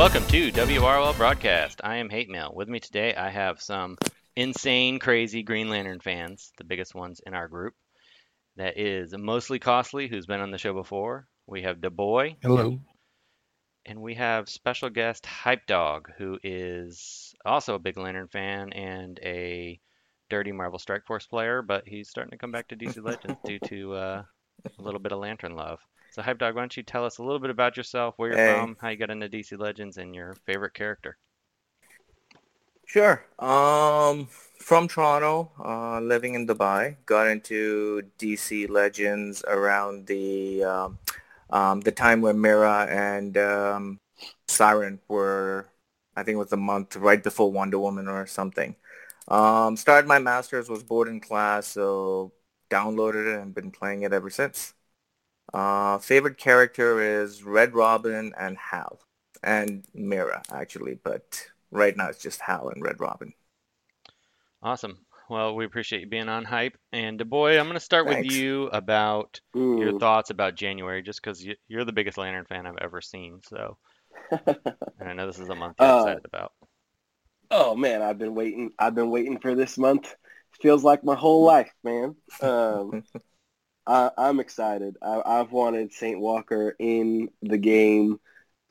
Welcome 0.00 0.24
to 0.28 0.50
WROL 0.52 1.14
Broadcast. 1.14 1.82
I 1.84 1.96
am 1.96 2.08
Hate 2.08 2.30
Mail. 2.30 2.54
With 2.56 2.70
me 2.70 2.80
today, 2.80 3.14
I 3.14 3.28
have 3.28 3.60
some 3.60 3.98
insane, 4.34 4.98
crazy 4.98 5.42
Green 5.42 5.68
Lantern 5.68 6.00
fans, 6.00 6.52
the 6.56 6.64
biggest 6.64 6.94
ones 6.94 7.20
in 7.26 7.34
our 7.34 7.48
group. 7.48 7.74
That 8.56 8.78
is 8.78 9.14
mostly 9.14 9.58
Costly, 9.58 10.08
who's 10.08 10.24
been 10.24 10.40
on 10.40 10.52
the 10.52 10.56
show 10.56 10.72
before. 10.72 11.28
We 11.46 11.64
have 11.64 11.82
the 11.82 11.90
boy, 11.90 12.36
Hello. 12.40 12.80
and 13.84 14.00
we 14.00 14.14
have 14.14 14.48
special 14.48 14.88
guest 14.88 15.26
Hype 15.26 15.66
Dog, 15.66 16.10
who 16.16 16.38
is 16.42 17.34
also 17.44 17.74
a 17.74 17.78
big 17.78 17.98
Lantern 17.98 18.28
fan 18.28 18.72
and 18.72 19.20
a 19.22 19.78
dirty 20.30 20.52
Marvel 20.52 20.78
Strike 20.78 21.04
Force 21.04 21.26
player, 21.26 21.60
but 21.60 21.86
he's 21.86 22.08
starting 22.08 22.30
to 22.30 22.38
come 22.38 22.52
back 22.52 22.68
to 22.68 22.74
DC 22.74 23.04
Legends 23.04 23.38
due 23.44 23.58
to 23.66 23.92
uh, 23.92 24.22
a 24.78 24.82
little 24.82 24.98
bit 24.98 25.12
of 25.12 25.18
Lantern 25.18 25.56
love. 25.56 25.78
So, 26.20 26.24
Hype 26.24 26.36
Dog, 26.36 26.54
why 26.54 26.60
don't 26.60 26.76
you 26.76 26.82
tell 26.82 27.06
us 27.06 27.16
a 27.16 27.22
little 27.22 27.38
bit 27.38 27.48
about 27.48 27.78
yourself, 27.78 28.18
where 28.18 28.28
you're 28.28 28.36
Hey. 28.36 28.36
from, 28.36 28.76
how 28.82 28.90
you 28.90 28.98
got 28.98 29.08
into 29.08 29.30
DC 29.30 29.56
Legends, 29.56 29.96
and 29.96 30.14
your 30.14 30.34
favorite 30.44 30.74
character? 30.74 31.16
Sure. 32.86 33.24
Um, 33.38 34.26
from 34.58 34.88
Toronto, 34.88 35.52
uh, 35.64 36.00
living 36.00 36.34
in 36.34 36.46
Dubai. 36.46 36.96
Got 37.06 37.28
into 37.28 38.02
DC 38.18 38.66
Legends 38.66 39.44
around 39.46 40.06
the 40.08 40.64
um, 40.64 40.98
um, 41.50 41.80
the 41.82 41.92
time 41.92 42.20
when 42.20 42.40
Mira 42.40 42.86
and 42.90 43.36
um, 43.38 44.00
Siren 44.48 45.00
were, 45.08 45.68
I 46.16 46.22
think 46.24 46.34
it 46.36 46.38
was 46.38 46.52
a 46.52 46.56
month 46.56 46.96
right 46.96 47.22
before 47.22 47.52
Wonder 47.52 47.78
Woman 47.78 48.08
or 48.08 48.26
something. 48.26 48.74
Um, 49.28 49.76
started 49.76 50.08
my 50.08 50.18
masters, 50.18 50.68
was 50.68 50.82
bored 50.82 51.08
in 51.08 51.20
class, 51.20 51.68
so 51.68 52.32
downloaded 52.70 53.34
it 53.36 53.40
and 53.40 53.54
been 53.54 53.70
playing 53.70 54.02
it 54.02 54.12
ever 54.12 54.30
since. 54.30 54.74
Uh, 55.52 55.98
favorite 55.98 56.38
character 56.38 57.00
is 57.00 57.42
Red 57.42 57.74
Robin 57.74 58.32
and 58.38 58.56
Hal, 58.56 59.00
and 59.42 59.84
Mira 59.94 60.42
actually, 60.50 60.94
but 60.94 61.46
right 61.70 61.96
now 61.96 62.08
it's 62.08 62.22
just 62.22 62.40
Hal 62.40 62.68
and 62.68 62.82
Red 62.82 63.00
Robin. 63.00 63.34
Awesome. 64.62 65.04
Well, 65.28 65.54
we 65.54 65.64
appreciate 65.66 66.00
you 66.00 66.06
being 66.06 66.28
on 66.30 66.44
Hype. 66.46 66.76
And, 66.92 67.28
boy, 67.28 67.58
I'm 67.58 67.66
going 67.66 67.74
to 67.74 67.80
start 67.80 68.06
with 68.06 68.24
you 68.24 68.66
about 68.68 69.40
your 69.76 69.92
thoughts 69.92 70.30
about 70.30 70.54
January, 70.56 71.02
just 71.02 71.22
because 71.22 71.44
you, 71.44 71.56
you're 71.68 71.84
the 71.84 71.92
biggest 71.92 72.18
Lantern 72.18 72.46
fan 72.46 72.66
I've 72.66 72.78
ever 72.80 73.00
seen. 73.00 73.40
So, 73.46 73.76
and 75.00 75.08
I 75.08 75.12
know 75.14 75.26
this 75.26 75.38
is 75.40 75.48
a 75.48 75.54
month 75.56 75.80
you're 75.80 75.90
Uh, 75.90 75.90
excited 75.90 76.24
about. 76.24 76.52
oh 77.50 77.74
man, 77.74 78.02
I've 78.02 78.18
been 78.18 78.34
waiting. 78.34 78.72
I've 78.78 78.94
been 78.94 79.10
waiting 79.10 79.38
for 79.38 79.54
this 79.54 79.78
month. 79.78 80.14
Feels 80.60 80.84
like 80.84 81.04
my 81.04 81.14
whole 81.14 81.44
life, 81.44 81.72
man. 81.84 82.16
Um, 82.40 82.96
I, 83.86 84.10
I'm 84.16 84.40
excited. 84.40 84.96
I, 85.02 85.22
I've 85.24 85.52
wanted 85.52 85.92
Saint 85.92 86.20
Walker 86.20 86.76
in 86.78 87.30
the 87.42 87.58
game 87.58 88.20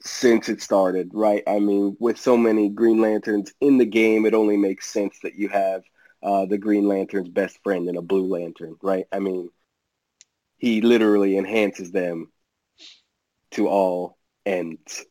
since 0.01 0.49
it 0.49 0.61
started. 0.61 1.11
Right? 1.13 1.43
I 1.47 1.59
mean, 1.59 1.97
with 1.99 2.17
so 2.17 2.37
many 2.37 2.69
Green 2.69 3.01
Lanterns 3.01 3.53
in 3.61 3.77
the 3.77 3.85
game, 3.85 4.25
it 4.25 4.33
only 4.33 4.57
makes 4.57 4.91
sense 4.91 5.17
that 5.23 5.35
you 5.35 5.49
have 5.49 5.83
uh, 6.23 6.45
the 6.45 6.57
Green 6.57 6.87
Lantern's 6.87 7.29
best 7.29 7.59
friend 7.63 7.87
in 7.89 7.97
a 7.97 8.01
Blue 8.01 8.27
Lantern. 8.27 8.75
Right? 8.81 9.05
I 9.11 9.19
mean, 9.19 9.49
he 10.57 10.81
literally 10.81 11.37
enhances 11.37 11.91
them 11.91 12.31
to 13.51 13.67
all 13.67 14.17
ends. 14.45 15.05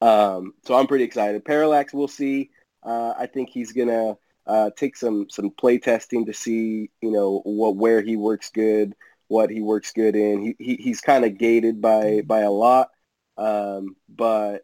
Um, 0.00 0.54
so 0.66 0.74
I'm 0.74 0.86
pretty 0.86 1.04
excited. 1.04 1.44
Parallax, 1.44 1.94
we'll 1.94 2.08
see. 2.08 2.50
Uh, 2.82 3.14
I 3.16 3.26
think 3.26 3.50
he's 3.50 3.72
gonna 3.72 4.16
uh, 4.46 4.70
take 4.76 4.96
some 4.96 5.26
some 5.30 5.50
play 5.50 5.78
testing 5.78 6.26
to 6.26 6.34
see, 6.34 6.90
you 7.00 7.10
know, 7.10 7.40
what 7.44 7.76
where 7.76 8.02
he 8.02 8.16
works 8.16 8.50
good, 8.50 8.94
what 9.28 9.50
he 9.50 9.60
works 9.60 9.92
good 9.92 10.16
in. 10.16 10.40
He, 10.42 10.56
he 10.58 10.76
he's 10.76 11.00
kind 11.00 11.24
of 11.24 11.38
gated 11.38 11.80
by 11.80 12.22
by 12.24 12.40
a 12.40 12.50
lot, 12.50 12.90
um, 13.36 13.96
but 14.08 14.62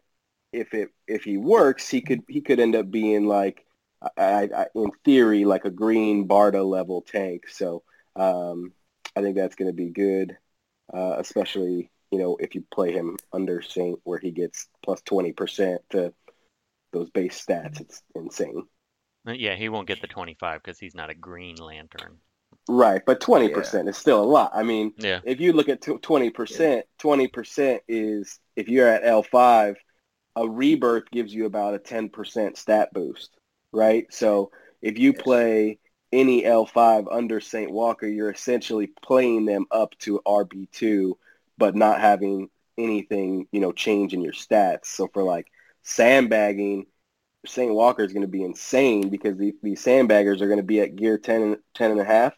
if 0.53 0.73
it 0.73 0.89
if 1.07 1.23
he 1.23 1.37
works, 1.37 1.89
he 1.89 2.01
could 2.01 2.21
he 2.27 2.41
could 2.41 2.59
end 2.59 2.75
up 2.75 2.91
being 2.91 3.27
like, 3.27 3.65
I, 4.17 4.49
I, 4.55 4.65
in 4.75 4.91
theory, 5.05 5.45
like 5.45 5.65
a 5.65 5.71
green 5.71 6.27
Barda 6.27 6.63
level 6.67 7.01
tank. 7.01 7.49
So 7.49 7.83
um, 8.15 8.73
I 9.15 9.21
think 9.21 9.35
that's 9.35 9.55
going 9.55 9.69
to 9.69 9.75
be 9.75 9.89
good, 9.89 10.37
uh, 10.93 11.15
especially 11.17 11.91
you 12.11 12.19
know 12.19 12.37
if 12.39 12.55
you 12.55 12.63
play 12.73 12.91
him 12.91 13.17
under 13.33 13.61
Saint 13.61 13.99
where 14.03 14.19
he 14.19 14.31
gets 14.31 14.67
plus 14.83 15.01
twenty 15.01 15.33
percent 15.33 15.81
to 15.91 16.13
those 16.93 17.09
base 17.09 17.43
stats. 17.43 17.81
It's 17.81 18.01
insane. 18.15 18.63
Uh, 19.27 19.31
Yeah, 19.31 19.55
he 19.55 19.69
won't 19.69 19.87
get 19.87 20.01
the 20.01 20.07
25 20.07 20.61
because 20.63 20.79
he's 20.79 20.95
not 20.95 21.09
a 21.09 21.13
Green 21.13 21.55
Lantern. 21.55 22.17
Right, 22.69 23.01
but 23.05 23.19
twenty 23.19 23.49
percent 23.49 23.89
is 23.89 23.97
still 23.97 24.21
a 24.21 24.25
lot. 24.25 24.51
I 24.53 24.63
mean, 24.63 24.93
Yeah. 24.97 25.19
if 25.23 25.39
you 25.39 25.53
look 25.53 25.67
at 25.67 25.81
twenty 26.01 26.29
percent, 26.29 26.85
twenty 26.99 27.27
percent 27.27 27.81
is 27.87 28.39
if 28.55 28.69
you're 28.69 28.87
at 28.87 29.05
L 29.05 29.23
five, 29.23 29.77
a 30.35 30.47
rebirth 30.47 31.09
gives 31.11 31.33
you 31.33 31.45
about 31.45 31.73
a 31.73 31.79
ten 31.79 32.09
percent 32.09 32.57
stat 32.57 32.93
boost, 32.93 33.35
right? 33.73 34.05
So 34.13 34.51
if 34.81 34.97
you 34.97 35.13
Yes. 35.13 35.21
play 35.23 35.79
any 36.13 36.45
L 36.45 36.65
five 36.65 37.07
under 37.09 37.39
Saint 37.41 37.71
Walker, 37.71 38.07
you're 38.07 38.31
essentially 38.31 38.87
playing 38.87 39.45
them 39.45 39.65
up 39.71 39.97
to 39.99 40.21
RB 40.25 40.69
two, 40.71 41.17
but 41.57 41.75
not 41.75 41.99
having 41.99 42.49
anything, 42.77 43.47
you 43.51 43.59
know, 43.59 43.71
change 43.71 44.13
in 44.13 44.21
your 44.21 44.33
stats. 44.33 44.85
So 44.85 45.07
for 45.07 45.23
like 45.23 45.47
sandbagging, 45.83 46.85
Saint 47.45 47.73
Walker 47.73 48.03
is 48.03 48.13
going 48.13 48.21
to 48.21 48.27
be 48.27 48.43
insane 48.43 49.09
because 49.09 49.37
the, 49.37 49.53
these 49.63 49.83
sandbaggers 49.83 50.41
are 50.41 50.47
going 50.47 50.57
to 50.57 50.63
be 50.63 50.79
at 50.81 50.95
gear 50.95 51.17
10 51.17 51.41
and, 51.41 51.57
10 51.73 51.91
and 51.91 51.99
a 51.99 52.05
half 52.05 52.33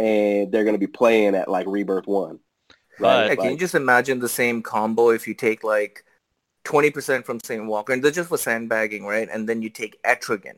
and 0.00 0.50
they're 0.50 0.64
going 0.64 0.74
to 0.74 0.86
be 0.86 0.86
playing 0.86 1.34
at 1.34 1.48
like 1.48 1.66
rebirth 1.66 2.06
one. 2.06 2.40
But- 2.98 3.28
Yeah, 3.28 3.34
can 3.36 3.50
you 3.52 3.56
just 3.56 3.74
imagine 3.74 4.18
the 4.20 4.28
same 4.28 4.62
combo 4.62 5.10
if 5.10 5.26
you 5.28 5.34
take 5.34 5.62
like 5.64 6.04
20% 6.64 7.24
from 7.24 7.38
St. 7.40 7.64
Walker, 7.64 7.92
and 7.92 8.02
that's 8.02 8.16
just 8.16 8.28
for 8.28 8.38
sandbagging, 8.38 9.04
right? 9.04 9.28
And 9.32 9.48
then 9.48 9.62
you 9.62 9.70
take 9.70 10.02
Etrigan, 10.02 10.56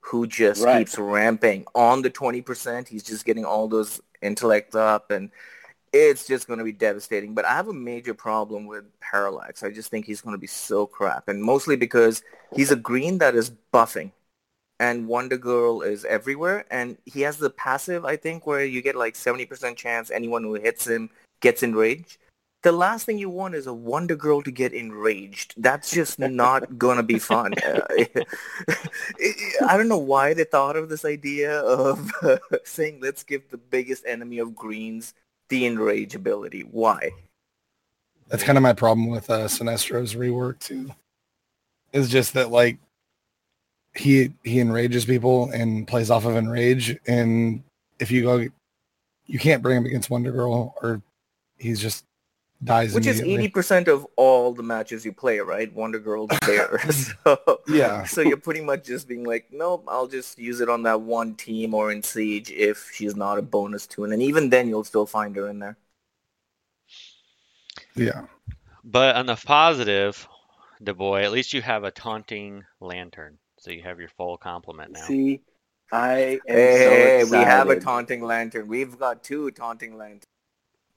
who 0.00 0.26
just 0.26 0.62
Right. 0.64 0.78
keeps 0.80 0.98
ramping 0.98 1.64
on 1.74 2.02
the 2.02 2.10
20%. 2.10 2.88
He's 2.88 3.02
just 3.04 3.24
getting 3.24 3.44
all 3.44 3.68
those 3.68 4.00
intellect 4.22 4.74
up, 4.74 5.10
and 5.10 5.30
it's 5.92 6.26
just 6.26 6.48
going 6.48 6.58
to 6.58 6.64
be 6.64 6.72
devastating. 6.72 7.34
But 7.34 7.44
I 7.44 7.54
have 7.54 7.68
a 7.68 7.72
major 7.72 8.14
problem 8.14 8.66
with 8.66 8.84
Parallax. 9.00 9.62
I 9.62 9.70
just 9.70 9.90
think 9.90 10.06
he's 10.06 10.20
going 10.20 10.34
to 10.34 10.40
be 10.40 10.48
so 10.48 10.86
crap, 10.86 11.28
and 11.28 11.40
mostly 11.42 11.76
because 11.76 12.22
he's 12.54 12.72
a 12.72 12.76
green 12.76 13.18
that 13.18 13.34
is 13.36 13.52
buffing. 13.72 14.10
And 14.80 15.06
Wonder 15.06 15.38
Girl 15.38 15.82
is 15.82 16.04
everywhere, 16.04 16.66
and 16.70 16.98
he 17.06 17.20
has 17.20 17.36
the 17.36 17.50
passive, 17.50 18.04
I 18.04 18.16
think, 18.16 18.46
where 18.46 18.64
you 18.64 18.82
get 18.82 18.96
like 18.96 19.14
70% 19.14 19.76
chance 19.76 20.10
anyone 20.10 20.42
who 20.42 20.54
hits 20.54 20.86
him 20.86 21.10
gets 21.40 21.62
enraged. 21.62 22.18
The 22.64 22.72
last 22.72 23.04
thing 23.04 23.18
you 23.18 23.28
want 23.28 23.54
is 23.54 23.66
a 23.66 23.74
Wonder 23.74 24.16
Girl 24.16 24.40
to 24.40 24.50
get 24.50 24.72
enraged. 24.72 25.54
That's 25.58 25.90
just 25.90 26.18
not 26.18 26.78
going 26.78 26.96
to 26.96 27.02
be 27.02 27.18
fun. 27.18 27.52
Uh, 27.62 27.80
I 29.68 29.76
don't 29.76 29.88
know 29.88 29.98
why 29.98 30.32
they 30.32 30.44
thought 30.44 30.74
of 30.74 30.88
this 30.88 31.04
idea 31.04 31.60
of 31.60 32.10
saying, 32.64 33.00
let's 33.02 33.22
give 33.22 33.48
the 33.50 33.58
biggest 33.58 34.04
enemy 34.06 34.38
of 34.38 34.54
greens 34.54 35.12
the 35.50 35.66
enrage 35.66 36.14
ability. 36.14 36.62
Why? 36.62 37.10
That's 38.28 38.42
kind 38.42 38.56
of 38.56 38.62
my 38.62 38.72
problem 38.72 39.08
with 39.08 39.28
uh, 39.28 39.46
Sinestro's 39.46 40.14
rework 40.14 40.58
too. 40.58 40.90
Is 41.92 42.08
just 42.08 42.32
that 42.32 42.50
like 42.50 42.78
he 43.94 44.32
he 44.42 44.60
enrages 44.60 45.04
people 45.04 45.50
and 45.50 45.86
plays 45.86 46.10
off 46.10 46.24
of 46.24 46.36
enrage, 46.36 46.98
and 47.06 47.62
if 47.98 48.10
you 48.10 48.22
go, 48.22 48.46
you 49.26 49.38
can't 49.38 49.62
bring 49.62 49.78
him 49.78 49.86
against 49.86 50.10
Wonder 50.10 50.32
Girl, 50.32 50.74
or 50.82 51.02
he's 51.58 51.80
just 51.80 52.04
dies 52.62 52.94
Which 52.94 53.06
is 53.06 53.20
80% 53.20 53.88
of 53.88 54.06
all 54.16 54.54
the 54.54 54.62
matches 54.62 55.04
you 55.04 55.12
play, 55.12 55.38
right? 55.40 55.72
Wonder 55.74 55.98
Girl's 55.98 56.30
there. 56.46 56.78
so, 56.90 57.38
Yeah. 57.68 58.04
so 58.04 58.22
you're 58.22 58.38
pretty 58.38 58.62
much 58.62 58.84
just 58.84 59.06
being 59.06 59.24
like, 59.24 59.46
nope, 59.52 59.84
I'll 59.86 60.06
just 60.06 60.38
use 60.38 60.60
it 60.60 60.68
on 60.70 60.82
that 60.84 61.00
one 61.02 61.34
team 61.34 61.74
or 61.74 61.92
in 61.92 62.02
Siege 62.02 62.50
if 62.50 62.90
she's 62.92 63.16
not 63.16 63.38
a 63.38 63.42
bonus 63.42 63.86
tune. 63.86 64.12
And 64.12 64.22
even 64.22 64.50
then, 64.50 64.68
you'll 64.68 64.84
still 64.84 65.06
find 65.06 65.36
her 65.36 65.48
in 65.48 65.58
there. 65.58 65.76
Yeah. 67.94 68.26
But 68.82 69.16
on 69.16 69.26
the 69.26 69.36
positive, 69.36 70.26
the 70.80 70.94
boy, 70.94 71.22
at 71.22 71.32
least 71.32 71.52
you 71.52 71.62
have 71.62 71.84
a 71.84 71.90
taunting 71.90 72.64
lantern. 72.80 73.38
So 73.64 73.70
you 73.70 73.82
have 73.82 73.98
your 73.98 74.10
full 74.10 74.36
complement 74.36 74.92
now. 74.92 75.06
see, 75.06 75.40
I 75.90 76.38
am 76.46 76.54
Hey, 76.54 76.84
so 76.84 76.92
excited. 77.22 77.30
we 77.30 77.44
have 77.46 77.70
a 77.70 77.80
taunting 77.80 78.20
lantern. 78.22 78.68
We've 78.68 78.98
got 78.98 79.24
two 79.24 79.50
taunting 79.52 79.96
lanterns. 79.96 80.24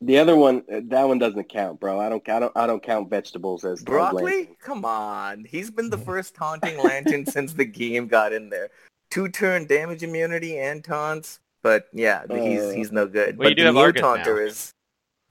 The 0.01 0.19
other 0.19 0.35
one, 0.35 0.63
uh, 0.71 0.81
that 0.89 1.07
one 1.07 1.17
doesn't 1.17 1.47
count, 1.47 1.79
bro. 1.79 1.97
I 1.97 2.09
don't, 2.09 2.27
I 2.27 2.39
don't, 2.39 2.51
I 2.57 2.67
don't 2.67 2.83
count 2.83 3.09
vegetables 3.09 3.63
as 3.63 3.81
Broccoli? 3.83 4.49
Come 4.61 4.83
on. 4.83 5.45
He's 5.45 5.71
been 5.71 5.89
the 5.89 5.97
first 5.97 6.35
taunting 6.35 6.77
lantern 6.77 7.25
since 7.37 7.53
the 7.53 7.63
game 7.63 8.07
got 8.07 8.33
in 8.33 8.49
there. 8.49 8.69
Two 9.11 9.29
turn 9.29 9.65
damage 9.65 10.03
immunity 10.03 10.59
and 10.59 10.83
taunts. 10.83 11.39
But 11.63 11.85
yeah, 11.93 12.23
he's 12.29 12.63
Uh, 12.63 12.71
he's 12.75 12.91
no 12.91 13.07
good. 13.07 13.37
Well, 13.37 13.47
you 13.49 13.55
but 13.55 13.61
do 13.61 13.63
the 13.73 13.79
have 13.81 13.95
new 13.95 14.01
taunter 14.01 14.35
now. 14.35 14.41
is 14.41 14.71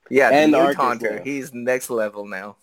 Yeah, 0.09 0.31
And 0.31 0.55
the 0.55 0.57
new 0.57 0.65
Arcus 0.65 0.77
taunter. 0.77 1.17
now. 1.19 1.23
He's 1.23 1.53
next 1.53 1.91
level 1.91 2.27
now. 2.27 2.57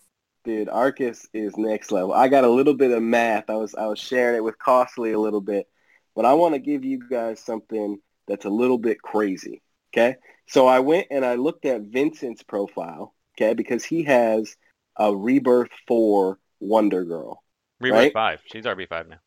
Dude, 0.44 0.68
Arcus 0.69 1.25
is 1.34 1.56
next 1.56 1.92
level. 1.92 2.13
I 2.13 2.28
got 2.28 2.44
a 2.44 2.50
little 2.50 2.74
bit 2.74 2.92
of 2.92 3.01
math. 3.01 3.50
I 3.50 3.56
was 3.56 3.74
I 3.75 3.86
was 3.86 4.00
sharing 4.00 4.36
it 4.36 4.44
with 4.44 4.60
Costly 4.60 5.13
a 5.13 5.19
little 5.19 5.42
bit, 5.42 5.68
but 6.16 6.25
I 6.25 6.34
want 6.34 6.54
to 6.54 6.60
give 6.60 6.84
you 6.84 7.07
guys 7.10 7.40
something 7.40 7.98
that's 8.28 8.45
a 8.45 8.50
little 8.50 8.78
bit 8.78 9.01
crazy. 9.01 9.62
Okay, 9.94 10.16
so 10.48 10.68
I 10.68 10.80
went 10.80 11.07
and 11.12 11.24
I 11.24 11.36
looked 11.36 11.66
at 11.66 11.81
Vincent's 11.81 12.44
profile. 12.44 13.13
Okay, 13.38 13.54
because 13.54 13.86
he 13.86 14.04
has 14.04 14.56
a 14.98 15.16
Rebirth 15.16 15.72
Four 15.88 16.40
Wonder 16.60 17.06
Girl. 17.06 17.42
Reaper's 17.80 17.98
Right? 17.98 18.13
five. 18.13 18.40
She's 18.51 18.66
RB 18.66 18.88
five 18.88 19.07
now. 19.07 19.18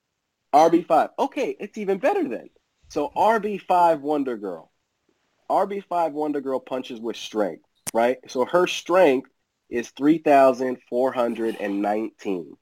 RB5. 0.54 1.10
Okay, 1.18 1.56
it's 1.58 1.76
even 1.76 1.98
better 1.98 2.26
then. 2.28 2.48
So 2.88 3.10
RB5 3.16 4.00
Wonder 4.00 4.36
Girl. 4.36 4.70
RB5 5.50 6.12
Wonder 6.12 6.40
Girl 6.40 6.60
punches 6.60 7.00
with 7.00 7.16
strength, 7.16 7.64
right? 7.92 8.18
So 8.28 8.44
her 8.46 8.66
strength 8.66 9.30
is 9.68 9.90
3,419, 9.90 12.56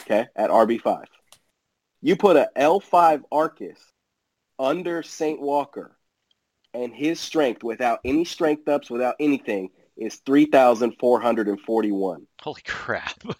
okay, 0.00 0.26
at 0.36 0.50
RB5. 0.50 1.04
You 2.00 2.16
put 2.16 2.36
a 2.36 2.48
L5 2.56 3.22
Arcus 3.32 3.78
under 4.58 5.02
St. 5.02 5.40
Walker, 5.40 5.96
and 6.72 6.94
his 6.94 7.18
strength, 7.20 7.64
without 7.64 7.98
any 8.04 8.24
strength 8.24 8.68
ups, 8.68 8.90
without 8.90 9.16
anything, 9.18 9.70
is 9.96 10.16
3,441. 10.26 12.26
Holy 12.40 12.62
crap! 12.66 13.22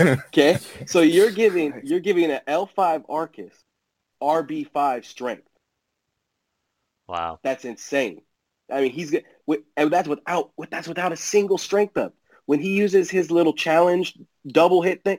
Okay, 0.00 0.56
so 0.86 1.00
you're 1.00 1.32
giving 1.32 1.80
you're 1.82 2.00
giving 2.00 2.30
an 2.30 2.40
L5 2.46 3.04
Arcus 3.08 3.52
RB5 4.22 5.04
strength. 5.04 5.48
Wow. 7.06 7.38
That's 7.42 7.64
insane. 7.64 8.22
I 8.70 8.82
mean, 8.82 8.92
he's 8.92 9.10
get- 9.10 9.24
with, 9.46 9.60
and 9.76 9.90
that's 9.90 10.08
without 10.08 10.52
with 10.56 10.70
that's 10.70 10.88
without 10.88 11.12
a 11.12 11.16
single 11.16 11.58
strength 11.58 11.96
up. 11.96 12.14
When 12.48 12.60
he 12.60 12.70
uses 12.70 13.10
his 13.10 13.30
little 13.30 13.52
challenge 13.52 14.16
double 14.46 14.80
hit 14.80 15.04
thing, 15.04 15.18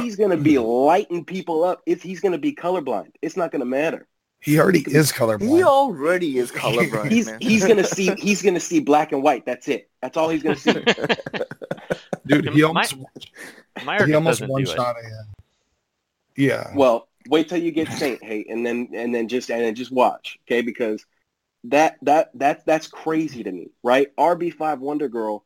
he's 0.00 0.16
gonna 0.16 0.36
be 0.36 0.58
lighting 0.58 1.24
people 1.24 1.62
up. 1.62 1.82
If 1.86 2.02
he's 2.02 2.18
gonna 2.18 2.36
be 2.36 2.52
colorblind. 2.52 3.12
It's 3.22 3.36
not 3.36 3.52
gonna 3.52 3.64
matter. 3.64 4.08
He 4.40 4.58
already 4.58 4.80
is 4.88 5.12
colorblind. 5.12 5.56
He 5.56 5.62
already 5.62 6.36
is 6.36 6.50
colorblind, 6.50 7.12
He's 7.12 7.26
man. 7.26 7.38
he's 7.40 7.64
gonna 7.64 7.84
see 7.84 8.12
he's 8.18 8.42
gonna 8.42 8.58
see 8.58 8.80
black 8.80 9.12
and 9.12 9.22
white. 9.22 9.46
That's 9.46 9.68
it. 9.68 9.88
That's 10.02 10.16
all 10.16 10.28
he's 10.28 10.42
gonna 10.42 10.56
see. 10.56 10.72
Dude, 12.26 12.48
he 12.48 12.64
almost 12.64 12.96
My 13.84 14.04
he 14.04 14.12
almost 14.12 14.44
one 14.44 14.64
do 14.64 14.68
it. 14.68 14.74
shot 14.74 14.96
a 14.96 15.06
uh, 15.06 15.22
Yeah. 16.34 16.72
Well, 16.74 17.06
wait 17.28 17.48
till 17.48 17.58
you 17.58 17.70
get 17.70 17.86
Saint 17.92 18.20
Hate, 18.24 18.50
and 18.50 18.66
then 18.66 18.88
and 18.92 19.14
then 19.14 19.28
just 19.28 19.48
and 19.48 19.62
then 19.62 19.76
just 19.76 19.92
watch, 19.92 20.40
okay? 20.48 20.60
Because 20.60 21.06
that 21.62 21.98
that 22.02 22.30
that 22.34 22.66
that's 22.66 22.88
crazy 22.88 23.44
to 23.44 23.52
me, 23.52 23.68
right? 23.84 24.08
RB 24.16 24.52
five 24.52 24.80
Wonder 24.80 25.08
Girl, 25.08 25.44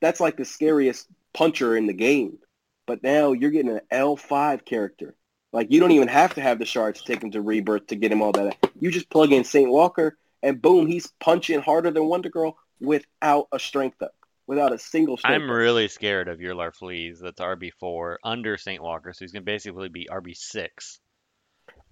that's 0.00 0.20
like 0.20 0.36
the 0.36 0.44
scariest 0.44 1.06
puncher 1.32 1.76
in 1.76 1.86
the 1.86 1.92
game. 1.92 2.38
But 2.86 3.02
now 3.02 3.32
you're 3.32 3.50
getting 3.50 3.70
an 3.70 3.80
L 3.90 4.16
five 4.16 4.64
character. 4.64 5.14
Like 5.52 5.70
you 5.70 5.80
don't 5.80 5.92
even 5.92 6.08
have 6.08 6.34
to 6.34 6.40
have 6.40 6.58
the 6.58 6.64
shards 6.64 7.00
to 7.00 7.06
take 7.06 7.22
him 7.22 7.30
to 7.32 7.42
rebirth 7.42 7.88
to 7.88 7.96
get 7.96 8.12
him 8.12 8.22
all 8.22 8.32
that. 8.32 8.56
You 8.78 8.90
just 8.90 9.10
plug 9.10 9.32
in 9.32 9.44
Saint 9.44 9.70
Walker, 9.70 10.16
and 10.42 10.60
boom, 10.60 10.86
he's 10.86 11.08
punching 11.20 11.60
harder 11.60 11.90
than 11.90 12.06
Wonder 12.06 12.28
Girl 12.28 12.56
without 12.80 13.48
a 13.52 13.58
strength 13.58 14.00
up, 14.02 14.14
without 14.46 14.72
a 14.72 14.78
single 14.78 15.16
strength. 15.16 15.42
I'm 15.42 15.50
up. 15.50 15.56
really 15.56 15.88
scared 15.88 16.28
of 16.28 16.40
your 16.40 16.54
Larfleeze. 16.54 17.20
That's 17.20 17.40
RB 17.40 17.72
four 17.78 18.18
under 18.24 18.56
Saint 18.56 18.82
Walker, 18.82 19.12
so 19.12 19.24
he's 19.24 19.32
gonna 19.32 19.44
basically 19.44 19.88
be 19.88 20.08
RB 20.10 20.36
six. 20.36 21.00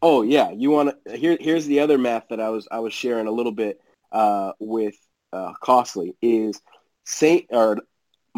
Oh 0.01 0.23
yeah, 0.23 0.51
you 0.51 0.71
want 0.71 0.95
to 1.07 1.17
here? 1.17 1.37
Here's 1.41 1.67
the 1.67 1.81
other 1.81 1.99
math 1.99 2.29
that 2.31 2.41
I 2.41 2.51
was 2.51 2.69
I 2.71 2.79
was 2.79 2.93
sharing 2.93 3.27
a 3.27 3.33
little 3.33 3.53
bit 3.53 3.81
uh, 4.13 4.53
with 4.61 4.95
uh, 5.33 5.53
Costly 5.61 6.15
is 6.23 6.61
Saint 7.05 7.47
or 7.51 7.79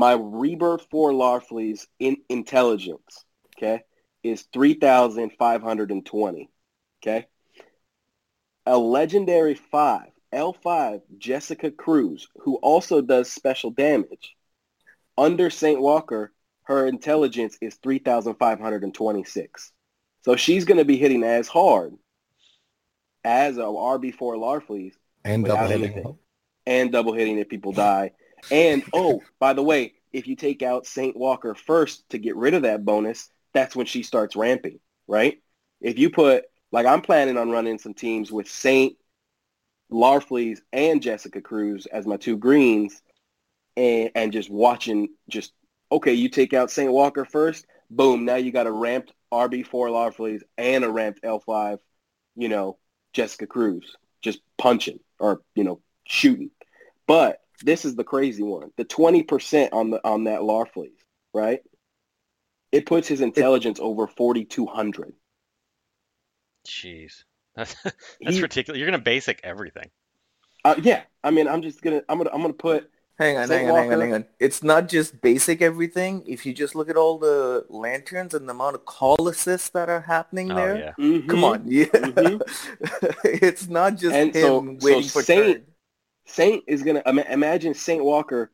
my 0.01 0.15
Rebirth 0.15 0.87
for 0.91 1.13
Larfleeze 1.13 1.87
in 1.99 2.17
intelligence. 2.31 3.27
Okay, 3.57 3.83
is 4.23 4.47
three 4.51 4.73
thousand 4.73 5.33
five 5.39 5.61
hundred 5.61 5.91
and 5.91 6.05
twenty. 6.05 6.49
Okay, 7.03 7.27
a 8.65 8.79
legendary 8.79 9.55
five 9.55 10.09
L 10.33 10.55
five 10.55 11.03
Jessica 11.19 11.71
Cruz 11.71 12.29
who 12.41 12.57
also 12.57 13.03
does 13.03 13.31
special 13.31 13.71
damage 13.71 14.35
under 15.19 15.51
Saint 15.51 15.83
Walker. 15.83 16.33
Her 16.63 16.87
intelligence 16.87 17.59
is 17.61 17.75
three 17.75 17.99
thousand 17.99 18.37
five 18.37 18.59
hundred 18.59 18.85
and 18.85 18.95
twenty 18.95 19.25
six. 19.25 19.71
So 20.23 20.35
she's 20.35 20.65
going 20.65 20.79
to 20.79 20.85
be 20.87 20.97
hitting 20.97 21.25
as 21.25 21.47
hard 21.47 21.95
as 23.23 23.59
a 23.59 23.63
RB4 23.63 24.19
Larfleeze 24.19 24.95
and 25.25 25.45
double 25.45 25.67
hitting. 25.67 25.85
anything. 25.85 26.19
and 26.67 26.91
double 26.91 27.13
hitting 27.13 27.39
if 27.39 27.51
people 27.51 27.73
die. 27.73 28.13
And 28.51 28.83
oh, 28.93 29.23
by 29.39 29.53
the 29.53 29.63
way, 29.63 29.95
if 30.13 30.27
you 30.27 30.37
take 30.37 30.63
out 30.63 30.87
Saint 30.87 31.17
Walker 31.17 31.55
first 31.55 32.09
to 32.11 32.19
get 32.19 32.37
rid 32.37 32.55
of 32.55 32.63
that 32.63 32.85
bonus, 32.85 33.29
that's 33.53 33.77
when 33.77 33.87
she 33.87 34.03
starts 34.03 34.37
ramping, 34.37 34.81
right? 35.07 35.43
If 35.81 35.99
you 35.99 36.11
put 36.11 36.45
like 36.73 36.87
I'm 36.87 37.03
planning 37.03 37.37
on 37.37 37.51
running 37.51 37.79
some 37.79 37.95
teams 37.95 38.31
with 38.31 38.49
Saint, 38.49 38.97
Larfleeze, 39.91 40.61
and 40.73 41.03
Jessica 41.03 41.41
Cruz 41.41 41.87
as 41.87 42.07
my 42.07 42.17
two 42.17 42.37
greens, 42.37 43.01
and 43.77 44.11
and 44.15 44.33
just 44.33 44.51
watching 44.51 45.09
just 45.29 45.53
okay, 45.93 46.15
you 46.15 46.29
take 46.29 46.53
out 46.53 46.71
Saint 46.71 46.93
Walker 46.93 47.25
first, 47.25 47.67
boom, 47.91 48.25
now 48.25 48.37
you 48.37 48.53
got 48.53 48.69
a 48.69 48.73
ramped 48.73 49.13
RB4 49.33 49.91
Larfleeze 49.91 50.43
and 50.57 50.85
a 50.85 50.91
ramped 50.91 51.23
L5, 51.23 51.79
you 52.37 52.49
know, 52.49 52.79
Jessica 53.13 53.47
Cruz 53.47 53.97
just 54.23 54.41
punching 54.59 55.01
or 55.19 55.43
you 55.55 55.65
know 55.65 55.81
shooting. 56.05 56.51
But 57.07 57.41
this 57.65 57.85
is 57.85 57.97
the 57.97 58.05
crazy 58.05 58.43
one. 58.43 58.71
The 58.77 58.85
20% 58.85 59.69
on 59.73 59.91
the 59.91 60.01
on 60.07 60.25
that 60.25 60.41
Larfleeze, 60.41 60.99
right? 61.35 61.61
It 62.73 62.87
puts 62.87 63.09
his 63.09 63.21
intelligence 63.21 63.79
over 63.81 64.07
4200. 64.07 65.13
Jeez, 66.67 67.25
that's 67.57 67.75
that's 67.83 68.37
He- 68.37 68.43
ridiculous. 68.43 68.79
You're 68.79 68.87
gonna 68.87 68.99
basic 69.03 69.41
everything. 69.45 69.91
Uh, 70.65 70.75
yeah, 70.83 71.03
I 71.25 71.31
mean, 71.31 71.49
I'm 71.49 71.63
just 71.63 71.81
going 71.81 71.99
to 72.01 72.05
I'm 72.09 72.19
going 72.19 72.29
to 72.29 72.35
I'm 72.35 72.43
going 72.43 72.53
to 72.53 72.59
put 72.59 72.91
Hang 73.19 73.39
on, 73.39 73.49
Saint 73.49 73.63
hang 73.63 73.71
on, 73.71 73.77
hang 73.79 73.93
on, 73.95 74.01
hang 74.01 74.15
on. 74.15 74.25
It's 74.39 74.63
not 74.63 74.89
just 74.89 75.21
basic 75.23 75.63
everything. 75.63 76.23
If 76.27 76.45
you 76.45 76.53
just 76.53 76.75
look 76.75 76.91
at 76.91 76.97
all 76.99 77.19
the 77.19 77.65
lanterns 77.71 78.35
and 78.35 78.47
the 78.47 78.53
amount 78.53 78.75
of 78.77 78.85
call 78.85 79.27
assists 79.29 79.71
that 79.71 79.89
are 79.89 80.03
happening 80.03 80.53
Oh 80.53 80.55
there, 80.57 80.77
yeah. 80.79 80.93
mhm. 81.05 81.29
come 81.31 81.45
on, 81.45 81.65
yeah. 81.67 81.85
Mhm. 81.93 82.43
it's 83.25 83.69
not 83.69 83.97
just 83.97 84.15
And 84.15 84.35
him 84.35 84.79
so- 84.81 84.87
waiting 84.87 85.03
so 85.05 85.09
for 85.21 85.23
Saint- 85.25 85.57
turn. 85.57 85.67
Saint 86.31 86.65
is 86.67 86.83
going 86.83 86.97
to 86.97 87.09
ima- 87.09 87.27
imagine 87.29 87.75
Saint 87.75 88.05
Walker 88.05 88.51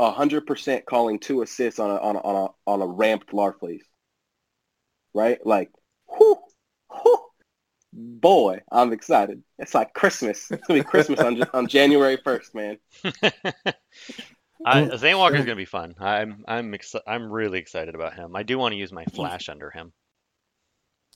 100% 0.00 0.84
calling 0.84 1.18
two 1.18 1.42
assists 1.42 1.78
on 1.78 1.90
a 1.90 1.96
on 1.96 2.16
a 2.16 2.20
on 2.20 2.36
a, 2.66 2.70
on 2.70 2.82
a 2.82 2.86
ramped 2.86 3.32
Larfleeze. 3.32 3.84
Right? 5.14 5.44
Like 5.46 5.70
whew, 6.08 6.38
whew. 6.90 7.18
Boy, 7.92 8.62
I'm 8.70 8.92
excited. 8.92 9.42
It's 9.58 9.74
like 9.74 9.92
Christmas. 9.92 10.50
It's 10.50 10.66
going 10.66 10.80
to 10.80 10.84
be 10.84 10.90
Christmas 10.90 11.20
on 11.20 11.42
on 11.52 11.66
January 11.68 12.16
1st, 12.16 12.54
man. 12.54 12.78
I, 14.64 14.88
Oh, 14.92 14.96
Saint 14.96 15.18
Walker's 15.18 15.44
gonna 15.44 15.56
be 15.56 15.64
fun. 15.64 15.94
I'm 15.98 16.44
I'm 16.46 16.72
exci- 16.72 17.00
I'm 17.06 17.30
really 17.30 17.58
excited 17.58 17.94
about 17.96 18.14
him. 18.14 18.36
I 18.36 18.44
do 18.44 18.58
want 18.58 18.72
to 18.72 18.78
use 18.78 18.92
my 18.92 19.04
flash 19.12 19.48
under 19.48 19.70
him. 19.70 19.92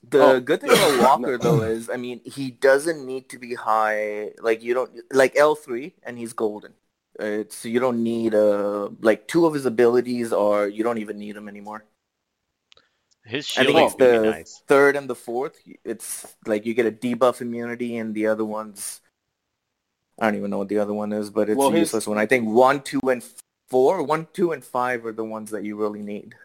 The 0.08 0.22
Oh. 0.22 0.40
good 0.40 0.60
thing 0.60 0.70
about 0.70 1.00
Walker 1.20 1.38
though 1.38 1.62
is, 1.62 1.90
I 1.90 1.96
mean, 1.96 2.20
he 2.24 2.50
doesn't 2.50 3.04
need 3.04 3.28
to 3.30 3.38
be 3.38 3.54
high. 3.54 4.32
Like 4.40 4.62
you 4.62 4.74
don't 4.74 4.90
like 5.12 5.36
L 5.36 5.54
three, 5.54 5.94
and 6.02 6.18
he's 6.18 6.32
golden. 6.32 6.74
It's 7.18 7.64
you 7.64 7.80
don't 7.80 8.02
need 8.02 8.34
uh 8.34 8.90
like 9.00 9.26
two 9.26 9.46
of 9.46 9.54
his 9.54 9.66
abilities, 9.66 10.32
or 10.32 10.68
you 10.68 10.84
don't 10.84 10.98
even 10.98 11.18
need 11.18 11.36
him 11.36 11.48
anymore. 11.48 11.84
His 13.24 13.50
I 13.58 13.64
think 13.64 13.78
it's 13.78 13.94
the 13.96 14.30
nice. 14.30 14.62
third 14.68 14.94
and 14.94 15.10
the 15.10 15.16
fourth. 15.16 15.58
It's 15.84 16.36
like 16.46 16.64
you 16.64 16.74
get 16.74 16.86
a 16.86 16.92
debuff 16.92 17.40
immunity, 17.40 17.96
and 17.96 18.14
the 18.14 18.28
other 18.28 18.44
ones, 18.44 19.00
I 20.20 20.26
don't 20.26 20.36
even 20.36 20.50
know 20.50 20.58
what 20.58 20.68
the 20.68 20.78
other 20.78 20.94
one 20.94 21.12
is, 21.12 21.30
but 21.30 21.48
it's 21.48 21.58
Well, 21.58 21.68
a 21.68 21.72
his- 21.72 21.80
useless 21.88 22.06
one. 22.06 22.18
I 22.18 22.26
think 22.26 22.48
one, 22.48 22.82
two, 22.82 23.00
and 23.10 23.24
four, 23.68 24.02
one, 24.04 24.28
two, 24.32 24.52
and 24.52 24.62
five 24.62 25.04
are 25.04 25.12
the 25.12 25.24
ones 25.24 25.50
that 25.50 25.64
you 25.64 25.74
really 25.74 26.02
need. 26.02 26.36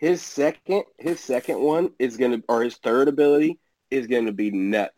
His 0.00 0.22
second, 0.22 0.84
his 0.98 1.20
second 1.20 1.60
one 1.60 1.90
is 1.98 2.16
gonna, 2.16 2.42
or 2.48 2.62
his 2.62 2.76
third 2.78 3.06
ability 3.06 3.58
is 3.90 4.06
gonna 4.06 4.32
be 4.32 4.50
nuts. 4.50 4.94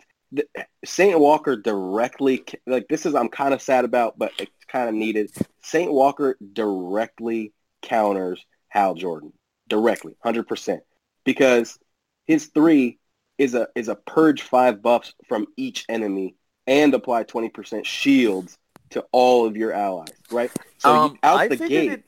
Saint 0.84 1.18
Walker 1.18 1.56
directly, 1.56 2.44
like 2.68 2.86
this 2.88 3.04
is, 3.04 3.14
I'm 3.16 3.28
kind 3.28 3.52
of 3.52 3.60
sad 3.60 3.84
about, 3.84 4.16
but 4.16 4.30
it's 4.38 4.64
kind 4.68 4.88
of 4.88 4.94
needed. 4.94 5.32
Saint 5.60 5.92
Walker 5.92 6.38
directly 6.52 7.52
counters 7.82 8.46
Hal 8.68 8.94
Jordan 8.94 9.32
directly, 9.68 10.14
hundred 10.22 10.46
percent, 10.46 10.82
because 11.24 11.78
his 12.26 12.46
three 12.46 13.00
is 13.38 13.54
a 13.54 13.66
is 13.74 13.88
a 13.88 13.96
purge 13.96 14.42
five 14.42 14.82
buffs 14.82 15.14
from 15.26 15.48
each 15.56 15.84
enemy 15.88 16.36
and 16.68 16.94
apply 16.94 17.24
twenty 17.24 17.48
percent 17.48 17.84
shields 17.86 18.56
to 18.90 19.04
all 19.10 19.46
of 19.46 19.56
your 19.56 19.72
allies. 19.72 20.12
Right, 20.30 20.52
so 20.78 20.90
Um, 20.94 21.18
out 21.24 21.40
I 21.40 21.48
the 21.48 21.56
gate. 21.56 21.90
it- 21.90 22.04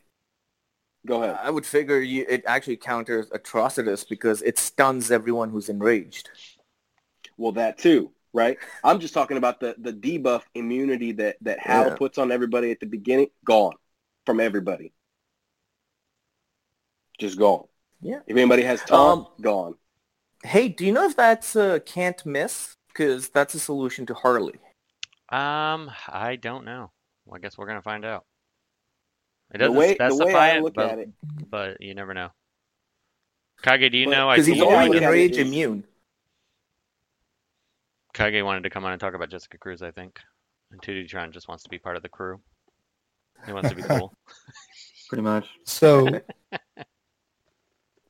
Go 1.06 1.22
ahead. 1.22 1.38
I 1.42 1.50
would 1.50 1.66
figure 1.66 2.00
you, 2.00 2.24
it 2.28 2.42
actually 2.46 2.76
counters 2.76 3.28
Atrocitus 3.30 4.08
because 4.08 4.40
it 4.42 4.58
stuns 4.58 5.10
everyone 5.10 5.50
who's 5.50 5.68
enraged. 5.68 6.30
Well, 7.36 7.52
that 7.52 7.76
too, 7.78 8.10
right? 8.32 8.56
I'm 8.82 9.00
just 9.00 9.12
talking 9.12 9.36
about 9.36 9.60
the 9.60 9.74
the 9.78 9.92
debuff 9.92 10.42
immunity 10.54 11.12
that 11.12 11.36
that 11.42 11.58
Hal 11.58 11.88
Yeah. 11.88 11.96
puts 11.96 12.16
on 12.16 12.32
everybody 12.32 12.70
at 12.70 12.80
the 12.80 12.86
beginning. 12.86 13.28
Gone 13.44 13.74
from 14.24 14.40
everybody. 14.40 14.92
Just 17.18 17.38
gone. 17.38 17.64
Yeah. 18.00 18.20
If 18.26 18.36
anybody 18.36 18.62
has 18.62 18.80
taunt, 18.82 19.26
Um, 19.26 19.42
gone. 19.42 19.74
Hey, 20.42 20.68
do 20.68 20.84
you 20.84 20.92
know 20.92 21.04
if 21.04 21.16
that's 21.16 21.54
uh, 21.56 21.78
can't 21.84 22.24
miss? 22.26 22.76
Because 22.88 23.28
that's 23.28 23.54
a 23.54 23.58
solution 23.60 24.06
to 24.06 24.14
Harley. 24.14 24.54
Um, 25.30 25.90
I 26.08 26.36
don't 26.40 26.64
know. 26.64 26.92
Well, 27.24 27.36
I 27.36 27.40
guess 27.40 27.58
we're 27.58 27.66
gonna 27.66 27.82
find 27.82 28.04
out. 28.04 28.24
It 29.54 29.58
The 29.58 29.64
doesn't 29.66 29.76
way 29.78 29.94
the 29.96 30.24
way 30.24 30.34
I 30.34 30.56
it, 30.56 30.62
look 30.62 30.74
but, 30.74 30.90
at 30.90 30.98
it, 30.98 31.08
but 31.48 31.80
you 31.80 31.94
never 31.94 32.12
know. 32.12 32.30
Kage, 33.62 33.90
do 33.92 33.96
you 33.96 34.06
But- 34.06 34.10
know? 34.10 34.28
I 34.28 34.34
Because 34.34 34.46
he's 34.48 34.58
told 34.58 34.72
Yeah, 34.72 34.82
only 34.82 34.96
you 34.96 35.00
yeah, 35.00 35.06
enrage 35.08 35.30
it 35.32 35.40
is. 35.42 35.46
immune. 35.46 35.84
Kage 38.14 38.42
wanted 38.42 38.64
to 38.64 38.70
come 38.70 38.84
on 38.84 38.92
and 38.92 39.00
talk 39.00 39.14
about 39.14 39.28
Jessica 39.30 39.58
Cruz, 39.58 39.80
I 39.82 39.90
think. 39.90 40.18
And 40.70 40.82
Tuditron 40.82 41.30
just 41.32 41.46
wants 41.48 41.62
to 41.64 41.70
be 41.70 41.78
part 41.78 41.96
of 41.96 42.02
the 42.02 42.08
crew. 42.08 42.40
He 43.46 43.52
wants 43.52 43.68
to 43.70 43.76
be 43.76 43.82
cool. 43.82 44.12
Pretty 45.08 45.22
much. 45.22 45.48
So 45.64 46.06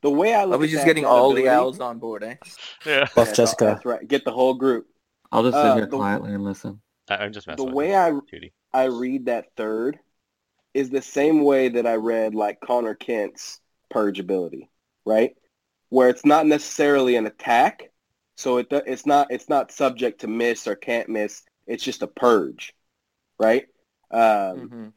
The 0.03 0.11
way 0.11 0.35
I 0.35 0.43
Are 0.43 0.47
look 0.47 0.61
we 0.61 0.67
at 0.67 0.71
just 0.73 0.85
getting 0.87 1.05
that 1.05 1.09
all 1.11 1.31
the 1.35 1.43
ability- 1.43 1.49
owls 1.49 1.81
on 1.81 1.99
board, 1.99 2.25
eh? 2.25 2.37
yeah. 2.87 3.07
Buff 3.15 3.29
Yeah, 3.29 3.35
Jessica. 3.35 3.65
That's 3.65 3.85
right. 3.87 4.07
Get 4.07 4.25
the 4.25 4.33
whole 4.33 4.55
group. 4.55 4.87
I'll 5.33 5.43
just 5.43 5.57
sit 5.57 5.65
Uh, 5.67 5.75
here 5.77 5.87
the- 5.87 5.97
quietly 5.97 6.33
and 6.35 6.43
listen. 6.45 6.81
I, 7.09 7.17
I'm 7.17 7.33
just 7.33 7.47
messing 7.47 7.65
The 7.65 7.71
with 7.71 7.75
way 7.75 7.95
I 7.97 8.11
Tootie. 8.13 8.53
I 8.73 8.85
read 8.85 9.27
that 9.27 9.49
third 9.57 9.99
is 10.75 10.91
the 10.91 11.03
same 11.03 11.43
way 11.43 11.69
that 11.69 11.87
I 11.87 11.95
read 11.95 12.35
like 12.35 12.61
Connor 12.61 12.95
Kent's 12.95 13.61
purge 13.91 14.19
ability, 14.19 14.69
right? 15.07 15.35
Where 15.89 16.09
it's 16.09 16.25
not 16.25 16.47
necessarily 16.47 17.17
an 17.17 17.27
attack, 17.27 17.91
so 18.37 18.59
it 18.59 18.67
it's 18.71 19.07
not 19.07 19.29
it's 19.31 19.49
not 19.49 19.71
subject 19.73 20.21
to 20.23 20.27
miss 20.29 20.67
or 20.67 20.75
can't 20.75 21.09
miss. 21.09 21.43
It's 21.67 21.85
just 21.85 22.03
a 22.03 22.07
purge, 22.09 22.75
right? 23.39 23.67
Um, 24.11 24.21
Mhm. 24.69 24.93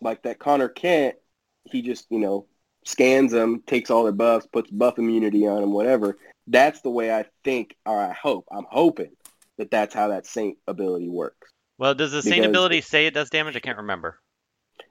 Like 0.00 0.22
that 0.22 0.38
Connor 0.38 0.68
Kent, 0.68 1.16
he 1.64 1.82
just 1.82 2.06
you 2.10 2.18
know 2.18 2.46
scans 2.84 3.32
them, 3.32 3.62
takes 3.66 3.90
all 3.90 4.04
their 4.04 4.12
buffs, 4.12 4.46
puts 4.46 4.70
buff 4.70 4.98
immunity 4.98 5.46
on 5.46 5.60
them, 5.60 5.72
whatever. 5.72 6.18
That's 6.46 6.80
the 6.82 6.90
way 6.90 7.12
I 7.14 7.24
think, 7.44 7.76
or 7.84 7.98
I 7.98 8.12
hope. 8.12 8.46
I'm 8.50 8.66
hoping 8.70 9.10
that 9.58 9.70
that's 9.70 9.94
how 9.94 10.08
that 10.08 10.26
Saint 10.26 10.58
ability 10.68 11.08
works. 11.08 11.50
Well, 11.78 11.94
does 11.94 12.12
the 12.12 12.22
Saint 12.22 12.36
Because- 12.36 12.48
ability 12.50 12.80
say 12.82 13.06
it 13.06 13.14
does 13.14 13.28
damage? 13.30 13.56
I 13.56 13.60
can't 13.60 13.78
remember. 13.78 14.20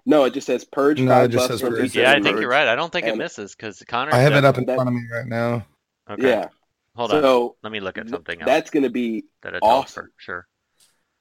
No, 0.06 0.24
it 0.26 0.34
just 0.34 0.46
says 0.48 0.64
purge. 0.66 1.00
No, 1.00 1.24
it 1.24 1.30
just 1.30 1.48
says 1.48 1.62
purge. 1.62 1.86
each 1.86 1.96
Yeah, 1.96 2.12
I 2.12 2.22
think 2.22 2.40
you're 2.40 2.50
right. 2.50 2.68
I 2.68 2.76
don't 2.76 2.92
think 2.92 3.08
it 3.08 3.18
misses 3.18 3.56
because 3.56 3.82
Connor. 3.88 4.14
I 4.14 4.18
have 4.20 4.34
it 4.34 4.46
up 4.46 4.58
in 4.58 4.66
That- 4.66 4.76
front 4.76 4.88
of 4.90 4.94
me 4.94 5.02
right 5.12 5.26
now. 5.26 5.66
Okay. 6.10 6.30
Yeah. 6.30 6.50
Hold 6.96 7.12
on. 7.12 7.22
So 7.22 7.56
Let 7.64 7.72
me 7.72 7.80
look 7.80 7.98
at 7.98 8.08
something 8.10 8.40
else 8.42 8.48
that's 8.48 8.70
going 8.70 8.84
to 8.84 8.90
be 8.90 9.26
that 9.42 9.56
awesome. 9.62 10.06
for 10.06 10.12
sure. 10.18 10.48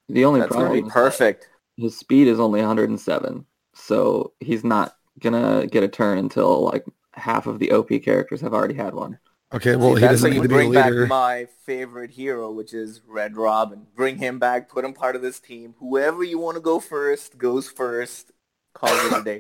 The 0.08 0.24
only 0.26 0.40
That's 0.40 0.52
problem 0.52 0.72
be 0.82 0.86
is 0.86 0.92
perfect. 0.92 1.48
his 1.78 1.98
speed 1.98 2.28
is 2.28 2.38
only 2.38 2.60
107, 2.60 3.46
so 3.74 4.34
he's 4.38 4.62
not 4.64 4.94
gonna 5.20 5.66
get 5.66 5.82
a 5.82 5.88
turn 5.88 6.18
until 6.18 6.60
like 6.62 6.84
half 7.14 7.46
of 7.46 7.58
the 7.58 7.70
OP 7.72 7.88
characters 8.00 8.42
have 8.42 8.52
already 8.52 8.74
had 8.74 8.94
one. 8.94 9.18
Okay, 9.54 9.76
well 9.76 9.90
See, 9.94 9.94
he 9.94 10.00
that's 10.00 10.12
doesn't 10.20 10.24
when 10.24 10.30
need 10.32 10.36
you 10.36 10.42
to 10.42 10.48
be 10.48 10.54
a 10.54 10.58
bring 10.58 10.72
back 10.72 11.08
my 11.08 11.46
favorite 11.64 12.10
hero, 12.10 12.50
which 12.52 12.74
is 12.74 13.00
Red 13.06 13.36
Robin. 13.36 13.86
Bring 13.96 14.18
him 14.18 14.38
back, 14.38 14.68
put 14.68 14.84
him 14.84 14.92
part 14.92 15.16
of 15.16 15.22
this 15.22 15.40
team. 15.40 15.74
Whoever 15.78 16.22
you 16.22 16.38
want 16.38 16.56
to 16.56 16.60
go 16.60 16.80
first 16.80 17.38
goes 17.38 17.70
first. 17.70 18.30
Call 18.74 18.90
it 18.90 19.20
a 19.20 19.24
day. 19.24 19.38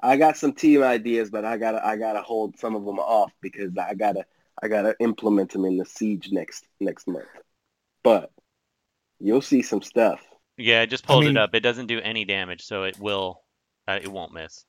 I 0.00 0.16
got 0.16 0.36
some 0.36 0.52
team 0.52 0.82
ideas, 0.82 1.30
but 1.30 1.44
I 1.44 1.56
gotta 1.56 1.84
I 1.84 1.96
gotta 1.96 2.22
hold 2.22 2.58
some 2.58 2.76
of 2.76 2.84
them 2.84 2.98
off 2.98 3.32
because 3.40 3.76
I 3.78 3.94
gotta 3.94 4.24
I 4.62 4.68
gotta 4.68 4.94
implement 5.00 5.52
them 5.52 5.64
in 5.64 5.76
the 5.76 5.84
siege 5.84 6.28
next 6.30 6.66
next 6.80 7.08
month. 7.08 7.26
But 8.04 8.30
you'll 9.18 9.42
see 9.42 9.62
some 9.62 9.82
stuff. 9.82 10.20
Yeah, 10.56 10.80
I 10.82 10.86
just 10.86 11.04
I 11.04 11.06
pulled 11.08 11.24
mean- 11.24 11.36
it 11.36 11.40
up. 11.40 11.54
It 11.54 11.60
doesn't 11.60 11.86
do 11.86 12.00
any 12.00 12.24
damage, 12.24 12.62
so 12.64 12.84
it 12.84 12.98
will. 12.98 13.42
Uh, 13.86 13.98
it 14.02 14.08
won't 14.08 14.32
miss. 14.32 14.64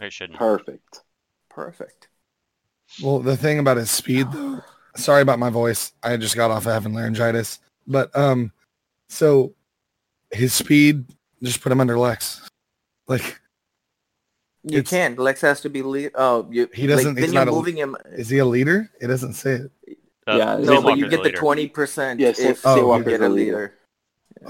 It 0.00 0.12
shouldn't. 0.12 0.38
Perfect. 0.38 1.02
Perfect. 1.50 2.08
Well, 3.02 3.18
the 3.18 3.36
thing 3.36 3.58
about 3.58 3.76
his 3.76 3.90
speed, 3.90 4.30
though. 4.32 4.62
Sorry 4.96 5.20
about 5.22 5.38
my 5.38 5.50
voice. 5.50 5.92
I 6.02 6.16
just 6.16 6.36
got 6.36 6.50
off 6.50 6.66
of 6.66 6.72
having 6.72 6.94
laryngitis. 6.94 7.58
But 7.86 8.16
um, 8.16 8.52
so 9.08 9.54
his 10.30 10.54
speed, 10.54 11.04
just 11.42 11.60
put 11.60 11.72
him 11.72 11.80
under 11.80 11.98
Lex. 11.98 12.48
Like, 13.08 13.40
You 14.64 14.82
can't. 14.82 15.18
Lex 15.18 15.40
has 15.42 15.60
to 15.62 15.68
be 15.70 15.82
lead. 15.82 16.10
Oh, 16.14 16.48
you. 16.50 16.68
He 16.74 16.86
doesn't- 16.86 17.14
Like, 17.14 17.16
he's 17.18 17.26
then 17.26 17.34
you're 17.34 17.44
not 17.44 17.48
a- 17.48 17.54
moving 17.56 17.76
him. 17.76 17.96
is 18.12 18.28
he 18.28 18.38
a 18.38 18.44
leader? 18.44 18.90
It 19.00 19.06
doesn't 19.06 19.34
say 19.34 19.52
it. 19.52 19.70
Uh, 20.28 20.36
Yeah, 20.36 20.56
No, 20.58 20.82
but 20.82 20.98
you 20.98 21.08
get 21.08 21.22
the 21.22 21.30
twenty 21.30 21.68
percent 21.68 22.18
Yeah, 22.18 22.30
if 22.30 22.36
Saint- 22.36 22.58
Oh, 22.64 22.96
you 22.96 23.04
get 23.04 23.20
a 23.20 23.26
a 23.26 23.28
leader. 23.28 23.32
leader. 23.32 23.72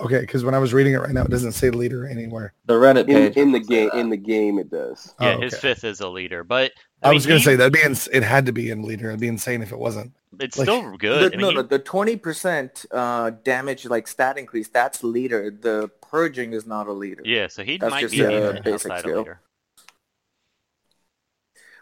Okay, 0.04 0.20
because 0.20 0.42
when 0.42 0.54
I 0.54 0.58
was 0.58 0.72
reading 0.74 0.94
it 0.94 0.98
right 0.98 1.12
now, 1.12 1.22
it 1.22 1.30
doesn't 1.30 1.52
say 1.52 1.70
leader 1.70 2.06
anywhere. 2.06 2.54
The 2.66 2.74
Reddit 2.74 3.00
In, 3.00 3.06
page 3.06 3.36
in 3.36 3.52
the 3.52 3.60
game 3.60 3.90
in 3.94 4.10
the 4.10 4.16
game 4.16 4.58
it 4.58 4.70
does. 4.70 5.14
Yeah, 5.20 5.34
Oh, 5.36 5.40
his 5.40 5.56
fifth 5.58 5.84
is 5.84 6.00
a 6.00 6.08
leader, 6.08 6.42
but 6.44 6.72
I, 7.02 7.10
I, 7.10 7.12
was 7.12 7.24
gonna 7.26 7.38
he- 7.38 7.44
say 7.44 7.56
that'd 7.56 7.72
be 7.72 7.82
ins- 7.82 8.08
it 8.08 8.22
had 8.22 8.46
to 8.46 8.52
be 8.52 8.70
in 8.70 8.82
leader. 8.82 9.08
It'd 9.08 9.20
be 9.20 9.28
insane 9.28 9.62
if 9.62 9.70
it 9.70 9.78
wasn't. 9.78 10.12
it's 10.40 10.58
like- 10.58 10.66
still 10.66 10.96
good. 10.96 11.30
The, 11.32 11.36
I 11.36 11.38
mean, 11.38 11.40
no, 11.40 11.48
he- 11.50 11.54
no, 11.56 11.62
the 11.62 11.78
twenty 11.78 12.16
percent 12.16 12.84
uh, 12.90 13.30
damage 13.44 13.84
like 13.86 14.08
stat 14.08 14.38
increase. 14.38 14.68
That's 14.68 15.04
leader. 15.04 15.50
The 15.50 15.90
purging 16.16 16.52
is 16.52 16.66
not 16.66 16.86
a 16.86 16.92
leader. 16.92 17.22
yeah, 17.24 17.46
so 17.46 17.62
he 17.62 17.76
That's 17.76 17.90
might 17.90 18.00
just 18.00 18.14
be 18.14 18.22
a 18.22 18.50
a 18.50 18.62
basic 18.62 18.90
outside 18.92 19.00
skill. 19.00 19.18
leader. 19.18 19.40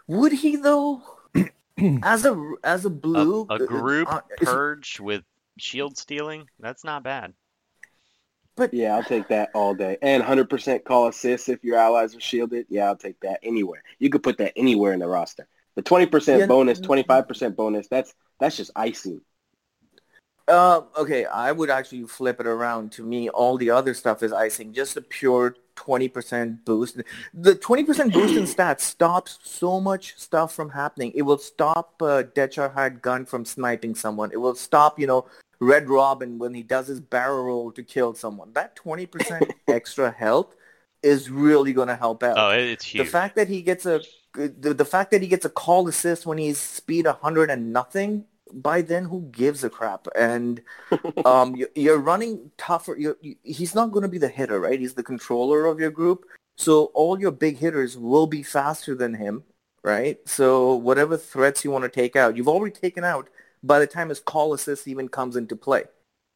Would 0.07 0.33
he 0.33 0.55
though? 0.57 1.01
as 2.03 2.25
a 2.25 2.53
as 2.63 2.85
a 2.85 2.89
blue 2.89 3.47
A, 3.49 3.55
a 3.55 3.59
group 3.59 4.11
uh, 4.11 4.21
is- 4.39 4.47
purge 4.47 4.99
with 4.99 5.23
shield 5.57 5.97
stealing. 5.97 6.47
That's 6.59 6.83
not 6.83 7.03
bad. 7.03 7.33
But 8.57 8.73
Yeah, 8.73 8.95
I'll 8.95 9.03
take 9.03 9.27
that 9.29 9.49
all 9.53 9.73
day. 9.73 9.97
And 10.01 10.23
100% 10.23 10.85
call 10.85 11.07
assist 11.07 11.49
if 11.49 11.61
your 11.63 11.77
allies 11.77 12.15
are 12.15 12.21
shielded. 12.21 12.67
Yeah, 12.69 12.85
I'll 12.85 12.95
take 12.95 13.19
that 13.19 13.39
anywhere. 13.43 13.83
You 13.99 14.09
could 14.09 14.23
put 14.23 14.37
that 14.37 14.53
anywhere 14.55 14.93
in 14.93 14.99
the 14.99 15.07
roster. 15.07 15.45
The 15.75 15.83
20% 15.83 16.39
Yeah, 16.39 16.45
bonus, 16.45 16.79
25% 16.79 17.55
bonus, 17.57 17.87
that's 17.89 18.13
that's 18.39 18.55
just 18.55 18.71
icing. 18.75 19.19
Uh, 20.47 20.81
okay, 20.97 21.25
I 21.25 21.51
would 21.51 21.69
actually 21.69 22.03
flip 22.03 22.39
it 22.39 22.45
around. 22.47 22.91
To 22.93 23.03
me, 23.03 23.29
all 23.29 23.57
the 23.57 23.71
other 23.71 23.93
stuff 23.93 24.21
is 24.21 24.31
icing. 24.31 24.73
Just 24.73 24.95
a 24.95 25.01
pure 25.01 25.55
20% 25.75 26.63
boost. 26.65 26.97
The 27.33 27.55
20% 27.55 28.13
boost 28.13 28.35
in 28.35 28.43
stats 28.55 28.81
stops 28.81 29.39
so 29.43 29.79
much 29.81 30.13
stuff 30.17 30.53
from 30.53 30.69
happening. 30.69 31.11
It 31.15 31.23
will 31.23 31.39
stop 31.39 31.99
uh, 32.01 32.23
Dechar 32.35 32.73
Hard 32.73 33.01
Gun 33.01 33.25
from 33.25 33.43
sniping 33.45 33.95
someone. 33.95 34.31
It 34.31 34.37
will 34.37 34.55
stop, 34.55 34.99
you 34.99 35.07
know, 35.07 35.25
Red 35.59 35.89
Robin 35.89 36.37
when 36.37 36.53
he 36.53 36.61
does 36.61 36.87
his 36.87 36.99
barrel 36.99 37.43
roll 37.45 37.71
to 37.71 37.81
kill 37.81 38.13
someone. 38.13 38.51
That 38.53 38.75
20% 38.75 39.49
extra 39.67 40.11
health 40.11 40.53
is 41.01 41.29
really 41.29 41.73
going 41.73 41.87
to 41.87 41.95
help 41.95 42.21
out. 42.23 42.37
Oh, 42.37 42.49
it- 42.51 42.69
it's 42.73 42.91
the 42.91 43.05
fact 43.05 43.35
that 43.37 43.47
he 43.47 43.61
gets 43.63 43.85
a 43.85 44.01
the, 44.35 44.73
the 44.73 44.83
fact 44.85 45.11
that 45.11 45.21
he 45.21 45.29
gets 45.29 45.45
a 45.45 45.49
call 45.49 45.87
assist 45.87 46.25
when 46.25 46.37
he's 46.37 46.59
speed 46.59 47.05
100 47.05 47.49
and 47.49 47.71
nothing 47.71 48.25
by 48.53 48.81
then 48.81 49.05
who 49.05 49.29
gives 49.31 49.63
a 49.63 49.69
crap? 49.69 50.07
And 50.15 50.61
um 51.25 51.55
you, 51.55 51.67
you're 51.75 51.99
running 51.99 52.51
tougher 52.57 52.95
you're, 52.97 53.17
you, 53.21 53.35
he's 53.43 53.75
not 53.75 53.91
going 53.91 54.03
to 54.03 54.09
be 54.09 54.17
the 54.17 54.27
hitter 54.27 54.59
right? 54.59 54.79
He's 54.79 54.93
the 54.95 55.03
controller 55.03 55.65
of 55.65 55.79
your 55.79 55.91
group. 55.91 56.25
So 56.57 56.85
all 56.93 57.19
your 57.19 57.31
big 57.31 57.57
hitters 57.57 57.97
will 57.97 58.27
be 58.27 58.43
faster 58.43 58.95
than 58.95 59.13
him 59.15 59.43
right? 59.83 60.17
So 60.27 60.75
whatever 60.75 61.17
threats 61.17 61.63
you 61.63 61.71
want 61.71 61.83
to 61.83 61.89
take 61.89 62.15
out 62.15 62.35
you've 62.37 62.47
already 62.49 62.73
taken 62.75 63.03
out 63.03 63.29
by 63.63 63.79
the 63.79 63.87
time 63.87 64.09
his 64.09 64.19
call 64.19 64.53
assist 64.53 64.87
even 64.87 65.09
comes 65.09 65.35
into 65.35 65.55
play. 65.55 65.83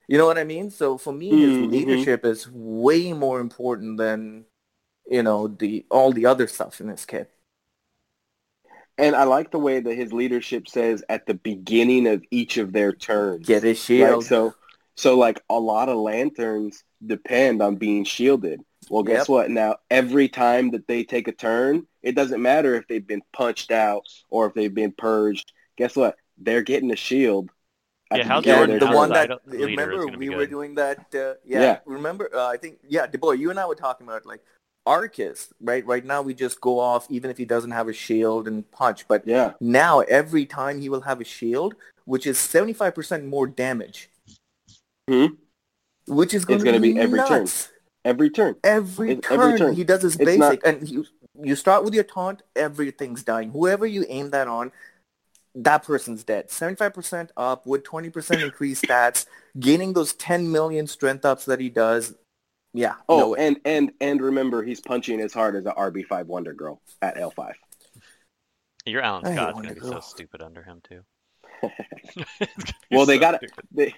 You 0.08 0.18
know 0.18 0.26
what 0.26 0.40
i 0.40 0.44
mean? 0.44 0.72
So 0.72 0.98
for 0.98 1.14
me 1.14 1.30
his 1.30 1.58
Mhm. 1.58 1.72
leadership 1.72 2.26
is 2.26 2.50
way 2.52 3.14
more 3.14 3.40
important 3.40 3.98
than 3.98 4.46
you 5.08 5.24
know 5.24 5.48
the 5.48 5.86
all 5.92 6.12
the 6.14 6.26
other 6.26 6.48
stuff 6.48 6.82
in 6.82 6.88
this 6.88 7.06
kit 7.06 7.32
And 9.00 9.16
I 9.16 9.24
like 9.24 9.52
the 9.52 9.60
way 9.60 9.80
that 9.80 9.96
his 9.96 10.12
leadership 10.12 10.68
says 10.68 11.04
at 11.10 11.26
the 11.26 11.34
beginning 11.34 12.06
of 12.06 12.24
each 12.32 12.58
of 12.58 12.74
their 12.74 12.92
turns. 12.92 13.48
get 13.48 13.64
his 13.64 13.78
Right? 13.78 13.86
shield 13.86 14.26
So, 14.26 14.54
so 14.96 15.18
like 15.18 15.42
a 15.50 15.60
lot 15.60 15.88
of 15.90 15.98
lanterns 15.98 16.84
depend 17.06 17.62
on 17.62 17.78
being 17.78 18.04
shielded. 18.04 18.62
Well, 18.90 19.04
guess 19.04 19.20
Yep. 19.20 19.28
what? 19.30 19.52
Now, 19.52 19.78
every 19.90 20.28
time 20.28 20.72
that 20.72 20.88
they 20.88 21.04
take 21.06 21.30
a 21.30 21.32
turn, 21.32 21.88
it 22.04 22.14
doesn't 22.16 22.42
matter 22.42 22.76
if 22.76 22.88
they've 22.88 23.06
been 23.06 23.22
punched 23.32 23.72
out 23.72 24.04
or 24.30 24.48
if 24.48 24.54
they've 24.54 24.74
been 24.74 24.92
purged. 24.92 25.54
Guess 25.78 25.96
what? 25.96 26.18
They're 26.38 26.62
getting 26.62 26.92
a 26.92 26.96
shield. 26.98 27.50
Yeah, 28.12 28.24
the 28.24 28.24
how 28.26 28.42
beginning 28.42 28.60
Yeah, 28.70 28.78
Jordan 28.78 28.90
the 28.90 28.96
one 28.96 29.10
that 29.12 29.40
remember 29.46 30.06
gonna 30.06 30.18
be 30.18 30.30
we 30.30 30.36
were 30.36 30.46
doing 30.46 30.76
that. 30.76 30.98
Uh, 31.14 31.36
yeah, 31.46 31.62
Yeah. 31.62 31.80
remember? 31.86 32.30
Uh, 32.34 32.48
I 32.48 32.58
think 32.58 32.80
yeah, 32.88 33.08
DeBoy, 33.08 33.38
you 33.38 33.50
and 33.52 33.60
I 33.60 33.66
were 33.66 33.76
talking 33.76 34.08
about 34.08 34.26
like 34.26 34.42
Arcus, 34.90 35.54
right? 35.62 35.86
Right 35.86 36.04
now 36.04 36.22
we 36.24 36.34
just 36.34 36.60
go 36.60 36.80
off 36.80 37.06
even 37.10 37.30
if 37.30 37.38
he 37.38 37.46
doesn't 37.46 37.72
have 37.72 37.88
a 37.88 37.94
shield 37.94 38.48
and 38.48 38.70
punch, 38.72 39.08
but 39.08 39.26
Yeah. 39.28 39.54
now 39.62 40.00
every 40.02 40.46
time 40.46 40.82
he 40.82 40.90
will 40.90 41.02
have 41.02 41.22
a 41.22 41.24
shield, 41.24 41.76
which 42.06 42.26
is 42.26 42.40
seventy 42.40 42.74
five 42.74 42.96
percent 42.96 43.26
more 43.26 43.46
damage, 43.46 44.10
Mhm. 45.10 45.38
which 46.08 46.34
is 46.34 46.44
going 46.44 46.64
to 46.66 46.80
be, 46.80 46.94
be 46.94 47.00
every 47.00 47.20
turn. 47.20 47.48
Every 48.04 48.30
turn. 48.32 48.56
Every 48.64 49.12
It's 49.12 49.28
turn, 49.28 49.40
every 49.40 49.60
turn. 49.60 49.74
he 49.76 49.84
does 49.84 50.02
his 50.02 50.16
It's 50.16 50.26
basic, 50.26 50.40
not- 50.40 50.60
and 50.66 50.90
you 50.90 51.06
you 51.42 51.56
start 51.56 51.84
with 51.86 51.94
your 51.94 52.04
taunt, 52.04 52.42
everything's 52.56 53.24
dying. 53.24 53.52
Whoever 53.52 53.86
you 53.86 54.06
aim 54.10 54.32
that 54.32 54.48
on, 54.48 54.72
that 55.56 55.84
person's 55.84 56.24
dead. 56.24 56.50
Seventy 56.50 56.76
five 56.78 56.94
percent 56.94 57.32
up 57.38 57.66
with 57.68 57.84
twenty 57.84 58.10
percent 58.10 58.42
increased 58.42 58.84
stats, 58.86 59.26
gaining 59.60 59.94
those 59.94 60.14
ten 60.14 60.52
million 60.52 60.88
strength 60.88 61.26
ups 61.26 61.46
that 61.46 61.60
he 61.60 61.70
does. 61.70 62.16
Yeah. 62.74 62.96
Oh, 63.08 63.18
no 63.20 63.36
and 63.36 63.60
and 63.66 63.92
and 64.00 64.22
remember, 64.22 64.64
he's 64.64 64.80
punching 64.80 65.20
as 65.22 65.34
hard 65.34 65.56
as 65.56 65.66
a 65.66 65.72
RB5 65.72 66.26
Wonder 66.26 66.54
Girl 66.54 66.82
at 67.02 67.18
L5. 67.18 67.54
Your 68.86 69.02
Alan 69.02 69.26
Scott's 69.34 69.56
gonna 69.62 69.74
be 69.74 69.80
so 69.82 70.00
stupid 70.00 70.42
under 70.42 70.64
him 70.64 70.82
too. 70.84 71.02
Well, 72.92 73.06
they 73.06 73.20
got 73.20 73.32
gotta- 73.42 73.48
They 73.72 73.94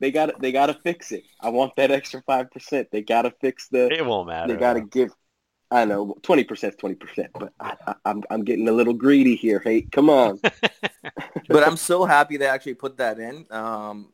they 0.00 0.10
got 0.10 0.40
they 0.40 0.52
got 0.52 0.66
to 0.66 0.74
fix 0.74 1.12
it. 1.12 1.24
I 1.40 1.48
want 1.50 1.74
that 1.76 1.90
extra 1.90 2.22
five 2.26 2.50
percent. 2.50 2.88
They 2.90 3.02
got 3.02 3.22
to 3.22 3.30
fix 3.40 3.68
the. 3.68 3.90
It 3.92 4.04
won't 4.04 4.28
matter. 4.28 4.52
They 4.52 4.58
got 4.58 4.74
to 4.74 4.82
give. 4.82 5.10
I 5.70 5.84
know 5.84 6.14
twenty 6.22 6.44
percent 6.44 6.74
is 6.74 6.76
twenty 6.78 6.94
percent, 6.96 7.30
but 7.34 7.52
I, 7.58 7.76
I, 7.86 7.94
I'm 8.04 8.22
I'm 8.30 8.44
getting 8.44 8.68
a 8.68 8.72
little 8.72 8.92
greedy 8.92 9.36
here. 9.36 9.58
Hey, 9.64 9.82
come 9.82 10.10
on. 10.10 10.38
but 11.48 11.66
I'm 11.66 11.76
so 11.76 12.04
happy 12.04 12.36
they 12.36 12.46
actually 12.46 12.74
put 12.74 12.98
that 12.98 13.18
in. 13.18 13.46
Um, 13.50 14.12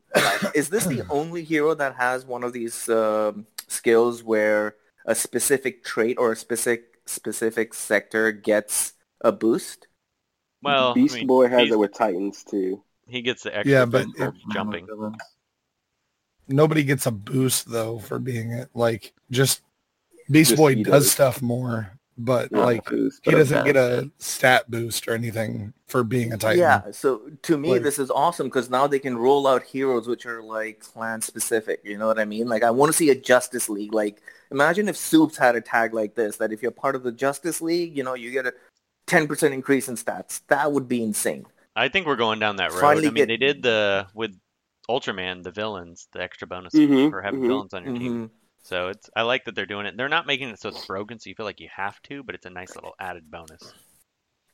is 0.54 0.68
this 0.70 0.84
the 0.86 1.04
only 1.10 1.42
hero 1.44 1.74
that 1.74 1.94
has 1.96 2.24
one 2.24 2.42
of 2.44 2.52
these 2.52 2.88
um 2.88 3.46
skills 3.72 4.22
where 4.22 4.76
a 5.06 5.14
specific 5.14 5.82
trait 5.84 6.16
or 6.18 6.32
a 6.32 6.36
specific 6.36 7.00
specific 7.06 7.74
sector 7.74 8.30
gets 8.30 8.92
a 9.20 9.32
boost? 9.32 9.88
Well, 10.62 10.94
Beast 10.94 11.14
I 11.14 11.18
mean, 11.18 11.26
Boy 11.26 11.48
has 11.48 11.70
it 11.70 11.78
with 11.78 11.92
Titans 11.92 12.44
too. 12.44 12.84
he 13.08 13.20
gets 13.22 13.42
the 13.42 13.56
extra 13.56 13.72
Yeah, 13.72 13.84
but 13.84 14.04
boost 14.06 14.18
for 14.18 14.28
if- 14.28 14.34
jumping. 14.54 14.86
Nobody 16.48 16.82
gets 16.84 17.06
a 17.06 17.10
boost 17.10 17.70
though 17.70 17.98
for 17.98 18.18
being 18.18 18.50
it. 18.52 18.68
Like 18.74 19.12
just 19.30 19.62
Beast 20.30 20.50
Just 20.50 20.58
Boy 20.58 20.74
does 20.76 20.84
does. 21.04 21.12
stuff 21.12 21.42
more, 21.42 21.98
but 22.18 22.52
Not 22.52 22.64
like 22.66 22.84
boost, 22.84 23.20
he 23.24 23.30
doesn't 23.30 23.64
get 23.64 23.76
a 23.76 24.10
stat 24.18 24.70
boost 24.70 25.08
or 25.08 25.14
anything 25.14 25.72
for 25.86 26.04
being 26.04 26.32
a 26.32 26.36
Titan. 26.36 26.60
Yeah, 26.60 26.90
so 26.90 27.22
to 27.42 27.56
me, 27.58 27.70
Like- 27.72 27.82
this 27.82 27.98
is 27.98 28.10
awesome 28.10 28.46
because 28.48 28.68
now 28.70 28.86
they 28.86 28.98
can 28.98 29.16
roll 29.16 29.46
out 29.46 29.62
heroes 29.62 30.06
which 30.06 30.26
are 30.26 30.42
like 30.42 30.80
clan 30.80 31.20
specific. 31.22 31.80
You 31.84 31.96
know 31.98 32.06
what 32.06 32.18
I 32.18 32.24
mean? 32.24 32.48
Like 32.48 32.62
I 32.62 32.70
want 32.70 32.90
to 32.90 32.96
see 32.96 33.10
a 33.10 33.14
Justice 33.14 33.68
League. 33.68 33.92
Like 33.94 34.20
imagine 34.50 34.88
if 34.88 34.96
Soups 34.96 35.36
had 35.36 35.56
a 35.56 35.60
tag 35.60 35.94
like 35.94 36.14
this, 36.14 36.36
that 36.36 36.52
if 36.52 36.62
you're 36.62 36.70
part 36.70 36.94
of 36.94 37.02
the 37.02 37.12
Justice 37.12 37.60
League, 37.62 37.96
you 37.96 38.04
know, 38.04 38.14
you 38.14 38.30
get 38.30 38.46
a 38.46 38.52
10% 39.06 39.52
increase 39.52 39.88
in 39.88 39.96
stats. 39.96 40.42
That 40.48 40.70
would 40.72 40.88
be 40.88 41.02
insane. 41.02 41.46
I 41.74 41.88
think 41.88 42.06
we're 42.06 42.16
going 42.16 42.38
down 42.38 42.56
that 42.56 42.70
road. 42.72 42.80
Finally 42.80 43.06
I 43.08 43.10
mean, 43.10 43.14
get- 43.14 43.28
they 43.28 43.36
did 43.38 43.62
the 43.62 44.06
with 44.14 44.36
Ultraman, 44.88 45.42
the 45.42 45.50
villains, 45.50 46.08
the 46.12 46.20
extra 46.22 46.46
bonus 46.46 46.74
Mhm, 46.74 47.08
for 47.10 47.22
having 47.22 47.40
mhm. 47.40 47.46
villains 47.46 47.72
on 47.74 47.84
your 47.84 47.94
team. 47.96 48.30
So 48.62 48.88
it's 48.88 49.10
I 49.16 49.22
like 49.22 49.44
that 49.44 49.54
they're 49.54 49.66
doing 49.66 49.86
it. 49.86 49.96
They're 49.96 50.08
not 50.08 50.26
making 50.26 50.48
it 50.48 50.60
so 50.60 50.68
it's 50.68 50.86
broken, 50.86 51.18
so 51.18 51.28
you 51.28 51.34
feel 51.34 51.46
like 51.46 51.60
you 51.60 51.68
have 51.74 52.00
to, 52.02 52.22
but 52.22 52.34
it's 52.34 52.46
a 52.46 52.50
nice 52.50 52.74
little 52.74 52.94
added 53.00 53.30
bonus. 53.30 53.72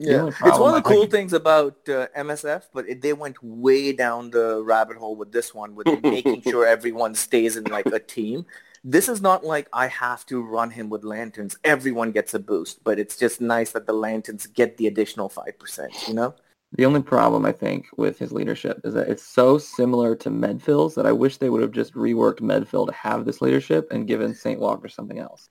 The 0.01 0.13
Yeah, 0.13 0.27
it's 0.29 0.59
one 0.59 0.75
of 0.75 0.83
the 0.83 0.89
cool 0.89 1.07
things 1.07 1.33
about 1.33 1.77
uh, 1.89 2.07
MSF, 2.17 2.65
but 2.73 2.89
it, 2.89 3.03
they 3.03 3.13
went 3.13 3.37
way 3.43 3.93
down 3.93 4.31
the 4.31 4.63
rabbit 4.63 4.97
hole 4.97 5.17
with 5.17 5.33
this 5.33 5.53
one, 5.53 5.75
with 5.75 5.89
making 6.03 6.43
sure 6.43 6.67
everyone 6.67 7.15
stays 7.15 7.57
in 7.57 7.65
like 7.65 7.87
a 7.87 7.99
team. 7.99 8.47
This 8.85 9.09
is 9.09 9.21
not 9.21 9.45
like 9.45 9.69
I 9.73 9.89
have 9.89 10.25
to 10.27 10.41
run 10.41 10.71
him 10.71 10.89
with 10.89 11.03
lanterns. 11.03 11.59
Everyone 11.65 12.13
gets 12.13 12.33
a 12.33 12.39
boost, 12.39 12.83
but 12.85 12.99
it's 12.99 13.17
just 13.17 13.41
nice 13.41 13.73
that 13.73 13.87
the 13.87 13.93
lanterns 13.93 14.47
get 14.47 14.77
the 14.77 14.87
additional 14.87 15.29
five 15.29 15.59
percent. 15.59 15.93
You 16.07 16.15
know? 16.15 16.35
The 16.73 16.85
only 16.85 17.01
problem 17.03 17.47
I 17.47 17.53
think 17.53 17.87
with 17.97 18.19
his 18.19 18.31
leadership 18.31 18.81
is 18.85 18.93
that 18.95 19.09
it's 19.09 19.23
so 19.23 19.57
similar 19.57 20.15
to 20.17 20.29
Medfield's 20.31 20.95
that 20.97 21.07
I 21.07 21.13
wish 21.13 21.39
they 21.39 21.49
would 21.49 21.63
have 21.63 21.73
just 21.73 21.95
reworked 21.95 22.43
Medfield 22.43 22.89
to 22.89 22.95
have 22.95 23.25
this 23.25 23.41
leadership 23.41 23.89
and 23.91 24.07
given 24.07 24.35
Saint 24.35 24.61
Walker 24.61 24.89
something 24.89 25.19
else. 25.19 25.49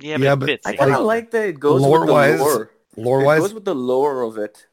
Yeah, 0.00 0.16
but 0.16 0.24
Yeah, 0.24 0.34
but. 0.34 0.60
I 0.64 0.74
kind 0.76 0.94
of 0.94 1.04
like 1.04 1.30
that 1.30 1.48
it 1.48 1.60
goes 1.60 1.74
with 1.74 1.82
the 1.82 1.88
Lore-wise, 1.88 2.40
lore. 2.40 2.70
Lore 2.96 3.22
It 3.22 3.24
wise, 3.24 3.40
goes 3.40 3.54
with 3.54 3.64
the 3.64 3.74
lore 3.74 4.22
of 4.22 4.36
it. 4.38 4.66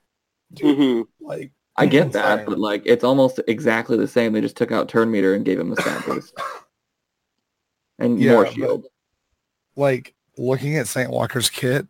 hmm 0.59 1.01
like 1.21 1.51
I 1.75 1.85
get 1.85 2.13
that, 2.13 2.47
but 2.47 2.57
like 2.57 2.81
it's 2.85 3.03
almost 3.03 3.39
exactly 3.47 3.95
the 3.97 4.07
same. 4.07 4.33
They 4.33 4.41
just 4.41 4.57
took 4.57 4.71
out 4.71 4.89
turn 4.89 5.11
meter 5.11 5.35
and 5.35 5.45
gave 5.45 5.59
him 5.59 5.71
a 5.71 5.75
stat 5.79 6.03
boost. 6.07 6.33
And 7.99 8.19
Yeah, 8.19 8.31
more 8.33 8.43
but- 8.45 8.53
shield. 8.53 8.87
like 9.75 10.15
looking 10.35 10.75
at 10.77 10.87
Saint 10.87 11.11
Walker's 11.11 11.51
kit, 11.51 11.85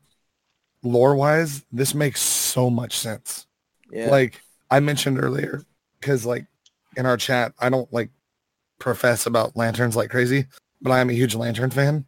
lore 0.84 1.16
wise, 1.16 1.66
this 1.72 1.94
makes 1.94 2.22
so 2.22 2.70
much 2.70 2.98
sense. 2.98 3.48
Yeah. 3.92 4.10
Like 4.10 4.42
I 4.70 4.80
mentioned 4.80 5.22
earlier, 5.22 5.64
because 6.00 6.26
like 6.26 6.46
in 6.96 7.06
our 7.06 7.18
chat, 7.18 7.54
I 7.60 7.70
don't 7.70 7.92
like 7.94 8.10
profess 8.80 9.26
about 9.26 9.56
lanterns 9.56 9.96
like 9.96 10.10
crazy, 10.10 10.46
but 10.82 10.92
I 10.92 11.00
am 11.00 11.10
a 11.10 11.14
huge 11.14 11.36
lantern 11.36 11.70
fan. 11.70 12.06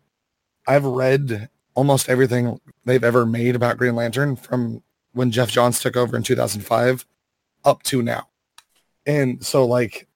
I've 0.67 0.85
read 0.85 1.49
almost 1.73 2.09
everything 2.09 2.59
they've 2.85 3.03
ever 3.03 3.25
made 3.25 3.55
about 3.55 3.77
Green 3.77 3.95
Lantern 3.95 4.35
from 4.35 4.83
when 5.13 5.31
Geoff 5.31 5.49
Johns 5.49 5.79
took 5.79 5.95
over 5.95 6.15
in 6.15 6.23
2005 6.23 7.05
up 7.65 7.83
to 7.83 8.01
now. 8.01 8.27
And 9.05 9.43
so 9.43 9.65
like 9.65 10.07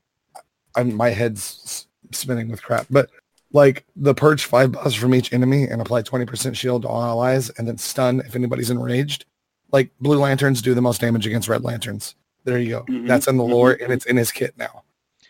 I'm 0.75 0.95
my 0.95 1.09
head's 1.09 1.87
spinning 2.11 2.49
with 2.49 2.61
crap, 2.61 2.87
but 2.89 3.09
like 3.53 3.85
the 3.95 4.13
purge 4.13 4.43
five 4.45 4.71
buffs 4.73 4.95
from 4.95 5.15
each 5.15 5.31
enemy 5.31 5.63
and 5.63 5.81
apply 5.81 6.01
20% 6.01 6.55
shield 6.55 6.81
to 6.81 6.87
all 6.89 7.01
allies 7.03 7.49
and 7.51 7.67
then 7.67 7.77
stun 7.77 8.19
if 8.25 8.35
anybody's 8.35 8.69
enraged. 8.69 9.25
Like 9.71 9.91
blue 10.01 10.19
lanterns 10.19 10.61
do 10.61 10.73
the 10.73 10.81
most 10.81 10.99
damage 11.01 11.25
against 11.25 11.47
red 11.47 11.63
lanterns. 11.63 12.15
There 12.43 12.57
you 12.59 12.69
go. 12.69 12.83
Mhm, 12.83 13.07
That's 13.07 13.27
in 13.27 13.37
the 13.37 13.43
lore 13.43 13.71
and 13.79 13.93
it's 13.93 14.05
in 14.05 14.17
his 14.17 14.31
kit 14.31 14.55
now. 14.57 14.83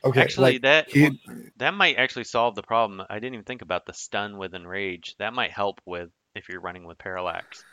Okay. 0.06 0.22
Actually, 0.22 0.54
like, 0.54 0.62
that 0.64 0.90
he- 0.90 1.20
that 1.58 1.74
might 1.74 1.98
actually 1.98 2.24
solve 2.26 2.56
the 2.56 2.64
problem. 2.64 3.06
I 3.10 3.16
didn't 3.16 3.36
even 3.36 3.46
think 3.46 3.62
about 3.62 3.86
the 3.86 3.94
stun 3.94 4.38
with 4.38 4.54
enrage. 4.56 5.16
That 5.20 5.34
might 5.34 5.52
help 5.52 5.80
with 5.86 6.10
if 6.36 6.50
you're 6.50 6.60
running 6.62 6.86
with 6.86 6.98
parallax 6.98 7.64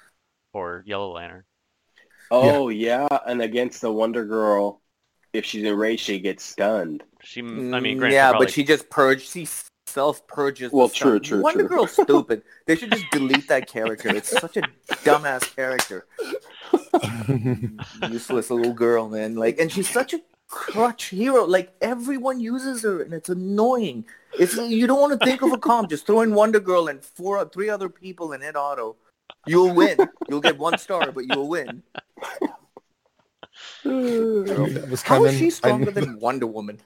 or 0.52 0.84
yellow 0.86 1.12
lantern. 1.12 1.44
Oh 2.30 2.68
yeah. 2.68 3.08
and 3.26 3.42
against 3.42 3.80
the 3.80 3.90
Wonder 3.92 4.24
Girl, 4.24 4.80
if 5.32 5.44
she's 5.44 5.64
enraged, 5.64 6.02
she 6.04 6.20
gets 6.20 6.44
stunned. 6.44 7.02
She, 7.22 7.40
I 7.40 7.44
mean, 7.44 7.96
Mm, 7.96 7.98
granted, 7.98 8.14
yeah, 8.14 8.30
probably, 8.30 8.46
but 8.46 8.52
she 8.54 8.62
just 8.64 8.88
purged. 8.90 9.28
She 9.28 9.48
self 9.90 10.26
purges. 10.26 10.72
Well, 10.72 10.88
true, 10.88 11.18
true, 11.18 11.42
Wonder 11.42 11.66
true. 11.66 11.68
Girl's 11.68 11.92
stupid. 12.02 12.42
They 12.66 12.76
should 12.76 12.92
just 12.92 13.10
delete 13.10 13.48
that 13.48 13.68
character. 13.68 14.14
It's 14.14 14.30
such 14.30 14.56
a 14.56 14.62
dumbass 15.04 15.54
character. 15.54 16.06
Useless 18.10 18.50
little 18.50 18.72
girl, 18.72 19.08
man. 19.08 19.34
Like, 19.34 19.58
and 19.58 19.70
she's 19.70 19.88
such 19.88 20.14
a 20.14 20.20
crutch 20.48 21.06
hero. 21.06 21.44
Like 21.44 21.72
everyone 21.80 22.40
uses 22.40 22.82
her, 22.82 23.02
and 23.02 23.12
it's 23.12 23.28
annoying. 23.28 24.04
It's 24.38 24.56
you 24.56 24.86
don't 24.86 25.00
want 25.00 25.18
to 25.18 25.26
think 25.26 25.42
of 25.42 25.52
a 25.52 25.58
comp. 25.58 25.90
Just 25.90 26.06
throw 26.06 26.20
in 26.20 26.34
Wonder 26.34 26.60
Girl 26.60 26.88
and 26.88 27.02
four, 27.04 27.44
three 27.46 27.68
other 27.68 27.88
people 27.88 28.32
and 28.32 28.42
hit 28.42 28.56
auto. 28.56 28.96
You'll 29.46 29.74
win. 29.74 29.96
You'll 30.28 30.40
get 30.40 30.58
one 30.58 30.78
star, 30.78 31.12
but 31.12 31.24
you'll 31.26 31.48
win. 31.48 31.82
I 33.84 33.88
knew 33.88 34.44
that 34.44 34.88
was 34.90 35.02
How 35.02 35.28
she 35.30 35.50
stronger 35.50 35.90
than 35.90 36.18
Wonder 36.18 36.46
Woman? 36.46 36.80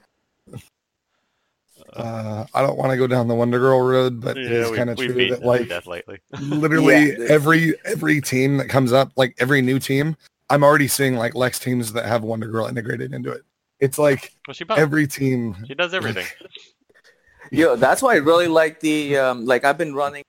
Uh, 1.95 2.45
I 2.53 2.61
don't 2.61 2.77
want 2.77 2.91
to 2.91 2.97
go 2.97 3.07
down 3.07 3.27
the 3.27 3.35
Wonder 3.35 3.59
Girl 3.59 3.81
road, 3.81 4.21
but 4.21 4.37
it 4.37 4.51
is 4.51 4.71
kind 4.71 4.89
of 4.89 4.97
true 4.97 5.29
that 5.29 5.43
like 5.43 5.61
to 5.61 5.67
death 5.67 5.87
lately. 5.87 6.19
literally 6.39 7.11
Yeah, 7.11 7.27
every 7.29 7.73
every 7.85 8.21
team 8.21 8.57
that 8.57 8.69
comes 8.69 8.91
up, 8.93 9.11
like 9.15 9.35
every 9.39 9.61
new 9.61 9.79
team, 9.79 10.15
I'm 10.49 10.63
already 10.63 10.87
seeing 10.87 11.15
like 11.15 11.35
Lex 11.35 11.59
teams 11.59 11.93
that 11.93 12.05
have 12.05 12.23
Wonder 12.23 12.47
Girl 12.47 12.67
integrated 12.67 13.13
into 13.13 13.31
it. 13.31 13.43
It's 13.79 13.97
like 13.97 14.33
Well, 14.47 14.53
she 14.53 14.65
every 14.69 15.07
team. 15.07 15.55
she 15.67 15.75
does 15.75 15.93
everything. 15.93 16.25
Yo, 17.51 17.75
that's 17.75 18.01
why 18.01 18.13
I 18.13 18.17
really 18.17 18.47
like 18.47 18.79
the 18.79 19.17
um, 19.17 19.45
like 19.45 19.63
I've 19.63 19.77
been 19.77 19.93
running. 19.93 20.23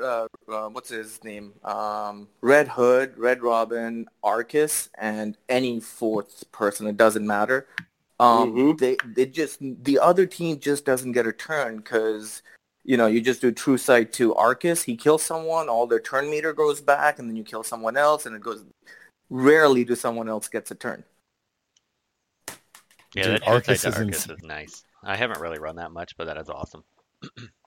Uh, 0.00 0.26
uh, 0.48 0.68
what's 0.68 0.90
his 0.90 1.22
name? 1.24 1.54
Um, 1.64 2.28
Red 2.42 2.68
Hood, 2.68 3.16
Red 3.16 3.42
Robin, 3.42 4.06
Arcus, 4.22 4.90
and 4.98 5.38
any 5.48 5.80
fourth 5.80 6.44
person. 6.52 6.86
It 6.86 6.98
doesn't 6.98 7.26
matter. 7.26 7.66
Um, 8.18 8.54
Mhm. 8.54 8.78
They 8.78 8.96
they 9.04 9.26
just 9.26 9.58
the 9.60 9.98
other 9.98 10.26
team 10.26 10.58
just 10.58 10.84
doesn't 10.84 11.12
get 11.12 11.26
a 11.26 11.32
turn 11.32 11.76
because 11.76 12.42
you 12.84 12.96
know 12.96 13.06
you 13.06 13.20
just 13.20 13.40
do 13.40 13.52
True 13.52 13.76
Sight 13.76 14.12
to 14.14 14.34
Arcus. 14.34 14.82
He 14.82 14.96
kills 14.96 15.22
someone, 15.22 15.68
all 15.68 15.86
their 15.86 16.00
turn 16.00 16.30
meter 16.30 16.52
goes 16.52 16.80
back, 16.80 17.18
and 17.18 17.28
then 17.28 17.36
you 17.36 17.44
kill 17.44 17.62
someone 17.62 17.96
else, 17.96 18.26
and 18.26 18.34
it 18.34 18.42
goes. 18.42 18.64
Rarely 19.28 19.84
do 19.84 19.96
someone 19.96 20.28
else 20.28 20.46
gets 20.48 20.70
a 20.70 20.76
turn. 20.76 21.02
Yeah, 23.12 23.24
Dude, 23.24 23.24
that 23.32 23.48
Arcus, 23.48 23.84
Arcus 23.84 23.84
is, 23.84 23.94
is 23.94 23.98
Arcus 23.98 24.28
is 24.28 24.42
nice. 24.44 24.84
I 25.02 25.16
haven't 25.16 25.40
really 25.40 25.58
run 25.58 25.76
that 25.76 25.90
much, 25.90 26.16
but 26.16 26.26
that 26.26 26.38
is 26.38 26.48
awesome. 26.48 26.84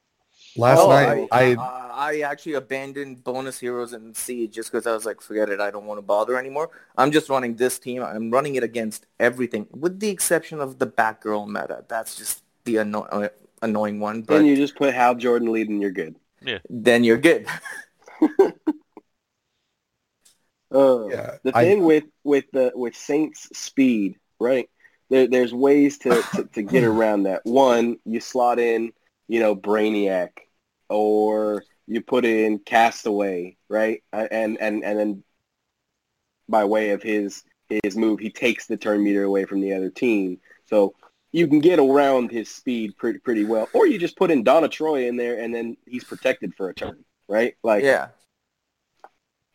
Last 0.58 0.80
Oh, 0.80 0.90
night, 0.90 1.28
I, 1.32 1.54
I, 1.54 1.90
I 1.94 2.20
actually 2.22 2.54
abandoned 2.54 3.24
bonus 3.24 3.60
heroes 3.60 3.94
and 3.94 4.16
Siege 4.18 4.54
just 4.54 4.72
because 4.72 4.88
I 4.88 4.94
was 4.94 5.06
like, 5.06 5.22
forget 5.22 5.50
it, 5.50 5.60
I 5.60 5.72
don't 5.72 5.86
want 5.86 6.00
to 6.00 6.02
bother 6.02 6.38
anymore. 6.38 6.70
I'm 6.98 7.12
just 7.12 7.30
running 7.30 7.56
this 7.56 7.78
team. 7.80 8.04
I'm 8.04 8.32
running 8.32 8.56
it 8.56 8.64
against 8.64 9.06
everything, 9.20 9.68
with 9.72 10.00
the 10.00 10.10
exception 10.10 10.60
of 10.60 10.80
the 10.80 10.88
Batgirl 10.88 11.48
meta. 11.48 11.86
That's 11.88 12.16
just 12.16 12.44
the 12.66 12.80
anno- 12.80 13.04
uh, 13.04 13.30
annoying 13.62 14.00
one. 14.00 14.24
But 14.24 14.38
Then 14.38 14.46
you 14.48 14.56
just 14.56 14.76
put 14.76 14.94
Hal 14.94 15.16
Jordan 15.16 15.52
lead 15.52 15.70
and 15.70 15.82
you're 15.82 15.92
good. 15.92 16.16
Yeah. 16.42 16.60
then 16.70 17.04
you're 17.04 17.18
good. 17.18 17.46
Uh, 20.72 21.08
yeah, 21.08 21.38
the 21.44 21.52
I- 21.58 21.64
thing 21.64 21.84
with 21.84 22.04
with 22.24 22.46
the 22.54 22.72
with 22.76 22.96
Saints 22.96 23.50
speed, 23.58 24.18
right? 24.40 24.70
There, 25.10 25.26
there's 25.26 25.52
ways 25.52 25.98
to, 26.00 26.22
to, 26.36 26.44
to 26.44 26.62
get 26.62 26.84
around 26.84 27.24
that. 27.24 27.42
One, 27.44 27.98
you 28.06 28.20
slot 28.20 28.60
in, 28.60 28.94
you 29.30 29.40
know, 29.40 29.56
Brainiac, 29.56 30.32
or 30.90 31.64
you 31.88 32.02
put 32.02 32.26
in 32.26 32.60
Castaway, 32.60 33.56
right? 33.70 34.04
Uh, 34.12 34.28
And 34.30 34.60
and 34.60 34.84
and 34.84 35.00
then 35.00 35.24
by 36.50 36.66
way 36.66 36.90
of 36.90 37.02
his 37.02 37.44
his 37.84 37.96
move, 37.96 38.20
he 38.20 38.32
takes 38.32 38.68
the 38.68 38.76
turn 38.76 39.04
meter 39.04 39.24
away 39.24 39.46
from 39.46 39.62
the 39.62 39.74
other 39.74 39.90
team. 39.90 40.40
So 40.66 40.96
you 41.32 41.48
can 41.48 41.60
get 41.60 41.78
around 41.80 42.32
his 42.32 42.50
speed 42.50 42.98
pretty 42.98 43.20
pretty 43.20 43.46
well. 43.46 43.70
Or 43.74 43.88
you 43.88 44.00
just 44.00 44.18
put 44.18 44.32
in 44.32 44.44
Donna 44.44 44.68
Troy 44.68 45.08
in 45.08 45.16
there, 45.16 45.40
and 45.40 45.54
then 45.54 45.78
he's 45.86 46.04
protected 46.04 46.56
for 46.56 46.70
a 46.70 46.74
turn, 46.74 47.06
right? 47.28 47.56
Like 47.64 47.84
yeah. 47.84 48.08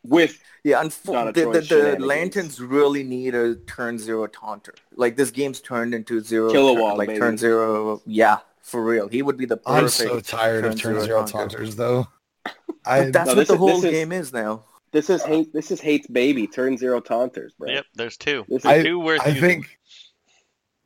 with 0.04 0.38
Yeah, 0.62 0.82
a 0.82 0.88
the, 0.88 1.32
the, 1.32 1.96
the 1.98 2.06
lanterns 2.06 2.60
really 2.60 3.02
need 3.02 3.34
a 3.34 3.56
turn 3.56 3.98
zero 3.98 4.28
taunter. 4.28 4.74
Like 4.96 5.16
this 5.16 5.30
game's 5.32 5.60
turned 5.60 5.94
into 5.94 6.20
zero, 6.20 6.50
Kilowog, 6.52 6.90
turn, 6.90 6.98
like 6.98 7.08
baby. 7.08 7.20
turn 7.20 7.36
zero. 7.38 8.00
Yeah, 8.06 8.38
for 8.64 8.82
real. 8.82 9.06
He 9.08 9.22
would 9.22 9.36
be 9.36 9.44
the 9.46 9.56
perfect. 9.58 10.00
I'm 10.02 10.08
so 10.08 10.20
tired 10.20 10.64
of 10.64 10.72
turn 10.72 10.94
turn 10.94 11.04
zero 11.04 11.04
zero 11.04 11.18
taunter. 11.26 11.58
taunters 11.58 11.76
though. 11.76 12.08
I 12.86 13.10
that's 13.10 13.30
No, 13.30 13.36
what 13.36 13.46
the 13.46 13.52
is- 13.52 13.58
whole 13.58 13.68
this 13.68 13.84
is- 13.84 13.90
game 13.92 14.10
is 14.12 14.32
now. 14.32 14.64
This 14.92 15.10
is 15.10 15.22
hate. 15.24 15.52
This 15.52 15.70
is 15.70 15.80
hate's 15.80 16.06
baby. 16.06 16.46
Turn 16.46 16.76
zero 16.78 17.00
taunters, 17.00 17.52
bro. 17.58 17.68
Yep, 17.70 17.84
there's 17.94 18.16
two. 18.16 18.44
This 18.48 18.60
is, 18.60 18.66
I- 18.66 18.82
two 18.82 18.98
worth 19.00 19.20
I 19.22 19.28
using. 19.28 19.40
think 19.42 19.78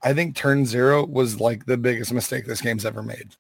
I 0.03 0.13
think 0.15 0.35
turn 0.37 0.65
zero 0.65 1.05
was 1.05 1.41
like 1.41 1.67
the 1.67 1.77
biggest 1.77 2.13
mistake 2.13 2.47
this 2.47 2.61
game's 2.61 2.85
ever 2.87 3.03
made. 3.03 3.35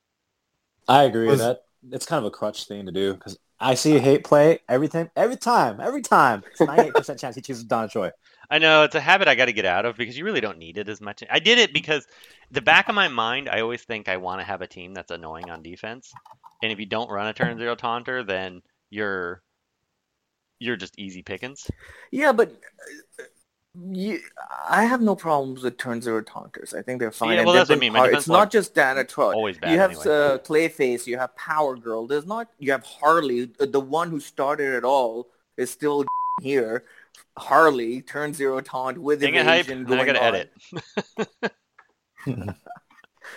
I 0.86 1.04
agree 1.04 1.26
Was- 1.28 1.40
that 1.40 1.60
it's 1.90 2.06
kind 2.06 2.18
of 2.18 2.26
a 2.26 2.30
crutch 2.30 2.64
thing 2.66 2.86
to 2.86 2.92
do 2.92 3.14
because 3.14 3.38
I 3.60 3.74
see 3.74 3.98
hate 3.98 4.24
play 4.24 4.60
every 4.68 4.88
time. 4.88 5.10
every 5.16 5.36
time, 5.36 5.80
every 5.80 6.02
time. 6.02 6.44
It's 6.50 6.60
ninety 6.66 6.88
eight 6.88 6.94
percent 6.94 7.18
chance 7.18 7.34
he 7.34 7.42
chooses 7.42 7.64
Donna 7.64 7.88
Troy. 7.88 8.10
I 8.50 8.58
know 8.58 8.84
it's 8.84 8.94
a 8.94 9.00
habit 9.00 9.28
I 9.28 9.34
got 9.34 9.46
to 9.46 9.52
get 9.52 9.64
out 9.64 9.84
of 9.84 9.96
because 9.96 10.16
you 10.16 10.24
really 10.24 10.40
don't 10.40 10.58
need 10.58 10.78
it 10.78 10.88
as 10.88 11.00
much. 11.00 11.22
I 11.28 11.38
did 11.38 11.58
it 11.58 11.72
because 11.74 12.06
the 12.50 12.62
back 12.62 12.88
of 12.88 12.94
my 12.94 13.08
mind, 13.08 13.48
I 13.48 13.60
always 13.60 13.82
think 13.82 14.08
I 14.08 14.16
want 14.16 14.40
to 14.40 14.46
have 14.46 14.62
a 14.62 14.66
team 14.66 14.94
that's 14.94 15.10
annoying 15.10 15.50
on 15.50 15.62
defense, 15.62 16.12
and 16.62 16.72
if 16.72 16.78
you 16.78 16.86
don't 16.86 17.10
run 17.10 17.26
a 17.26 17.34
turn 17.34 17.58
zero 17.58 17.74
taunter, 17.74 18.22
then 18.22 18.62
you're 18.90 19.42
you're 20.60 20.76
just 20.76 20.98
easy 20.98 21.22
pickings. 21.22 21.66
Yeah, 22.10 22.32
but 22.32 22.50
uh, 22.50 23.24
you, 23.74 24.20
I 24.68 24.84
have 24.84 25.00
no 25.00 25.14
problems 25.14 25.62
with 25.62 25.76
turn 25.78 26.00
zero 26.02 26.22
taunters. 26.22 26.74
I 26.74 26.82
think 26.82 27.00
they're 27.00 27.10
fine. 27.12 27.36
Yeah, 27.36 27.44
well, 27.44 27.54
that's 27.54 27.68
what 27.68 27.76
I 27.76 27.80
mean. 27.80 27.92
My 27.92 27.98
hard- 28.00 28.10
defense 28.10 28.24
It's 28.24 28.28
not 28.28 28.50
just 28.50 28.74
Donna 28.74 29.04
Troy. 29.04 29.32
Always 29.34 29.58
bad 29.58 29.72
You 29.72 29.78
have 29.78 29.90
anyway. 29.92 30.04
uh, 30.06 30.38
Clayface, 30.38 31.06
you 31.06 31.18
have 31.18 31.34
Power 31.36 31.76
Girl. 31.76 32.06
There's 32.06 32.26
not. 32.26 32.48
You 32.58 32.72
have 32.72 32.84
Harley. 32.84 33.50
uh, 33.60 33.66
The 33.66 33.80
one 33.80 34.10
who 34.10 34.20
started 34.20 34.74
it 34.74 34.84
all 34.84 35.28
is 35.56 35.70
still 35.70 36.04
here. 36.42 36.84
Harley 37.36 38.02
turn 38.02 38.34
zero 38.34 38.60
taunt 38.60 38.98
with 38.98 39.20
Dang 39.20 39.34
it, 39.34 39.46
hype! 39.46 39.66
Then 39.66 39.84
I 39.86 40.04
going 40.04 40.06
gotta 40.14 40.26
on. 40.26 40.34
edit. 42.26 42.56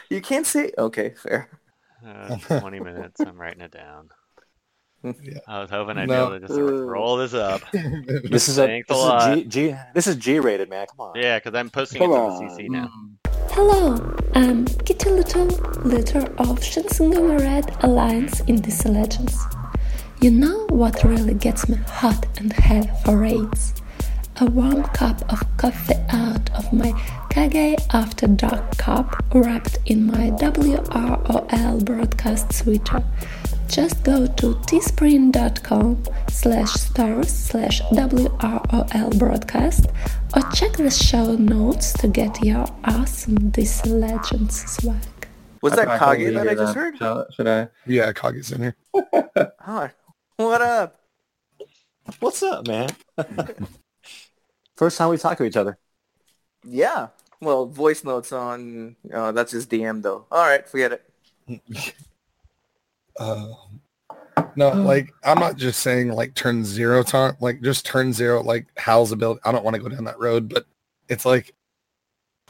You 0.09 0.21
can't 0.21 0.45
say 0.47 0.71
okay, 0.77 1.13
fair. 1.17 1.49
Uh, 2.03 2.35
20 2.59 2.79
minutes. 2.79 3.21
I'm 3.21 3.39
writing 3.39 3.61
it 3.61 3.69
down. 3.69 4.09
Yeah. 5.03 5.39
I 5.47 5.59
was 5.61 5.69
hoping 5.69 5.97
I'd 5.97 6.07
No. 6.07 6.29
be 6.29 6.35
able 6.35 6.47
to 6.47 6.47
just 6.47 6.59
roll 6.59 7.17
this 7.17 7.33
up. 7.33 7.61
This 7.73 8.47
is 8.47 8.57
a 8.57 8.67
Thanks 8.67 8.89
a 8.89 8.93
this 8.93 9.01
lot. 9.01 9.31
is 9.31 9.37
a 9.37 9.41
G, 9.45 9.69
G 9.71 9.75
this 9.93 10.07
is 10.07 10.15
G 10.17 10.39
rated, 10.39 10.69
man. 10.69 10.85
Come 10.87 11.07
on. 11.07 11.11
Yeah, 11.15 11.39
because 11.39 11.55
I'm 11.57 11.69
posting 11.69 12.01
Come 12.01 12.11
it 12.11 12.15
to 12.15 12.19
on. 12.21 12.47
the 12.47 12.53
CC 12.53 12.69
now. 12.69 12.89
Hello, 13.49 14.15
I'm 14.35 14.65
Kitty 14.65 15.09
Little, 15.09 15.47
leader 15.83 16.19
of 16.37 16.59
Shinsegawa 16.61 17.39
Red 17.39 17.75
Alliance 17.83 18.39
in 18.41 18.57
DC 18.61 18.93
Legends. 18.93 19.37
You 20.21 20.31
know 20.31 20.67
what 20.69 21.03
really 21.03 21.33
gets 21.33 21.67
me 21.67 21.77
hot 21.87 22.25
and 22.37 22.53
heavy 22.53 22.89
for 23.03 23.17
raids? 23.17 23.73
A 24.39 24.45
warm 24.45 24.83
cup 24.83 25.21
of 25.31 25.41
coffee 25.57 25.95
out 26.09 26.49
of 26.55 26.71
my 26.71 26.93
Kage 27.29 27.79
After 27.91 28.27
Dark 28.27 28.77
cup 28.77 29.15
wrapped 29.33 29.79
in 29.85 30.05
my 30.07 30.29
WROL 30.31 31.83
broadcast 31.85 32.53
sweater. 32.53 33.03
Just 33.71 34.03
go 34.03 34.27
to 34.27 34.55
teespring.com 34.67 36.03
slash 36.29 36.73
stars 36.73 37.29
slash 37.29 37.81
WROL 37.83 39.17
broadcast 39.17 39.85
or 40.35 40.41
check 40.51 40.73
the 40.73 40.91
show 40.91 41.35
notes 41.37 41.93
to 41.93 42.09
get 42.09 42.43
your 42.43 42.65
awesome 42.83 43.51
This 43.51 43.85
Legends 43.85 44.69
swag. 44.73 45.29
Was 45.61 45.73
that 45.77 45.87
probably 45.87 46.25
Kage 46.25 46.33
that 46.33 46.49
I 46.49 46.55
just 46.55 46.75
heard? 46.75 46.97
Should, 46.97 47.33
should 47.33 47.47
I? 47.47 47.69
yeah, 47.85 48.11
Kage's 48.11 48.51
in 48.51 48.61
here. 48.61 48.75
Hi. 49.61 49.91
What 50.35 50.61
up? 50.61 50.99
What's 52.19 52.43
up, 52.43 52.67
man? 52.67 52.89
First 54.75 54.97
time 54.97 55.11
we 55.11 55.17
talk 55.17 55.37
to 55.37 55.45
each 55.45 55.55
other. 55.55 55.77
Yeah. 56.65 57.07
Well, 57.39 57.67
voice 57.67 58.03
notes 58.03 58.33
on. 58.33 58.97
Uh, 59.13 59.31
that's 59.31 59.53
his 59.53 59.65
DM 59.65 60.01
though. 60.01 60.25
All 60.29 60.45
right, 60.45 60.67
forget 60.67 60.91
it. 61.47 61.95
Uh, 63.21 63.53
no, 64.55 64.71
like 64.71 65.13
I'm 65.23 65.39
not 65.39 65.55
just 65.55 65.81
saying 65.81 66.09
like 66.09 66.33
turn 66.33 66.65
zero 66.65 67.03
taunt, 67.03 67.41
like 67.41 67.61
just 67.61 67.85
turn 67.85 68.13
zero, 68.13 68.41
like 68.41 68.67
Hal's 68.77 69.11
ability. 69.11 69.41
I 69.45 69.51
don't 69.51 69.63
want 69.63 69.75
to 69.75 69.81
go 69.81 69.89
down 69.89 70.05
that 70.05 70.19
road, 70.19 70.49
but 70.49 70.65
it's 71.07 71.25
like 71.25 71.53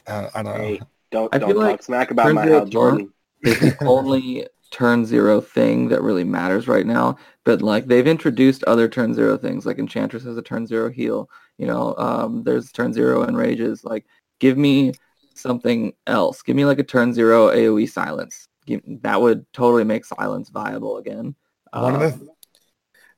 uh, 0.06 0.28
I 0.34 0.42
don't 0.42 0.58
know. 0.58 0.78
Don't 1.10 1.34
I 1.34 1.38
don't 1.38 1.50
talk 1.50 1.58
like 1.58 1.82
smack 1.82 2.10
about 2.10 2.32
my 2.32 2.44
zero 2.44 2.58
Hal 2.60 2.66
Jordan. 2.66 3.12
is 3.42 3.58
the 3.60 3.76
only 3.84 4.46
turn 4.70 5.04
zero 5.04 5.40
thing 5.40 5.88
that 5.88 6.00
really 6.00 6.24
matters 6.24 6.66
right 6.66 6.86
now. 6.86 7.16
But 7.44 7.60
like 7.60 7.86
they've 7.86 8.06
introduced 8.06 8.64
other 8.64 8.88
turn 8.88 9.12
zero 9.12 9.36
things, 9.36 9.66
like 9.66 9.78
Enchantress 9.78 10.24
has 10.24 10.36
a 10.36 10.42
turn 10.42 10.66
zero 10.66 10.90
heal. 10.90 11.28
You 11.58 11.66
know, 11.66 11.94
um, 11.98 12.44
there's 12.44 12.72
turn 12.72 12.92
zero 12.92 13.28
enrages. 13.28 13.84
Like, 13.84 14.06
give 14.38 14.56
me 14.56 14.94
something 15.34 15.92
else. 16.06 16.40
Give 16.42 16.56
me 16.56 16.64
like 16.64 16.78
a 16.78 16.84
turn 16.84 17.12
zero 17.12 17.48
AOE 17.48 17.90
silence. 17.90 18.48
Give, 18.66 18.80
that 19.02 19.20
would 19.20 19.50
totally 19.52 19.84
make 19.84 20.04
silence 20.04 20.48
viable 20.50 20.98
again. 20.98 21.34
One 21.72 21.94
of 21.96 22.02
Um, 22.02 22.18
the 22.20 22.28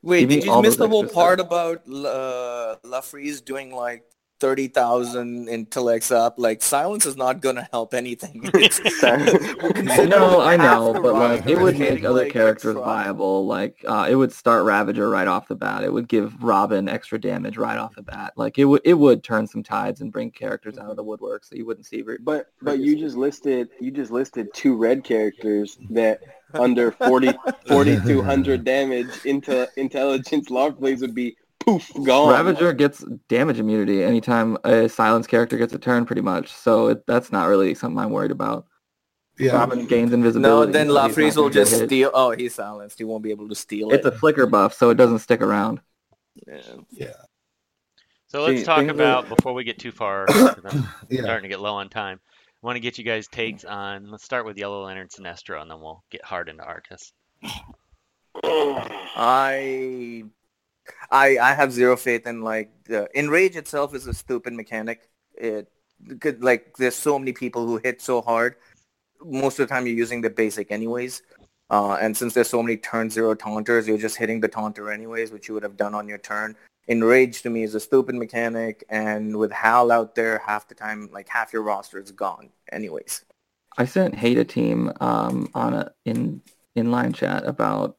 Wait, 0.02 0.28
did 0.28 0.44
you 0.44 0.61
miss 0.61 0.76
the 0.76 0.87
whole 0.87 1.04
extra 1.04 1.14
part 1.22 1.40
about 1.40 1.78
uh, 1.88 2.76
Larfleeze 2.85 3.42
doing 3.42 3.74
like 3.74 4.04
thirty 4.44 4.68
thousand 4.68 5.48
intellects 5.48 6.11
up? 6.11 6.35
Like 6.37 6.61
silence 6.61 7.07
is 7.07 7.16
not 7.16 7.40
gonna 7.40 7.66
help 7.72 7.94
anything. 7.94 8.42
Considering 8.52 10.09
no, 10.11 10.42
I 10.42 10.59
know, 10.59 10.92
but 10.92 11.14
like 11.14 11.46
it 11.46 11.59
would 11.59 11.78
make 11.78 11.88
getting, 11.88 12.07
other 12.07 12.24
like, 12.24 12.33
characters 12.33 12.76
extra- 12.76 12.85
viable. 12.85 13.46
Like 13.46 13.83
uh, 13.88 14.07
it 14.07 14.16
would 14.16 14.35
start 14.35 14.64
Ravager 14.64 15.09
right 15.09 15.26
off 15.26 15.48
the 15.48 15.54
bat. 15.54 15.83
It 15.83 15.90
would 15.90 16.09
give 16.09 16.42
Robin 16.42 16.90
extra 16.90 17.18
damage 17.18 17.57
right 17.57 17.78
off 17.78 17.94
the 17.94 18.02
bat. 18.02 18.35
Like 18.37 18.59
it 18.59 18.66
would 18.66 18.83
it 18.85 18.92
would 18.92 19.24
turn 19.24 19.46
some 19.46 19.62
tides 19.62 20.02
and 20.02 20.12
bring 20.12 20.30
characters 20.30 20.76
out 20.76 20.90
of 20.90 20.96
the 20.96 21.02
woodwork 21.02 21.42
so 21.44 21.57
you 21.57 21.64
wouldn't 21.64 21.87
see. 21.87 22.02
Re- 22.02 22.18
But 22.20 22.48
but 22.61 22.80
you 22.80 22.98
just 22.98 23.16
listed 23.16 23.70
you 23.80 23.90
just 23.90 24.11
listed 24.11 24.52
two 24.52 24.76
red 24.76 25.04
characters 25.04 25.78
that 25.88 26.20
under 26.52 26.92
40 26.92 27.33
4200 27.66 28.62
damage 28.62 29.24
into 29.24 29.66
intelligence 29.76 30.50
Larfleeze 30.50 31.00
would 31.00 31.14
be 31.14 31.35
poof 31.64 31.90
gone. 32.05 32.31
Ravager 32.31 32.72
gets 32.72 33.05
damage 33.29 33.59
immunity 33.59 34.03
anytime 34.05 34.57
a 34.64 34.88
silence 34.88 35.27
character 35.27 35.57
gets 35.57 35.72
a 35.72 35.79
turn, 35.79 36.05
pretty 36.07 36.22
much. 36.22 36.53
So 36.53 36.88
it, 36.88 37.07
that's 37.07 37.33
not 37.33 37.48
really 37.48 37.74
something 37.74 37.98
I'm 37.98 38.11
worried 38.11 38.31
about. 38.31 38.66
yeah, 39.38 39.53
Robin 39.57 39.87
gains 39.87 40.12
invisibility. 40.12 40.66
No, 40.66 40.72
then 40.72 40.88
so 40.88 41.07
he's 41.09 41.16
Larfleeze 41.16 41.37
will 41.37 41.50
just 41.50 41.72
hit. 41.72 41.88
steal. 41.88 42.11
Oh, 42.14 42.31
he's 42.33 42.55
silenced. 42.55 42.98
He 42.98 43.05
won't 43.05 43.22
be 43.24 43.31
able 43.31 43.48
to 43.48 43.55
steal 43.55 43.90
it. 43.90 43.96
It's 43.96 44.07
a 44.07 44.12
flicker 44.12 44.46
buff, 44.46 44.74
so 44.74 44.90
it 44.90 44.96
doesn't 44.96 45.18
stick 45.20 45.40
around. 45.40 45.81
Yeah. 46.46 46.61
yeah, 46.90 47.07
So 48.27 48.42
let's 48.44 48.61
See, 48.61 48.64
talk 48.64 48.79
things 48.79 48.90
are- 48.90 48.94
about 48.94 49.29
before 49.29 49.53
we 49.55 49.64
get 49.64 49.79
too 49.79 49.92
far. 49.92 50.27
I'm 50.31 50.87
yeah. 51.09 51.22
starting 51.22 51.42
to 51.44 51.48
get 51.48 51.61
low 51.61 51.74
on 51.74 51.88
time. 51.88 52.20
I 52.62 52.66
want 52.66 52.77
to 52.77 52.81
get 52.81 52.96
you 52.98 53.05
guys 53.05 53.29
takes 53.29 53.64
on. 53.64 54.11
Let's 54.11 54.24
start 54.24 54.46
with 54.46 54.57
Yellow 54.57 54.85
Lantern 54.85 55.09
Sinestro, 55.09 55.61
and 55.61 55.70
then 55.70 55.81
we'll 55.81 56.03
get 56.11 56.24
hard 56.24 56.48
into 56.48 56.64
Arcus. 56.64 57.12
I, 59.16 60.24
I, 61.11 61.38
I 61.38 61.55
have 61.55 61.73
zero 61.73 61.97
faith 61.97 62.27
in 62.27 62.42
like 62.42 62.70
the 62.85 63.09
enrage 63.18 63.57
itself 63.57 63.94
is 63.94 64.07
a 64.07 64.14
stupid 64.14 64.53
mechanic. 64.53 65.09
It 65.35 65.68
could 66.20 66.42
like 66.42 66.77
there's 66.77 66.97
so 66.97 67.18
many 67.18 67.33
people 67.33 67.66
who 67.66 67.79
hit 67.79 68.03
so 68.03 68.20
hard. 68.20 68.57
Most 69.25 69.59
of 69.59 69.68
the 69.68 69.75
time 69.75 69.87
you're 69.87 69.97
using 69.97 70.20
the 70.20 70.31
basic 70.31 70.70
anyways. 70.70 71.23
Uh, 71.70 71.94
and 72.01 72.16
since 72.16 72.35
there's 72.35 72.49
so 72.49 72.62
many 72.62 72.77
turn 72.77 73.09
zero 73.09 73.35
taunters, 73.35 73.88
you're 73.88 73.99
just 73.99 74.16
hitting 74.16 74.40
the 74.40 74.49
taunter 74.49 74.90
anyways, 74.90 75.33
which 75.33 75.49
you 75.49 75.55
would 75.55 75.62
have 75.62 75.77
done 75.77 75.94
on 75.94 76.07
your 76.07 76.18
turn. 76.18 76.55
Enrage 76.88 77.40
to 77.42 77.49
me 77.49 77.62
is 77.62 77.75
a 77.75 77.81
stupid 77.81 78.14
mechanic, 78.14 78.85
and 78.90 79.37
with 79.38 79.51
Hal 79.51 79.90
out 79.90 80.14
there, 80.14 80.42
half 80.47 80.68
the 80.68 80.75
time, 80.75 81.09
like 81.12 81.29
half 81.29 81.53
your 81.53 81.62
roster 81.62 81.99
is 81.99 82.12
gone 82.12 82.51
anyways. 82.70 83.25
I 83.79 83.87
sent 83.87 84.14
hate 84.14 84.37
a 84.37 84.44
team 84.44 84.92
um, 85.01 85.49
on 85.55 85.73
a 85.73 85.90
in 86.05 86.42
inline 86.77 87.14
chat 87.14 87.44
about 87.47 87.97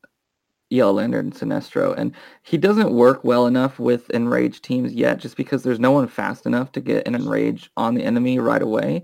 Yellow 0.70 0.98
and 0.98 1.34
Sinestro, 1.34 1.96
and 1.98 2.14
he 2.44 2.58
doesn't 2.58 2.92
work 2.92 3.24
well 3.24 3.48
enough 3.48 3.80
with 3.80 4.10
enraged 4.10 4.64
teams 4.64 4.94
yet, 4.94 5.20
just 5.20 5.38
because 5.38 5.64
there's 5.64 5.80
no 5.80 5.92
one 5.92 6.08
fast 6.08 6.46
enough 6.46 6.72
to 6.74 6.82
get 6.82 7.08
an 7.08 7.16
enrage 7.16 7.72
on 7.78 7.94
the 7.94 8.04
enemy 8.04 8.40
right 8.40 8.62
away. 8.62 9.04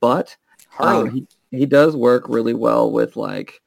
But 0.00 0.36
um, 0.78 1.10
he 1.10 1.26
he 1.50 1.66
does 1.66 1.96
work 1.96 2.28
really 2.28 2.54
well 2.54 2.90
with 2.90 3.16
like 3.16 3.60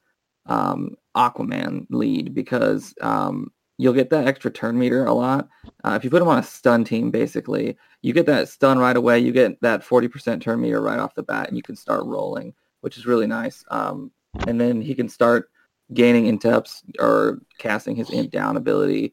um, 0.46 0.96
Aquaman 1.16 1.86
lead 1.90 2.34
because 2.34 2.94
um, 3.00 3.52
you'll 3.78 3.92
get 3.92 4.10
that 4.10 4.26
extra 4.26 4.50
turn 4.50 4.78
meter 4.78 5.04
a 5.04 5.12
lot. 5.12 5.48
Uh, 5.84 5.94
if 5.96 6.04
you 6.04 6.10
put 6.10 6.22
him 6.22 6.28
on 6.28 6.38
a 6.38 6.42
stun 6.42 6.84
team, 6.84 7.10
basically, 7.10 7.76
you 8.02 8.12
get 8.12 8.26
that 8.26 8.48
stun 8.48 8.78
right 8.78 8.96
away. 8.96 9.18
You 9.18 9.32
get 9.32 9.60
that 9.60 9.84
40% 9.84 10.40
turn 10.40 10.60
meter 10.60 10.80
right 10.80 10.98
off 10.98 11.14
the 11.14 11.22
bat, 11.22 11.48
and 11.48 11.56
you 11.56 11.62
can 11.62 11.76
start 11.76 12.04
rolling, 12.04 12.54
which 12.80 12.96
is 12.96 13.06
really 13.06 13.26
nice. 13.26 13.64
Um, 13.68 14.10
and 14.46 14.60
then 14.60 14.80
he 14.80 14.94
can 14.94 15.08
start 15.08 15.50
gaining 15.92 16.24
intups 16.24 16.82
or 16.98 17.40
casting 17.58 17.94
his 17.96 18.10
int 18.10 18.30
down 18.30 18.56
ability. 18.56 19.12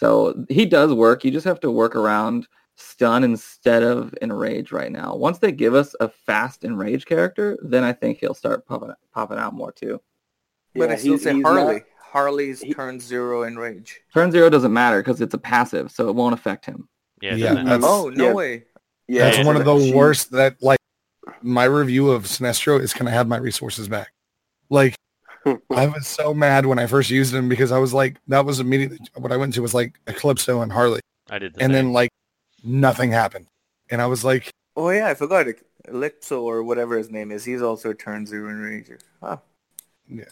So 0.00 0.44
he 0.48 0.66
does 0.66 0.92
work. 0.92 1.24
You 1.24 1.30
just 1.30 1.46
have 1.46 1.60
to 1.60 1.70
work 1.70 1.96
around 1.96 2.46
stun 2.76 3.22
instead 3.24 3.82
of 3.82 4.14
enrage 4.22 4.72
right 4.72 4.90
now. 4.90 5.14
Once 5.14 5.38
they 5.38 5.52
give 5.52 5.74
us 5.74 5.94
a 6.00 6.08
fast 6.08 6.64
enrage 6.64 7.04
character, 7.06 7.58
then 7.62 7.84
I 7.84 7.92
think 7.92 8.18
he'll 8.18 8.34
start 8.34 8.66
popping 8.66 8.92
popping 9.12 9.38
out 9.38 9.54
more 9.54 9.72
too. 9.72 10.00
but 10.74 10.88
Yeah, 10.88 10.94
I 10.94 10.96
still 10.96 11.12
he's- 11.12 11.22
say 11.22 11.34
he's 11.34 11.42
Harley. 11.44 11.74
not- 11.74 11.82
Harley's 12.00 12.60
he- 12.62 12.72
turn 12.74 12.98
zero 13.00 13.42
enrage. 13.44 14.00
Turn 14.14 14.30
zero 14.32 14.48
doesn't 14.50 14.72
matter 14.72 15.00
because 15.02 15.20
it's 15.20 15.34
a 15.34 15.38
passive, 15.38 15.90
so 15.90 16.08
it 16.08 16.14
won't 16.14 16.34
affect 16.34 16.64
him. 16.66 16.88
Yeah, 17.20 17.34
Yeah, 17.36 17.78
Oh 17.82 18.10
no 18.14 18.26
yeah. 18.28 18.32
way! 18.32 18.64
yeah, 19.06 19.30
That's 19.30 19.46
one 19.46 19.56
of 19.56 19.64
the 19.64 19.78
she- 19.78 19.94
worst. 19.94 20.30
That 20.32 20.56
like 20.62 20.78
my 21.42 21.64
review 21.64 22.10
of 22.10 22.24
Sinestro 22.24 22.80
is 22.80 22.92
can 22.94 23.06
I 23.06 23.10
have 23.12 23.28
my 23.28 23.36
resources 23.36 23.88
back? 23.88 24.12
Like 24.70 24.94
I 25.70 25.86
was 25.86 26.06
so 26.06 26.34
mad 26.34 26.66
when 26.66 26.78
I 26.78 26.86
first 26.86 27.10
used 27.10 27.34
him 27.34 27.48
because 27.48 27.72
I 27.72 27.78
was 27.78 27.92
like, 27.94 28.18
that 28.28 28.44
was 28.44 28.60
immediately 28.60 28.98
what 29.16 29.32
I 29.32 29.36
went 29.36 29.54
to 29.54 29.62
was 29.62 29.74
like 29.74 29.98
Eclipso 30.06 30.62
and 30.62 30.72
Harley, 30.72 31.00
I 31.30 31.38
did 31.38 31.54
the 31.54 31.62
and 31.62 31.70
same. 31.72 31.72
then 31.72 31.92
like 31.92 32.10
nothing 32.64 33.10
happened, 33.12 33.46
and 33.90 34.00
I 34.02 34.06
was 34.06 34.24
like, 34.24 34.50
Oh 34.76 34.90
yeah, 34.90 35.08
I 35.08 35.14
forgot. 35.14 35.46
Ellipso 35.88 36.42
or 36.42 36.62
whatever 36.62 36.96
his 36.96 37.10
name 37.10 37.32
is. 37.32 37.44
He's 37.44 37.62
also 37.62 37.90
a 37.90 37.94
turn 37.94 38.26
zero 38.26 38.50
enrager. 38.52 39.00
Oh, 39.20 39.40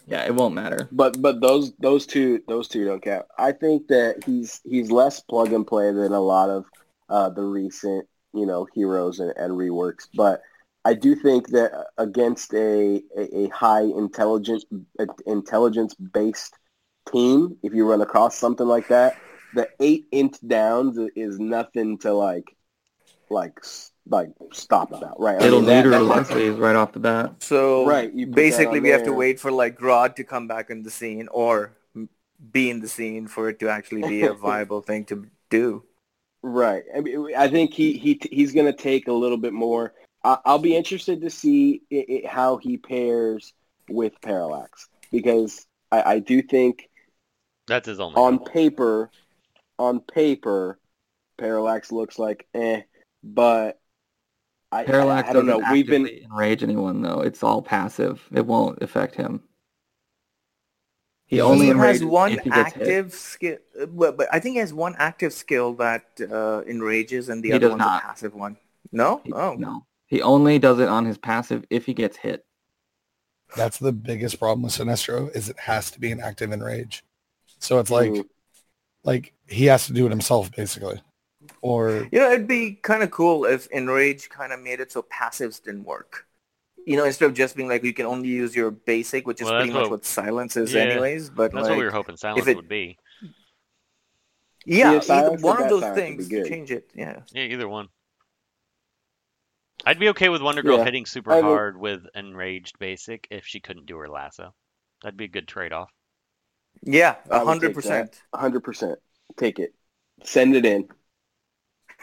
Yeah, 0.07 0.25
it 0.27 0.35
won't 0.35 0.55
matter. 0.55 0.89
But 0.93 1.21
but 1.21 1.41
those 1.41 1.73
those 1.79 2.07
two 2.07 2.43
those 2.49 2.69
two 2.69 2.85
don't 2.85 3.03
count. 3.03 3.27
I 3.39 3.53
think 3.53 3.89
that 3.89 4.23
he's 4.25 4.61
he's 4.65 4.91
less 4.91 5.21
plug 5.21 5.53
and 5.53 5.67
play 5.67 5.93
than 5.93 6.13
a 6.13 6.21
lot 6.21 6.51
of 6.51 6.67
uh, 7.09 7.31
the 7.31 7.43
recent 7.43 8.07
you 8.35 8.47
know 8.47 8.67
heroes 8.75 9.21
and, 9.21 9.33
and 9.37 9.53
reworks. 9.55 10.09
But 10.15 10.43
I 10.85 10.95
do 10.95 11.15
think 11.15 11.49
that 11.49 11.73
uh, 11.75 11.85
against 11.99 12.55
a 12.55 13.03
a, 13.17 13.39
a 13.45 13.49
high 13.49 13.83
intelligent 13.83 14.65
uh, 14.99 15.07
intelligence 15.27 15.95
based 15.95 16.55
team, 17.11 17.57
if 17.63 17.75
you 17.75 17.89
run 17.89 18.01
across 18.01 18.37
something 18.37 18.67
like 18.67 18.89
that, 18.89 19.17
the 19.55 19.69
eight 19.81 20.07
inch 20.11 20.37
downs 20.47 20.99
is 21.17 21.39
nothing 21.39 21.99
to 21.99 22.13
like 22.13 22.57
like 23.29 23.61
like 24.09 24.31
stop 24.53 24.93
about. 24.93 25.21
Right? 25.21 25.41
It'll 25.41 25.61
mean, 25.61 25.69
that- 25.69 25.85
neuter 25.85 25.91
that- 25.91 26.03
Leslie's 26.03 26.57
right 26.57 26.77
off 26.77 26.93
the 26.93 27.01
bat. 27.01 27.43
so 27.43 27.87
Right, 27.87 28.13
you 28.13 28.27
basically 28.27 28.79
on 28.79 28.83
we 28.83 28.89
have 28.91 29.05
to 29.05 29.13
wait 29.13 29.39
for 29.39 29.53
like 29.53 29.79
Grodd 29.79 30.17
to 30.17 30.25
come 30.25 30.49
back 30.49 30.71
in 30.71 30.83
the 30.83 30.91
scene 30.91 31.29
or 31.31 31.77
be 32.53 32.71
in 32.71 32.81
the 32.81 32.89
scene 32.89 33.27
for 33.27 33.51
it 33.51 33.59
to 33.61 33.69
actually 33.69 34.03
be 34.09 34.23
a 34.23 34.33
viable 34.49 34.81
thing 34.81 35.05
to 35.07 35.27
do. 35.51 35.85
Right. 36.43 36.85
I 36.97 37.01
mean, 37.01 37.35
I 37.37 37.49
think 37.49 37.75
he 37.75 37.99
he 37.99 38.19
he's 38.33 38.53
going 38.53 38.67
to 38.67 38.73
take 38.73 39.09
a 39.09 39.13
little 39.13 39.37
bit 39.37 39.53
more. 39.53 39.93
I, 40.25 40.39
I'll 40.45 40.59
be 40.59 40.77
interested 40.77 41.23
to 41.23 41.31
see 41.31 41.83
i 41.93 42.23
i 42.27 42.29
how 42.29 42.57
he 42.59 42.79
pairs 42.79 43.53
with 43.89 44.21
Parallax 44.23 44.89
because 45.11 45.67
I, 45.91 46.03
I 46.15 46.19
do 46.21 46.43
think 46.43 46.89
That's 47.67 47.87
his 47.89 48.01
only. 48.01 48.21
on 48.21 48.39
hope. 48.39 48.45
paper, 48.45 49.11
on 49.79 50.01
paper, 50.01 50.79
Parallax 51.39 51.93
looks 51.93 52.19
like 52.19 52.47
eh, 52.55 52.83
but 53.23 53.81
I 54.73 54.83
Parallax 54.85 55.29
I, 55.29 55.31
I 55.31 55.35
don't 55.35 55.47
know. 55.47 55.59
We've 55.61 55.89
been 55.89 56.11
actively 56.11 56.23
enrage 56.25 56.63
anyone 56.63 57.03
though. 57.03 57.21
It's 57.21 57.43
all 57.43 57.63
passive. 57.63 58.29
It 58.33 58.47
won't 58.47 58.83
affect 58.83 59.15
him. 59.15 59.43
He 61.27 61.41
He 61.41 61.41
only 61.41 61.71
has 61.71 62.03
one 62.05 62.41
if 62.55 62.75
hit. 62.75 62.99
active 62.99 63.13
skill, 63.15 63.59
uh, 63.81 63.87
but, 63.87 64.17
but 64.17 64.29
I 64.33 64.41
think 64.41 64.55
he 64.55 64.59
has 64.59 64.75
one 64.75 64.97
active 64.99 65.33
skill 65.33 65.75
that 65.75 66.05
uh, 66.21 66.63
enrages, 66.67 67.29
and 67.29 67.43
the 67.43 67.53
He 67.53 67.53
other 67.53 67.69
one's 67.69 67.87
not. 67.87 68.03
a 68.03 68.09
passive 68.09 68.35
one. 68.35 68.57
No, 68.91 69.23
He- 69.23 69.33
oh, 69.33 69.55
No, 69.57 69.87
he 70.11 70.21
only 70.21 70.59
does 70.59 70.79
it 70.81 70.89
on 70.89 71.07
his 71.07 71.17
passive 71.17 71.65
if 71.71 71.87
he 71.87 71.95
gets 71.95 72.19
hit. 72.19 72.45
that's 73.57 73.79
the 73.79 73.91
biggest 73.93 74.39
problem 74.39 74.63
with 74.63 74.73
Sinestro 74.73 75.35
is 75.35 75.49
it 75.49 75.59
has 75.59 75.91
to 75.93 75.99
be 75.99 76.13
an 76.13 76.21
active 76.21 76.53
enrage. 76.53 77.03
So 77.59 77.79
it's 77.81 77.91
like, 77.91 78.11
Mm. 78.13 78.29
like 79.03 79.33
he 79.49 79.65
has 79.67 79.87
to 79.87 79.93
do 79.93 80.07
it 80.07 80.11
himself 80.11 80.53
basically, 80.53 81.03
or 81.61 82.07
You 82.13 82.21
know, 82.21 82.31
it'd 82.31 82.47
be 82.47 82.75
kind 82.75 83.03
of 83.03 83.11
cool 83.11 83.45
if 83.47 83.67
Enrage 83.73 84.29
kind 84.29 84.53
of 84.53 84.61
made 84.61 84.79
it 84.79 84.93
so 84.93 85.03
passives 85.03 85.61
didn't 85.63 85.83
work. 85.85 86.27
You 86.87 86.97
know, 86.97 87.05
instead 87.05 87.27
of 87.27 87.35
just 87.35 87.57
being 87.57 87.69
like 87.69 87.83
you 87.83 87.93
can 87.93 88.07
only 88.07 88.29
use 88.29 88.55
your 88.55 88.71
basic, 88.71 89.27
which 89.27 89.41
is 89.41 89.47
Well, 89.49 89.59
pretty 89.59 89.73
much 89.73 89.83
what- 89.83 89.91
what 89.91 90.05
silence 90.05 90.57
is 90.57 90.73
Yeah, 90.73 90.83
anyways. 90.83 91.31
But 91.31 91.51
That's 91.53 91.65
like, 91.65 91.71
what 91.71 91.79
we 91.79 91.85
were 91.85 91.91
hoping 91.91 92.17
silence 92.17 92.47
it- 92.47 92.57
would 92.57 92.69
be. 92.69 92.99
yeah, 94.65 94.93
Yeah, 94.93 95.01
either 95.17 95.37
one 95.39 95.61
of 95.63 95.69
those 95.69 95.95
things, 95.97 96.29
be 96.29 96.49
change 96.49 96.71
it. 96.71 96.89
Yeah. 96.95 97.23
Yeah, 97.33 97.43
either 97.45 97.69
one. 97.69 97.89
I'd 99.87 99.99
be 99.99 100.09
okay 100.11 100.29
with 100.29 100.43
Wonder 100.43 100.63
Girl 100.63 100.79
Yeah, 100.79 100.85
hitting 100.85 101.07
super 101.07 101.33
I 101.33 101.37
would- 101.37 101.45
hard 101.45 101.77
with 101.81 102.03
enraged 102.15 102.79
basic 102.79 103.27
if 103.31 103.47
she 103.47 103.61
couldn't 103.61 103.87
do 103.87 103.97
her 103.99 104.09
lasso. 104.09 104.55
That'd 105.03 105.17
be 105.17 105.25
a 105.25 105.29
good 105.29 105.49
trade-off. 105.49 105.91
Yeah, 106.83 107.17
I 107.31 107.41
a 107.41 107.45
hundred 107.45 107.69
take 107.69 107.77
percent. 107.77 108.23
hundred 108.35 108.61
percent. 108.61 108.99
Take 109.37 109.59
it. 109.59 109.75
Send 110.25 110.55
it 110.57 110.65
in. 110.67 110.89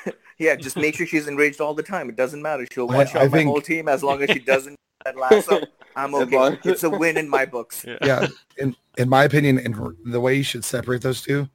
Yeah, 0.39 0.55
just 0.55 0.77
make 0.77 0.93
sure 0.95 1.07
she's 1.07 1.27
enraged 1.27 1.59
all 1.61 1.73
the 1.73 1.81
time. 1.81 2.09
It 2.09 2.15
doesn't 2.15 2.43
matter. 2.43 2.67
She'll 2.71 2.91
I- 2.91 2.95
one 2.97 3.07
shot 3.07 3.23
I 3.23 3.25
my 3.27 3.31
think- 3.37 3.49
whole 3.49 3.59
team 3.61 3.87
as 3.87 4.03
long 4.03 4.21
as 4.21 4.29
she 4.29 4.37
doesn't 4.37 4.75
that 5.05 5.17
lasso. 5.17 5.61
I'm 5.95 6.13
okay. 6.13 6.59
It's 6.63 6.83
a 6.83 6.89
win 7.03 7.17
in 7.17 7.27
my 7.27 7.45
books. 7.47 7.83
yeah, 8.03 8.27
in 8.57 8.75
in 8.99 9.09
my 9.09 9.23
opinion, 9.23 9.57
and 9.57 9.75
the 10.05 10.19
way 10.19 10.35
you 10.35 10.43
should 10.43 10.63
separate 10.63 11.01
those 11.01 11.23
two 11.23 11.49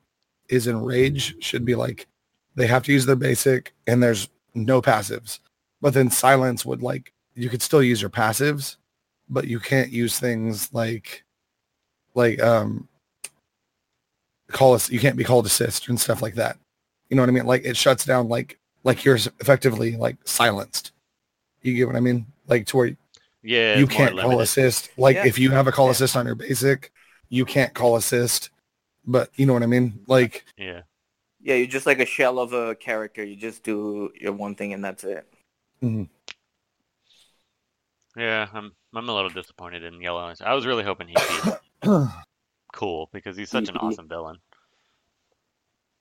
is 0.49 0.67
enrage 0.67 1.41
should 1.45 1.65
be 1.65 1.77
like 1.77 2.09
they 2.57 2.67
have 2.67 2.83
to 2.85 2.93
use 2.93 3.07
their 3.07 3.15
basic 3.15 3.73
and 3.87 4.03
there's 4.03 4.29
no 4.53 4.83
passives, 4.83 5.39
but 5.83 5.95
then 5.95 6.11
silence 6.11 6.67
would 6.67 6.83
like 6.83 7.15
you 7.37 7.51
could 7.51 7.63
still 7.63 7.83
use 7.85 8.03
your 8.03 8.11
passives, 8.11 8.79
but 9.31 9.49
you 9.49 9.61
can't 9.61 9.93
use 9.93 10.21
things 10.21 10.73
like 10.75 11.25
like 12.15 12.41
um 12.43 12.89
call 14.49 14.75
us 14.75 14.91
you 14.91 15.01
can't 15.01 15.17
be 15.17 15.25
called 15.25 15.47
assist 15.47 15.89
and 15.89 16.01
stuff 16.01 16.23
like 16.23 16.35
that. 16.35 16.59
You 17.09 17.17
know 17.17 17.23
what 17.23 17.29
I 17.29 17.33
mean? 17.33 17.47
Like 17.47 17.65
it 17.65 17.77
shuts 17.77 18.05
down 18.05 18.29
like 18.29 18.59
like 18.85 19.05
you're 19.05 19.17
effectively 19.17 19.97
like 19.97 20.17
silenced. 20.25 20.93
You 21.63 21.75
get 21.75 21.87
what 21.87 21.97
I 21.97 22.01
mean? 22.01 22.27
Like 22.49 22.67
to 22.69 22.77
where 22.77 22.97
Yeah, 23.43 23.79
you 23.79 23.87
can't 23.87 24.19
call 24.19 24.41
assist. 24.41 24.91
Like 24.99 25.17
Yeah. 25.17 25.27
if 25.27 25.39
you 25.39 25.51
have 25.51 25.67
a 25.67 25.73
call 25.73 25.87
Yeah. 25.87 25.93
assist 25.93 26.17
on 26.17 26.27
your 26.27 26.35
basic, 26.35 26.93
you 27.29 27.45
can't 27.45 27.75
call 27.75 27.97
assist. 27.97 28.51
But 29.07 29.31
you 29.37 29.47
know 29.47 29.55
what 29.55 29.63
I 29.65 29.67
mean? 29.67 30.01
Like 30.07 30.45
Yeah. 30.57 30.83
Yeah, 31.41 31.57
you're 31.57 31.67
just 31.67 31.87
like 31.87 32.01
a 32.01 32.07
shell 32.07 32.39
of 32.39 32.53
a 32.53 32.75
character. 32.77 33.25
You 33.25 33.37
just 33.37 33.65
do 33.65 34.13
your 34.21 34.33
one 34.33 34.55
thing 34.55 34.73
and 34.73 34.85
that's 34.85 35.05
it. 35.05 35.32
Mm-hmm. 35.83 36.05
Yeah, 38.17 38.47
I'm 38.53 38.73
I'm 38.95 39.09
a 39.09 39.15
little 39.15 39.31
disappointed 39.31 39.83
in 39.83 40.01
Yellow 40.01 40.21
Eyes. 40.21 40.41
I 40.41 40.53
was 40.55 40.67
really 40.67 40.85
hoping 40.85 41.09
he'd 41.09 41.17
be 41.83 41.97
cool 42.75 43.09
because 43.13 43.37
he's 43.37 43.51
such 43.51 43.69
an 43.69 43.75
He- 43.75 43.81
he- 43.81 43.87
awesome 43.87 44.09
villain. 44.09 44.37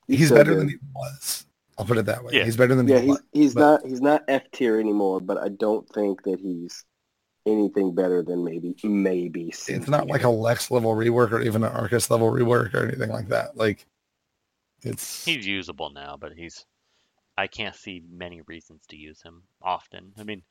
he's 0.08 0.30
so 0.30 0.36
better 0.36 0.52
good. 0.52 0.60
than 0.62 0.70
he 0.70 0.76
was. 0.94 1.46
I'll 1.78 1.86
put 1.86 1.98
it 1.98 2.06
that 2.06 2.24
way. 2.24 2.34
Yeah. 2.34 2.44
He's 2.44 2.58
better 2.58 2.76
than 2.76 2.88
Yeah, 2.88 2.98
he 3.00 3.02
he's 3.08 3.10
was. 3.10 3.22
he's 3.32 3.54
but- 3.56 3.62
not 3.62 3.86
he's 3.86 4.02
not 4.02 4.24
F 4.28 4.44
tier 4.52 4.80
anymore, 4.80 5.20
but 5.22 5.38
I 5.38 5.50
don't 5.50 5.88
think 5.90 6.24
that 6.24 6.40
he's 6.40 6.84
anything 7.48 7.96
better 7.96 8.22
than 8.22 8.44
maybe 8.44 8.76
maybe. 8.84 9.52
C 9.52 9.74
It's 9.74 9.88
not 9.88 10.08
like 10.08 10.24
a 10.24 10.30
Lex 10.30 10.70
level 10.70 10.94
rework 10.94 11.32
or 11.32 11.42
even 11.42 11.64
an 11.64 11.72
Arcus 11.72 12.12
level 12.12 12.30
rework 12.30 12.74
or 12.76 12.86
anything 12.86 13.10
like 13.10 13.30
that. 13.30 13.56
Like 13.58 13.88
it's 14.84 15.24
He's 15.26 15.48
usable 15.48 15.90
now, 15.92 16.18
but 16.20 16.34
he's 16.34 16.66
I 17.42 17.48
can't 17.48 17.76
see 17.76 18.04
many 18.08 18.42
reasons 18.42 18.84
to 18.90 18.96
use 18.96 19.20
him 19.24 19.42
often. 19.64 20.14
I 20.20 20.24
mean, 20.24 20.44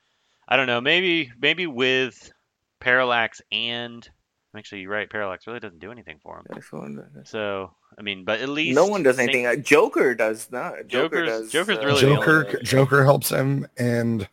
I 0.48 0.56
don't 0.56 0.66
know. 0.66 0.80
Maybe 0.80 1.30
maybe 1.40 1.68
with 1.68 2.32
Parallax 2.80 3.40
and 3.52 4.08
actually 4.56 4.80
you're 4.80 4.90
right. 4.90 5.08
Parallax 5.08 5.46
really 5.46 5.60
doesn't 5.60 5.78
do 5.78 5.92
anything 5.92 6.18
for 6.20 6.36
him. 6.40 7.24
So 7.24 7.70
I 7.96 8.02
mean, 8.02 8.24
but 8.24 8.40
at 8.40 8.48
least 8.48 8.74
No 8.74 8.86
one 8.86 9.04
does 9.04 9.20
anything. 9.20 9.46
Uh, 9.46 9.54
Joker 9.54 10.16
does 10.16 10.50
not. 10.50 10.88
Joker 10.88 11.24
Joker's- 11.24 11.28
does. 11.28 11.52
Joker's 11.52 11.78
uh, 11.78 11.86
really 11.86 12.00
Joker 12.00 12.46
only- 12.48 12.62
Joker 12.64 13.04
helps 13.04 13.28
him 13.28 13.68
and 13.78 14.28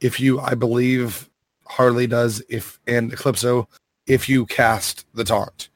if 0.00 0.20
you 0.20 0.38
I 0.38 0.54
believe 0.54 1.28
Harley 1.66 2.06
does 2.06 2.40
if 2.48 2.78
and 2.86 3.10
Eclipso 3.10 3.66
if 4.06 4.28
you 4.28 4.46
cast 4.46 5.06
the 5.12 5.24
taunt. 5.24 5.70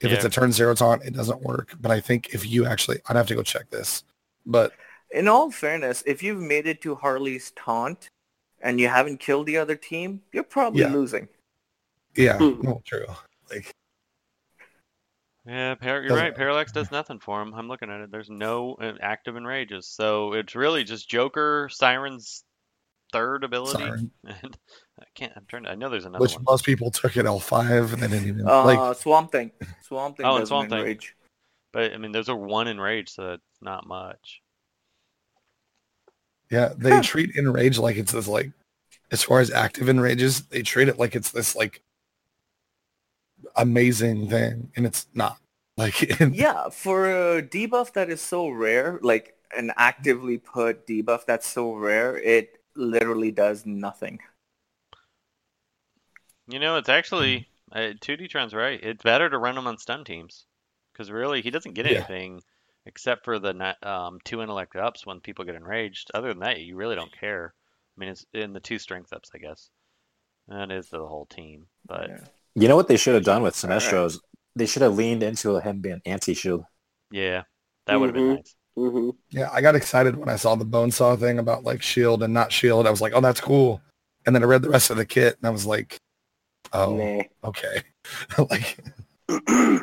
If 0.00 0.12
it's 0.12 0.24
a 0.24 0.30
turn 0.30 0.50
zero 0.50 0.74
taunt, 0.74 1.04
it 1.04 1.12
doesn't 1.12 1.42
work. 1.42 1.74
But 1.78 1.90
I 1.90 2.00
think 2.00 2.32
if 2.32 2.48
you 2.48 2.64
actually 2.64 3.00
I'd 3.06 3.16
have 3.16 3.26
to 3.26 3.34
go 3.34 3.42
check 3.42 3.68
this. 3.68 4.02
But 4.46 4.72
In 5.12 5.26
all 5.28 5.50
fairness, 5.50 6.02
if 6.06 6.22
you've 6.22 6.40
made 6.40 6.66
it 6.66 6.80
to 6.82 6.94
Harley's 6.94 7.52
taunt 7.56 8.08
and 8.60 8.78
you 8.78 8.88
haven't 8.88 9.18
killed 9.20 9.46
the 9.46 9.56
other 9.56 9.76
team, 9.76 10.22
you're 10.32 10.44
probably 10.44 10.82
Yeah. 10.82 10.92
losing. 10.92 11.28
yeah, 12.16 12.38
Hmm. 12.38 12.60
no, 12.62 12.82
true. 12.84 13.06
Like 13.50 13.72
Yeah, 15.46 15.74
Par- 15.74 16.02
you're 16.02 16.16
right. 16.16 16.34
Parallax 16.34 16.70
does 16.70 16.90
nothing 16.90 17.18
for 17.18 17.40
him. 17.40 17.54
I'm 17.54 17.66
looking 17.66 17.90
at 17.90 18.00
it. 18.00 18.10
There's 18.10 18.28
no 18.30 18.74
uh, 18.74 18.92
active 19.00 19.36
enrages, 19.36 19.86
so 19.86 20.34
it's 20.34 20.54
really 20.54 20.84
just 20.84 21.08
Joker, 21.08 21.68
Siren's 21.72 22.44
third 23.12 23.42
ability, 23.42 23.82
Siren. 23.82 24.10
and 24.26 24.56
I 25.00 25.04
can't. 25.14 25.32
I'm 25.34 25.46
trying 25.46 25.64
to. 25.64 25.70
I 25.70 25.74
know 25.76 25.88
there's 25.88 26.04
another 26.04 26.20
one. 26.20 26.28
which 26.28 26.34
one. 26.36 26.44
most 26.46 26.64
people 26.64 26.90
took 26.90 27.16
at 27.16 27.24
L 27.26 27.40
five 27.40 27.92
and 27.94 28.02
they 28.02 28.08
didn't 28.08 28.28
even 28.28 28.46
Uh, 28.46 28.64
like 28.64 28.96
Swamp 28.98 29.32
Thing. 29.32 29.50
Swamp 29.82 30.18
Thing 30.18 30.26
Oh, 30.26 30.36
and 30.36 30.42
doesn't 30.42 30.68
Swamp 30.68 30.70
Thing. 30.70 30.98
But 31.72 31.94
I 31.94 31.96
mean, 31.96 32.12
those 32.12 32.28
are 32.28 32.36
one 32.36 32.68
enrage, 32.68 33.08
so 33.08 33.32
it's 33.32 33.62
not 33.62 33.86
much. 33.86 34.42
Yeah, 36.50 36.72
they 36.76 37.00
treat 37.00 37.36
enrage 37.36 37.78
like 37.78 37.96
it's 37.96 38.12
this 38.12 38.28
like 38.28 38.52
as 39.12 39.22
far 39.22 39.40
as 39.40 39.50
active 39.52 39.88
enrages, 39.88 40.42
they 40.46 40.62
treat 40.62 40.88
it 40.88 40.98
like 40.98 41.16
it's 41.16 41.32
this 41.32 41.56
like 41.56 41.82
amazing 43.56 44.28
thing 44.28 44.70
and 44.76 44.86
it's 44.86 45.06
not. 45.14 45.38
Like 45.76 46.10
Yeah, 46.28 46.68
for 46.70 47.06
a 47.38 47.42
debuff 47.42 47.92
that 47.94 48.08
is 48.10 48.20
so 48.20 48.48
rare, 48.48 48.98
like 49.02 49.36
an 49.56 49.72
actively 49.76 50.38
put 50.38 50.86
debuff 50.86 51.24
that's 51.26 51.46
so 51.46 51.74
rare, 51.74 52.16
it 52.18 52.60
literally 52.76 53.30
does 53.32 53.66
nothing. 53.66 54.20
You 56.46 56.58
know, 56.58 56.76
it's 56.76 56.90
actually 56.90 57.48
uh, 57.72 57.94
2D 57.98 58.28
Tron's 58.28 58.52
right. 58.52 58.78
It's 58.82 59.02
better 59.02 59.30
to 59.30 59.38
run 59.38 59.56
him 59.56 59.66
on 59.66 59.78
stun 59.78 60.04
teams 60.04 60.44
because 60.92 61.10
really 61.10 61.40
he 61.40 61.50
doesn't 61.50 61.72
get 61.72 61.86
Yeah. 61.86 62.06
anything 62.06 62.42
except 62.86 63.24
for 63.24 63.38
the 63.38 63.76
um, 63.88 64.18
two 64.24 64.42
intellect 64.42 64.76
ups 64.76 65.06
when 65.06 65.20
people 65.20 65.44
get 65.44 65.54
enraged. 65.54 66.10
Other 66.14 66.28
than 66.28 66.40
that, 66.40 66.60
you 66.60 66.76
really 66.76 66.96
don't 66.96 67.12
care. 67.18 67.54
I 67.96 68.00
mean, 68.00 68.10
it's 68.10 68.24
in 68.32 68.52
the 68.52 68.60
two 68.60 68.78
strength 68.78 69.12
ups, 69.12 69.30
I 69.34 69.38
guess. 69.38 69.70
That 70.48 70.70
is 70.70 70.88
the 70.88 71.06
whole 71.06 71.26
team, 71.26 71.66
but 71.86 72.08
Yeah. 72.08 72.24
You 72.56 72.68
know 72.68 72.76
what 72.76 72.88
they 72.88 72.96
should 72.96 73.14
have 73.14 73.24
done 73.24 73.42
with 73.42 73.62
All 73.64 73.70
right. 73.70 73.80
Sinestros? 73.80 74.18
They 74.56 74.66
should 74.66 74.82
have 74.82 74.96
leaned 74.96 75.22
into 75.22 75.58
him 75.60 75.80
being 75.80 76.02
anti-shield. 76.04 76.64
Yeah, 77.12 77.42
that 77.86 78.00
would 78.00 78.08
have 78.08 78.14
been 78.14 78.34
nice. 78.36 78.56
hmm 78.74 79.10
Yeah, 79.30 79.48
I 79.52 79.60
got 79.60 79.76
excited 79.76 80.16
when 80.16 80.28
I 80.28 80.36
saw 80.36 80.56
the 80.56 80.64
bone 80.64 80.90
saw 80.90 81.14
thing 81.16 81.38
about 81.38 81.64
like 81.64 81.82
shield 81.82 82.22
and 82.22 82.34
not 82.34 82.50
shield. 82.52 82.86
I 82.86 82.90
was 82.90 83.00
like, 83.00 83.12
oh, 83.14 83.20
that's 83.20 83.40
cool. 83.40 83.80
And 84.26 84.34
then 84.34 84.42
I 84.42 84.46
read 84.46 84.62
the 84.62 84.70
rest 84.70 84.90
of 84.90 84.96
the 84.96 85.06
kit 85.06 85.36
and 85.36 85.46
I 85.46 85.50
was 85.50 85.66
like, 85.66 85.98
oh, 86.72 86.96
Nah. 86.96 87.22
okay. 87.44 87.82
like, 88.50 88.78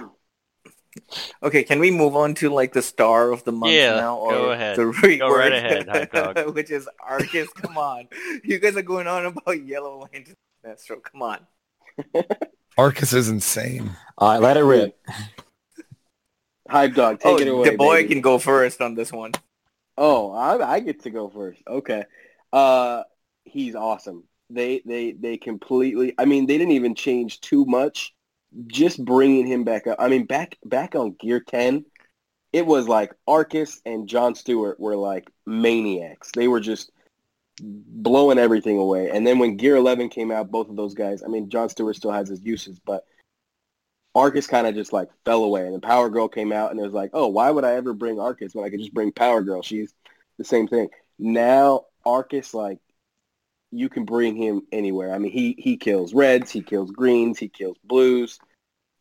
Okay, 1.44 1.64
can 1.64 1.80
we 1.80 1.92
move 1.92 2.16
on 2.16 2.34
to 2.36 2.50
like 2.50 2.74
the 2.74 2.82
star 2.82 3.32
of 3.32 3.44
the 3.44 3.52
month 3.52 3.74
Yeah, 3.74 3.96
now? 3.96 4.18
Or 4.18 4.32
go 4.32 4.52
ahead. 4.52 4.78
The 4.78 5.18
Go 5.20 5.30
right 5.30 5.54
ahead, 5.54 5.88
Hype 5.88 6.12
Dog. 6.36 6.56
which 6.56 6.72
is 6.72 6.90
Arcus. 7.00 7.50
Come 7.54 7.78
on, 7.78 8.08
you 8.44 8.60
guys 8.60 8.76
are 8.76 8.82
going 8.82 9.08
on 9.08 9.26
about 9.26 9.64
Yellow 9.66 10.08
Lantern 10.12 10.36
Sinestro. 10.66 11.02
Come 11.04 11.22
on. 11.22 11.40
Arcus 12.78 13.14
is 13.14 13.30
insane. 13.30 13.92
All 14.18 14.32
right, 14.32 14.42
let 14.42 14.58
it 14.58 14.64
rip. 14.64 15.00
Hype 16.70 16.96
dog, 16.96 17.20
take 17.20 17.32
oh, 17.32 17.38
it 17.40 17.48
away. 17.48 17.70
the 17.70 17.78
boy 17.78 17.98
baby. 17.98 18.10
can 18.10 18.22
go 18.22 18.38
first 18.40 18.82
on 18.82 18.94
this 18.94 19.12
one. 19.12 19.32
Oh, 19.98 20.32
I, 20.32 20.74
I 20.74 20.80
get 20.80 21.04
to 21.04 21.10
go 21.10 21.30
first. 21.30 21.62
Okay. 21.68 22.04
Uh, 22.52 23.04
he's 23.46 23.76
awesome. 23.76 24.24
They 24.50 24.82
they 24.86 25.12
they 25.12 25.38
completely. 25.38 26.14
I 26.18 26.26
mean, 26.26 26.46
they 26.46 26.58
didn't 26.58 26.74
even 26.74 26.96
change 26.96 27.42
too 27.42 27.66
much. 27.66 28.14
Just 28.68 29.04
bringing 29.04 29.46
him 29.46 29.64
back 29.64 29.88
up. 29.88 29.98
I 30.00 30.08
mean, 30.08 30.26
back 30.26 30.58
back 30.64 30.96
on 30.96 31.16
Gear 31.20 31.40
Ten, 31.40 31.86
it 32.54 32.66
was 32.66 32.88
like 32.88 33.14
Arcus 33.28 33.82
and 33.86 34.08
John 34.08 34.36
Stewart 34.36 34.80
were 34.80 34.96
like 34.96 35.30
maniacs. 35.46 36.32
They 36.34 36.48
were 36.48 36.60
just 36.60 36.92
blowing 37.60 38.38
everything 38.38 38.78
away. 38.78 39.10
And 39.10 39.26
then 39.26 39.40
when 39.40 39.58
Gear 39.58 39.76
Eleven 39.76 40.10
came 40.10 40.32
out, 40.32 40.52
both 40.52 40.70
of 40.70 40.76
those 40.76 40.94
guys. 40.94 41.24
I 41.24 41.28
mean, 41.28 41.50
John 41.50 41.70
Stewart 41.70 41.96
still 41.96 42.12
has 42.12 42.30
his 42.30 42.44
uses, 42.44 42.80
but 42.80 43.04
Arcus 44.16 44.48
kind 44.48 44.66
of 44.66 44.76
just 44.76 44.94
like 44.94 45.10
fell 45.26 45.44
away. 45.44 45.66
And 45.66 45.74
then 45.74 45.82
Power 45.82 46.10
Girl 46.10 46.28
came 46.28 46.52
out, 46.52 46.72
and 46.72 46.80
it 46.80 46.84
was 46.84 46.94
like, 46.94 47.12
oh, 47.14 47.28
why 47.28 47.52
would 47.52 47.66
I 47.66 47.74
ever 47.74 47.94
bring 47.94 48.20
Arcus 48.20 48.56
when 48.56 48.66
I 48.66 48.70
could 48.70 48.80
just 48.80 48.94
bring 48.94 49.12
Power 49.12 49.42
Girl? 49.42 49.62
She's 49.62 49.94
the 50.38 50.44
same 50.44 50.68
thing. 50.68 50.90
Now 51.20 51.86
Arcus, 52.06 52.54
like, 52.54 52.80
you 53.78 53.90
can 53.90 54.06
bring 54.06 54.36
him 54.36 54.64
anywhere. 54.72 55.14
I 55.14 55.20
mean, 55.20 55.32
he 55.32 55.56
he 55.58 55.78
kills 55.78 56.14
reds, 56.14 56.52
he 56.52 56.62
kills 56.62 56.92
greens, 56.92 57.38
he 57.38 57.48
kills 57.48 57.78
blues. 57.84 58.40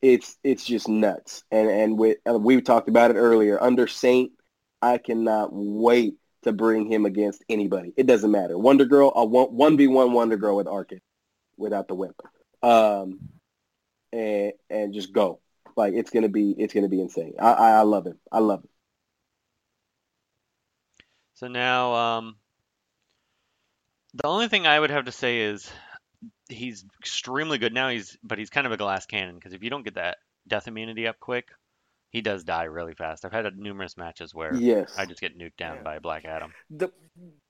It's 0.03 0.37
it's 0.45 0.65
just 0.65 0.89
nuts. 0.89 1.45
And 1.51 1.69
and 1.69 1.99
with 1.99 2.19
we 2.27 2.61
talked 2.61 2.89
about 2.89 3.11
it 3.11 3.17
earlier. 3.17 3.62
Under 3.62 3.87
Saint, 3.87 4.33
I 4.83 4.99
cannot 4.99 5.51
wait 5.53 6.17
to 6.43 6.53
bring 6.53 6.91
him 6.91 7.07
against 7.07 7.45
anybody. 7.49 7.93
It 7.97 8.07
doesn't 8.07 8.31
matter. 8.31 8.57
Wonder 8.59 8.85
Girl, 8.85 9.12
I 9.17 9.23
want 9.23 9.53
one 9.53 9.77
v 9.77 9.87
one 9.89 10.12
Wonder 10.12 10.37
Girl 10.37 10.57
with 10.57 10.69
Arcus 10.69 11.01
without 11.57 11.89
the 11.89 11.95
whip. 11.95 12.15
Um, 12.62 13.21
and 14.12 14.53
and 14.71 14.95
just 14.95 15.12
go. 15.12 15.41
Like 15.77 15.95
it's 15.95 16.11
gonna 16.11 16.29
be 16.29 16.55
it's 16.59 16.75
gonna 16.75 16.89
be 16.89 17.01
insane. 17.01 17.35
I 17.39 17.53
I, 17.53 17.71
I 17.73 17.83
love 17.83 18.07
him. 18.07 18.19
I 18.31 18.39
love 18.39 18.61
him. 18.61 18.71
So 21.35 21.49
now, 21.49 21.93
um, 21.93 22.37
the 24.22 24.26
only 24.26 24.48
thing 24.48 24.66
I 24.66 24.79
would 24.79 24.90
have 24.90 25.05
to 25.07 25.12
say 25.12 25.40
is 25.40 25.70
he's 26.48 26.85
extremely 27.00 27.59
good 27.59 27.74
now. 27.74 27.88
He's 27.88 28.16
but 28.22 28.38
he's 28.38 28.50
kind 28.50 28.66
of 28.66 28.72
a 28.72 28.76
glass 28.76 29.07
cannon 29.07 29.35
because 29.37 29.52
if 29.52 29.62
you 29.62 29.70
don't 29.70 29.85
get 29.85 29.94
that 29.94 30.18
death 30.48 30.68
immunity 30.68 31.07
up 31.07 31.18
quick, 31.20 31.48
he 32.11 32.20
does 32.22 32.44
die 32.44 32.64
really 32.64 32.94
fast. 32.94 33.24
I've 33.24 33.33
had 33.33 33.59
numerous 33.59 33.96
matches 33.96 34.35
where 34.35 34.55
Yes. 34.55 34.94
I 34.96 35.07
just 35.07 35.20
get 35.20 35.37
nuked 35.38 35.57
down 35.59 35.76
Yeah. 35.76 35.83
by 35.83 35.98
Black 35.98 36.24
Adam. 36.24 36.52
The 36.70 36.90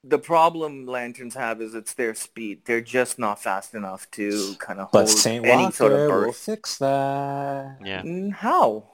the 0.05 0.18
problem 0.18 0.87
lanterns 0.87 1.35
have 1.35 1.61
is 1.61 1.74
it's 1.74 1.94
their 1.94 2.14
speed. 2.14 2.62
They're 2.64 2.81
just 2.81 3.18
not 3.18 3.42
fast 3.42 3.74
enough 3.74 4.09
to 4.12 4.55
kind 4.59 4.79
of 4.81 4.90
But 4.92 5.07
hold 5.07 5.18
Saint 5.18 5.44
any 5.46 5.64
Walker 5.64 5.74
sort 5.76 5.92
of 5.92 5.98
will 5.98 6.09
burst. 6.09 6.44
fix 6.46 6.79
that 6.79 7.79
Yeah. 7.85 8.02
How? 8.35 8.85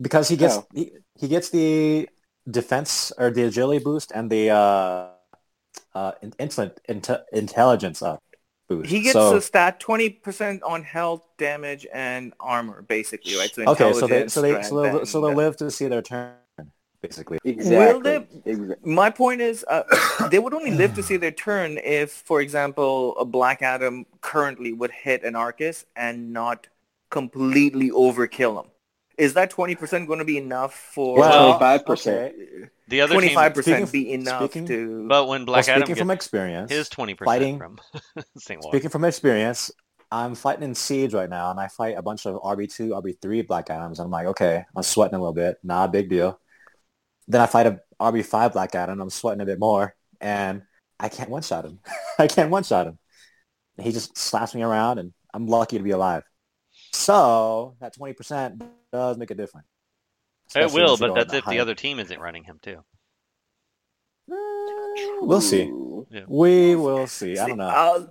because 0.00 0.28
he 0.28 0.36
gets 0.36 0.58
he, 0.74 0.92
he 1.14 1.28
gets 1.28 1.50
the 1.50 2.08
defense 2.50 3.12
or 3.18 3.30
the 3.30 3.44
agility 3.44 3.82
boost 3.84 4.10
and 4.14 4.30
the 4.30 4.50
uh, 4.50 5.08
uh, 5.94 6.12
in- 6.22 6.32
intelligent 6.38 6.80
inte- 6.88 7.22
intelligence 7.32 8.02
up 8.02 8.22
boost. 8.68 8.90
He 8.90 9.02
gets 9.02 9.12
so, 9.14 9.36
a 9.36 9.40
stat 9.40 9.80
twenty 9.80 10.10
percent 10.10 10.62
on 10.62 10.82
health, 10.82 11.22
damage, 11.38 11.86
and 11.92 12.32
armor, 12.40 12.82
basically, 12.82 13.36
right? 13.36 13.54
So 13.54 13.64
okay, 13.64 13.92
so 13.92 14.06
they 14.06 14.28
so 14.28 14.42
they 14.42 14.62
so 14.62 14.82
they'll, 14.82 14.98
and, 14.98 15.08
so 15.08 15.20
they'll 15.20 15.30
uh, 15.30 15.34
live 15.34 15.56
to 15.58 15.70
see 15.70 15.88
their 15.88 16.02
turn 16.02 16.34
basically. 17.02 17.38
Exactly. 17.44 18.00
they- 18.02 18.26
Exactly. 18.52 18.92
My 18.92 19.10
point 19.10 19.40
is, 19.40 19.64
uh, 19.68 19.82
they 20.30 20.38
would 20.38 20.54
only 20.54 20.70
live 20.70 20.94
to 20.94 21.02
see 21.02 21.16
their 21.16 21.32
turn 21.32 21.78
if, 21.82 22.12
for 22.12 22.40
example, 22.40 23.16
a 23.18 23.24
Black 23.24 23.60
Adam 23.60 24.06
currently 24.20 24.72
would 24.72 24.92
hit 24.92 25.24
an 25.24 25.34
Arcus 25.34 25.84
and 25.96 26.32
not 26.32 26.68
completely 27.10 27.90
overkill 27.90 28.64
him. 28.64 28.70
Is 29.22 29.34
that 29.34 29.50
20% 29.52 30.06
going 30.06 30.18
to 30.18 30.24
be 30.24 30.36
enough 30.38 30.74
for 30.74 31.18
Well, 31.18 31.46
Twenty-five 31.46 31.86
percent. 31.86 32.34
okay. 32.34 32.68
The 32.88 33.00
other 33.02 33.20
team, 33.20 33.30
25% 33.36 33.62
Speaking- 33.62 33.86
be 33.86 34.12
enough 34.12 34.42
speaking- 34.42 34.66
to... 34.66 35.06
but 35.08 35.28
when 35.28 35.44
Black 35.44 35.66
well, 35.66 35.76
Adam 35.76 35.82
speaking 35.86 35.94
gets 35.94 36.00
from 36.00 36.10
experience, 36.10 36.70
his 36.72 36.88
20% 36.88 37.24
fighting- 37.24 37.58
from 37.58 37.78
St. 38.38 38.62
Speaking 38.64 38.90
from 38.90 39.04
experience, 39.04 39.70
I'm 40.10 40.34
fighting 40.34 40.64
in 40.64 40.74
Siege 40.74 41.14
right 41.14 41.30
now, 41.30 41.50
and 41.50 41.58
I 41.60 41.68
fight 41.68 41.96
a 41.96 42.02
bunch 42.02 42.26
of 42.26 42.34
RB2, 42.42 42.90
RB3 42.90 43.46
Black 43.46 43.70
Adams. 43.70 43.98
And 43.98 44.06
I'm 44.06 44.10
like, 44.10 44.26
okay, 44.26 44.64
I'm 44.76 44.82
sweating 44.82 45.14
a 45.14 45.18
little 45.18 45.32
bit. 45.32 45.56
Not 45.62 45.88
a 45.88 45.92
big 45.92 46.10
deal. 46.10 46.38
Then 47.28 47.40
I 47.40 47.46
fight 47.46 47.66
a 47.66 47.80
RB5 48.00 48.52
Black 48.52 48.74
Adam. 48.74 48.94
And 48.94 49.00
I'm 49.02 49.10
sweating 49.10 49.40
a 49.40 49.46
bit 49.46 49.58
more, 49.58 49.94
and 50.20 50.62
I 51.00 51.08
can't 51.08 51.30
one-shot 51.30 51.64
him. 51.64 51.78
I 52.18 52.26
can't 52.26 52.50
one-shot 52.50 52.88
him. 52.88 52.98
He 53.80 53.92
just 53.92 54.18
slaps 54.18 54.54
me 54.54 54.62
around, 54.62 54.98
and 54.98 55.12
I'm 55.32 55.46
lucky 55.46 55.78
to 55.78 55.84
be 55.84 55.92
alive. 55.92 56.24
So 56.92 57.74
that 57.80 57.96
20% 57.96 58.62
does 58.92 59.18
make 59.18 59.30
a 59.30 59.34
difference. 59.34 59.66
It 60.54 60.72
will, 60.72 60.96
but 60.98 61.14
that's 61.14 61.32
that 61.32 61.38
if 61.38 61.44
the 61.46 61.60
other 61.60 61.74
team 61.74 61.98
isn't 61.98 62.20
running 62.20 62.44
him 62.44 62.58
too. 62.62 62.84
We'll 65.20 65.40
see. 65.40 65.64
Ooh. 65.64 66.06
We 66.28 66.76
will 66.76 67.06
see. 67.06 67.38
I 67.38 67.48
don't 67.48 67.58
know. 67.58 67.64
uh, 67.64 68.06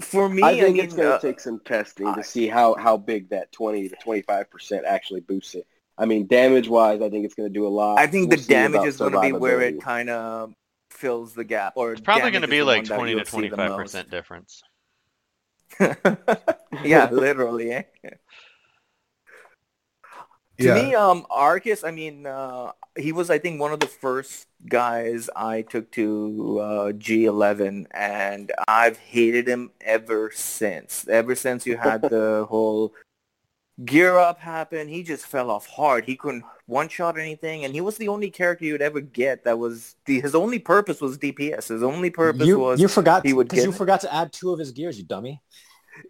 for 0.00 0.28
me, 0.28 0.42
I 0.42 0.50
I, 0.50 0.60
think 0.60 0.76
mean, 0.76 0.84
it's 0.84 0.94
going 0.94 1.08
to 1.08 1.14
uh, 1.14 1.18
take 1.18 1.40
some 1.40 1.60
testing 1.64 2.06
I- 2.06 2.16
to 2.16 2.22
see 2.22 2.48
how, 2.48 2.74
how 2.74 2.96
big 2.98 3.30
that 3.30 3.50
20 3.52 3.88
to 3.88 3.96
25% 3.96 4.84
actually 4.84 5.20
boosts 5.20 5.54
it. 5.54 5.66
I 5.98 6.04
mean, 6.04 6.26
damage-wise, 6.26 7.00
I 7.00 7.08
think 7.08 7.24
it's 7.24 7.34
going 7.34 7.48
to 7.48 7.52
do 7.52 7.66
a 7.66 7.68
lot. 7.68 7.98
I 7.98 8.06
think 8.06 8.28
We'll 8.28 8.36
the 8.38 8.44
damage 8.44 8.84
is 8.84 8.98
going 8.98 9.12
to 9.12 9.20
be 9.20 9.32
where 9.32 9.62
it 9.62 9.80
kind 9.80 10.10
of 10.10 10.52
fills 10.90 11.32
the 11.32 11.44
gap. 11.44 11.72
Or 11.76 11.92
It's 11.92 12.02
probably 12.02 12.30
going 12.30 12.42
to 12.42 12.48
be 12.48 12.62
like 12.62 12.84
20 12.84 13.14
to 13.14 13.22
25% 13.22 14.10
difference. 14.10 14.62
yeah, 16.84 17.10
literally. 17.10 17.72
Eh? 17.72 17.82
To 20.58 20.68
Yeah. 20.68 20.74
me, 20.74 20.94
um, 20.94 21.26
Arcus, 21.28 21.84
I 21.84 21.90
mean, 21.90 22.26
uh, 22.26 22.72
he 22.96 23.12
was, 23.12 23.28
I 23.28 23.38
think, 23.38 23.60
one 23.60 23.72
of 23.72 23.80
the 23.80 23.86
first 23.86 24.46
guys 24.66 25.28
I 25.36 25.62
took 25.62 25.90
to 25.92 26.58
uh, 26.60 26.92
G11, 26.92 27.86
and 27.90 28.52
I've 28.66 28.96
hated 28.96 29.46
him 29.46 29.70
ever 29.82 30.30
since. 30.34 31.06
Ever 31.08 31.34
since 31.34 31.66
you 31.66 31.76
had 31.76 32.02
the 32.08 32.46
whole 32.48 32.94
gear 33.84 34.16
up 34.16 34.38
happen, 34.40 34.88
he 34.88 35.02
just 35.02 35.26
fell 35.26 35.50
off 35.50 35.66
hard. 35.66 36.06
He 36.06 36.16
couldn't 36.16 36.44
one-shot 36.66 37.18
anything, 37.18 37.64
and 37.64 37.72
he 37.74 37.80
was 37.80 37.96
the 37.96 38.08
only 38.08 38.30
character 38.30 38.64
you'd 38.64 38.82
ever 38.82 39.00
get 39.00 39.44
that 39.44 39.58
was, 39.58 39.94
the, 40.04 40.20
his 40.20 40.34
only 40.34 40.58
purpose 40.58 41.00
was 41.00 41.16
DPS. 41.16 41.68
His 41.68 41.82
only 41.82 42.10
purpose 42.10 42.46
You, 42.46 42.58
was 42.58 42.80
you 42.80 42.88
forgot 42.88 43.24
he 43.24 43.32
would 43.32 43.48
get- 43.48 43.64
you 43.64 43.72
forgot 43.72 44.00
to 44.02 44.12
add 44.12 44.32
two 44.32 44.52
of 44.52 44.58
his 44.58 44.72
gears, 44.72 44.98
you 44.98 45.04
dummy. 45.04 45.40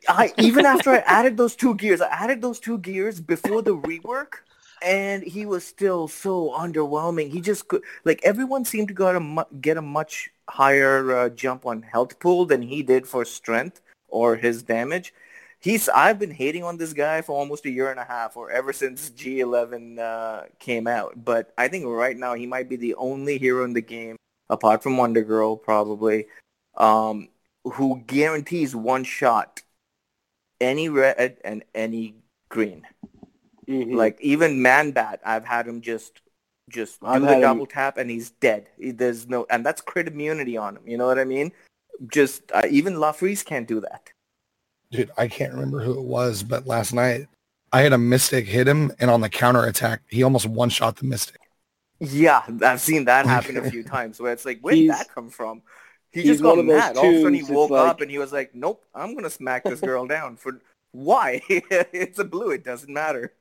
I 0.09 0.33
even 0.39 0.67
after 0.67 0.91
I 0.91 0.99
added 1.07 1.37
those 1.37 1.55
two 1.55 1.75
gears, 1.77 2.01
I 2.01 2.09
added 2.09 2.43
those 2.43 2.59
two 2.59 2.79
gears 2.79 3.21
before 3.21 3.63
the 3.63 3.77
rework, 3.77 4.39
and 4.83 5.23
he 5.23 5.47
was 5.47 5.65
still 5.65 6.09
so 6.09 6.51
underwhelming. 6.59 7.31
He 7.31 7.41
just 7.41 7.69
could 7.69 7.83
like 8.05 8.21
everyone 8.25 8.65
seemed 8.65 8.89
to 8.89 8.95
go 8.95 9.15
a 9.15 9.21
mu- 9.21 9.45
get 9.61 9.77
a 9.77 9.83
much 9.83 10.31
higher 10.49 11.17
uh, 11.17 11.29
jump 11.29 11.67
on 11.67 11.83
health 11.83 12.19
pool 12.19 12.47
than 12.47 12.63
he 12.63 12.83
did 12.83 13.07
for 13.07 13.25
strength 13.25 13.81
or 14.09 14.35
his 14.35 14.65
damage. 14.65 15.15
He's 15.61 15.89
I've 15.89 16.19
been 16.19 16.31
hating 16.31 16.65
on 16.65 16.77
this 16.77 16.93
guy 16.93 17.23
for 17.23 17.33
almost 17.33 17.65
a 17.67 17.71
year 17.71 17.91
and 17.91 17.99
a 17.99 18.05
half, 18.05 18.37
or 18.37 18.51
ever 18.51 18.73
since 18.73 19.11
G11 19.11 19.99
uh, 19.99 20.43
came 20.59 20.87
out. 20.87 21.25
But 21.25 21.53
I 21.59 21.69
think 21.69 21.87
right 21.87 22.17
now 22.17 22.35
he 22.35 22.47
might 22.47 22.69
be 22.69 22.77
the 22.77 22.95
only 22.97 23.39
hero 23.39 23.65
in 23.65 23.73
the 23.73 23.81
game, 23.81 24.17
apart 24.51 24.83
from 24.83 24.97
Wonder 24.97 25.23
Girl, 25.23 25.57
probably, 25.57 26.27
um, 26.77 27.29
who 27.65 28.03
guarantees 28.07 28.77
one 28.77 29.03
shot 29.05 29.63
any 30.61 30.89
red 30.89 31.39
and 31.45 31.65
any 31.75 32.15
green. 32.49 32.87
Mhm. 33.67 33.95
Like 33.97 34.21
even 34.21 34.63
Man 34.63 34.93
Bat, 34.93 35.21
I've 35.25 35.45
had 35.45 35.67
him 35.67 35.81
just 35.81 36.21
just 36.69 37.01
do 37.01 37.07
the 37.21 37.35
him- 37.35 37.41
double 37.41 37.67
tap 37.67 37.97
and 37.97 38.11
he's 38.11 38.31
dead. 38.31 38.69
There's 38.79 39.29
no, 39.29 39.47
and 39.51 39.65
that's 39.65 39.81
crit 39.81 40.09
immunity 40.09 40.57
on 40.57 40.77
him. 40.77 40.83
You 40.87 40.97
know 40.99 41.07
what 41.07 41.19
I 41.19 41.25
mean? 41.25 41.53
Just 42.09 42.43
uh, 42.53 42.63
even 42.69 42.95
Larfleeze 42.95 43.45
can't 43.45 43.67
do 43.67 43.81
that. 43.81 44.11
Dude, 44.97 45.11
I 45.17 45.29
can't 45.29 45.53
remember 45.53 45.81
who 45.81 45.93
it 45.99 46.05
was, 46.05 46.43
but 46.43 46.67
last 46.67 46.93
night 46.93 47.27
I 47.73 47.83
had 47.83 47.93
a 47.93 47.99
Mystic 47.99 48.47
hit 48.47 48.67
him, 48.69 48.93
and 48.99 49.11
on 49.11 49.21
the 49.21 49.29
counter 49.29 49.65
attack, 49.65 50.03
he 50.09 50.23
almost 50.23 50.47
one 50.47 50.69
shot 50.71 50.97
the 50.97 51.05
Mystic. 51.05 51.41
Yeah, 51.99 52.43
I've 52.63 52.81
seen 52.81 53.07
that 53.07 53.27
happen 53.27 53.57
a 53.57 53.71
few 53.71 53.83
times 53.97 54.21
where 54.21 54.33
it's 54.33 54.45
like, 54.45 54.61
where 54.61 54.75
did 54.75 54.91
that 54.91 55.09
come 55.15 55.31
from? 55.31 55.63
He 56.13 56.23
just 56.23 56.43
got 56.43 56.57
one 56.57 56.61
of 56.61 56.67
those 56.67 56.79
mad. 56.79 56.97
All 56.97 57.09
of 57.09 57.15
a 57.15 57.23
sudden 57.23 57.35
he 57.35 57.43
woke 57.53 57.71
like- 57.71 57.89
up 57.89 58.01
and 58.01 58.11
he 58.11 58.19
was 58.19 58.33
like, 58.33 58.55
nope, 58.55 58.85
I'm 58.95 59.15
gonna 59.15 59.31
smack 59.31 59.65
this 59.65 59.81
girl 59.81 60.07
down 60.17 60.37
for 60.37 60.61
Why? 60.93 61.43
it's 61.49 62.19
a 62.19 62.25
blue. 62.25 62.51
It 62.51 62.65
doesn't 62.65 62.93
matter. 62.93 63.33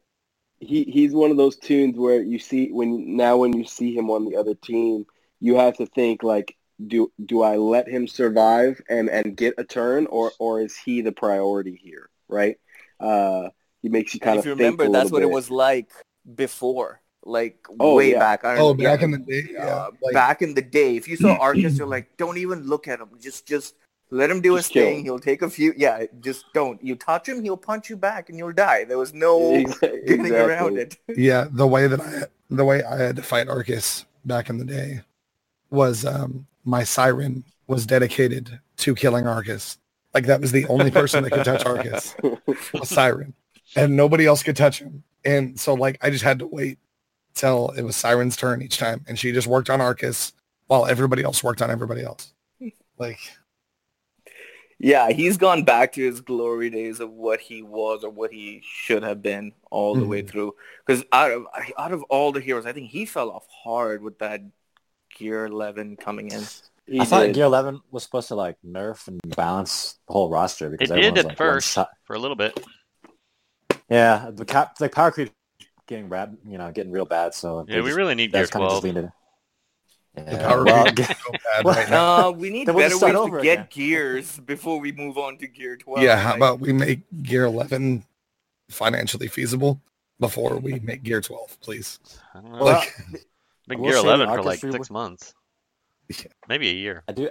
he 0.60 0.84
he's 0.84 1.14
one 1.14 1.32
of 1.32 1.38
those 1.38 1.58
tunes 1.58 1.98
where 1.98 2.22
you 2.22 2.40
see 2.40 2.72
when 2.72 3.16
now 3.16 3.38
when 3.38 3.54
you 3.54 3.66
see 3.66 3.96
him 3.96 4.10
on 4.10 4.26
the 4.26 4.36
other 4.36 4.56
team, 4.56 5.06
you 5.40 5.56
have 5.56 5.78
to 5.78 5.86
think 5.86 6.24
like, 6.24 6.56
do 6.88 7.12
do 7.26 7.42
I 7.42 7.58
let 7.58 7.88
him 7.88 8.08
survive 8.08 8.82
and 8.90 9.10
and 9.10 9.36
get 9.36 9.54
a 9.58 9.64
turn, 9.64 10.08
or 10.08 10.32
or 10.40 10.62
is 10.62 10.76
he 10.78 11.02
the 11.02 11.12
priority 11.12 11.80
here? 11.82 12.10
Right? 12.28 12.58
Uh, 13.00 13.50
he 13.82 13.90
makes 13.90 14.14
you 14.14 14.20
kind 14.20 14.40
if 14.40 14.42
of 14.42 14.46
you 14.46 14.52
think 14.56 14.60
remember, 14.80 14.84
a 14.86 14.90
that's 14.90 15.12
little 15.12 15.30
what 15.30 15.32
it 15.32 15.34
was 15.34 15.52
like 15.52 15.90
before, 16.36 17.02
like 17.24 17.58
Oh, 17.80 17.96
way 17.96 18.12
yeah. 18.12 18.20
back. 18.20 18.44
I 18.46 18.54
Oh, 18.56 18.74
don't- 18.74 18.80
yeah, 18.80 18.96
back 18.96 19.04
in 19.04 19.12
the 19.12 19.18
day, 19.20 19.44
yeah. 19.52 19.66
uh, 19.66 19.92
like- 20.02 20.14
back 20.14 20.42
in 20.42 20.54
the 20.56 20.62
day, 20.62 20.96
if 20.96 21.08
you 21.08 21.16
saw 21.18 21.36
Arcus, 21.40 21.78
you're 21.78 21.88
like, 21.88 22.16
don't 22.18 22.38
even 22.38 22.64
look 22.64 22.88
at 22.88 23.00
him. 23.00 23.10
Just, 23.22 23.46
just 23.46 23.76
let 24.12 24.30
him 24.30 24.42
do 24.42 24.56
Just 24.56 24.70
his 24.70 24.74
kill 24.74 24.86
thing. 24.86 25.04
He'll 25.04 25.20
take 25.20 25.42
a 25.44 25.50
few. 25.50 25.74
Yeah, 25.78 26.06
just 26.20 26.46
don't. 26.54 26.82
You 26.84 26.96
touch 26.96 27.28
him, 27.30 27.44
he'll 27.44 27.58
punch 27.58 27.90
you 27.90 27.98
back, 27.98 28.30
and 28.30 28.38
you'll 28.38 28.54
die. 28.54 28.86
There 28.86 28.98
was 28.98 29.14
no 29.14 29.64
getting 29.82 30.32
around 30.34 30.78
it. 30.78 30.98
Yeah, 31.16 31.46
the 31.52 31.68
way 31.68 31.88
that 31.88 32.02
I 32.02 32.24
the 32.50 32.66
way 32.66 32.84
I 32.84 32.98
had 32.98 33.16
to 33.18 33.24
fight 33.24 33.48
Arcus 33.50 34.06
back 34.26 34.50
in 34.50 34.58
the 34.58 34.66
day 34.66 35.02
was 35.70 36.06
um 36.06 36.48
my 36.66 36.84
siren 36.84 37.44
was 37.68 37.86
dedicated 37.86 38.60
to 38.78 38.96
killing 38.96 39.28
Arcus. 39.28 39.78
Like 40.14 40.26
that 40.26 40.42
was 40.42 40.52
the 40.52 40.66
only 40.68 40.92
person 40.92 41.24
that 41.24 41.32
could 41.32 41.46
touch 41.46 41.66
Arcus. 41.66 42.16
A 42.82 42.86
siren. 42.86 43.34
And 43.76 43.96
nobody 43.96 44.26
else 44.26 44.44
could 44.44 44.56
touch 44.56 44.80
him. 44.80 45.04
And 45.24 45.60
so 45.60 45.74
like 45.74 45.98
I 46.02 46.10
just 46.10 46.24
had 46.24 46.40
to 46.40 46.48
wait 46.48 46.78
till 47.34 47.70
it 47.78 47.82
was 47.84 47.96
Siren's 47.96 48.38
turn 48.38 48.62
each 48.62 48.78
time. 48.78 49.04
And 49.08 49.20
she 49.20 49.32
just 49.32 49.48
worked 49.48 49.70
on 49.70 49.82
Arcus 49.82 50.34
while 50.68 50.86
everybody 50.86 51.24
else 51.24 51.44
worked 51.44 51.62
on 51.62 51.70
everybody 51.70 52.02
else. 52.04 52.34
Like 52.98 53.20
Yeah, 54.78 55.10
he's 55.12 55.38
gone 55.38 55.64
back 55.64 55.94
to 55.94 56.02
his 56.02 56.22
glory 56.22 56.70
days 56.70 57.00
of 57.00 57.12
what 57.12 57.40
he 57.40 57.62
was 57.62 58.04
or 58.04 58.10
what 58.10 58.32
he 58.32 58.62
should 58.64 59.04
have 59.04 59.22
been 59.22 59.54
all 59.72 59.96
the 59.96 60.06
way 60.06 60.22
Mhm. 60.22 60.30
through. 60.30 60.56
Because 60.86 61.04
out 61.12 61.32
of 61.32 61.46
out 61.78 61.92
of 61.94 62.04
all 62.04 62.32
the 62.32 62.42
heroes, 62.42 62.66
I 62.66 62.74
think 62.74 62.90
he 62.90 63.06
fell 63.06 63.32
off 63.32 63.48
hard 63.64 64.02
with 64.02 64.20
that 64.20 64.42
Gear 65.16 65.46
11 65.46 65.98
coming 65.98 66.32
in. 66.32 66.44
He 66.86 67.00
I 67.00 67.06
thought 67.06 67.26
did. 67.28 67.36
Gear 67.36 67.46
11 67.46 67.82
was 67.92 68.04
supposed 68.04 68.28
to 68.28 68.36
like 68.36 68.58
nerf 68.66 69.08
and 69.08 69.20
balance 69.36 69.98
the 70.08 70.14
whole 70.14 70.30
roster 70.30 70.70
because 70.70 70.92
It 70.92 70.96
did 70.96 71.06
at 71.06 71.16
like 71.16 71.26
one 71.26 71.36
first 71.36 71.72
shot. 71.72 71.90
for 72.04 72.16
a 72.16 72.20
little 72.20 72.36
bit. 72.36 72.60
Yeah, 73.90 74.30
the 74.34 74.46
cap, 74.46 74.76
like 74.80 74.92
power 74.92 75.12
creep 75.12 75.32
getting 75.88 76.10
rad, 76.10 76.38
you 76.46 76.58
know, 76.58 76.72
getting 76.72 76.92
real 76.92 77.06
bad. 77.06 77.34
So 77.34 77.66
Yeah, 77.68 77.82
we 77.82 77.92
really 77.94 78.16
need 78.16 78.32
Gear 78.32 78.42
that's 78.42 78.52
kind 78.52 78.64
of 78.66 78.72
just 78.72 78.84
12. 78.84 78.96
leaned 78.96 79.12
the 80.16 80.32
Yeah, 80.32 80.48
power 80.48 80.64
well, 80.64 80.86
rating 80.86 81.04
so 81.06 81.32
bad 81.32 81.66
well, 81.66 81.76
right 81.76 81.90
now. 81.90 82.28
Uh, 82.28 82.32
we 82.32 82.50
need 82.50 82.66
Then 82.68 82.76
better 82.76 82.90
just 82.90 83.04
ways 83.04 83.14
to 83.14 83.32
get 83.42 83.42
again. 83.42 83.68
gears 83.72 84.40
before 84.40 84.80
we 84.80 84.92
move 84.92 85.18
on 85.18 85.38
to 85.40 85.48
Gear 85.48 85.76
12. 85.78 86.04
Yeah, 86.04 86.18
how 86.18 86.30
Like, 86.32 86.38
about 86.38 86.60
we 86.60 86.74
make 86.74 87.02
Gear 87.24 87.46
11 87.46 88.04
financially 88.70 89.28
feasible 89.28 89.82
before 90.20 90.58
we 90.58 90.80
make 90.80 91.04
Gear 91.04 91.22
12, 91.22 91.60
please? 91.62 92.00
I 92.34 92.42
don't 92.42 92.52
know. 92.52 92.66
Well, 92.66 92.80
Like, 92.80 92.96
Been 93.68 93.82
Gear 93.84 93.96
11 93.96 94.28
for 94.28 94.38
like 94.44 94.46
Arcus 94.46 94.62
six 94.62 94.76
rework- 94.76 94.92
months. 94.92 95.34
Yeah. 96.10 96.26
Maybe 96.48 96.70
a 96.70 96.74
year. 96.74 97.04
I 97.08 97.12
do. 97.14 97.30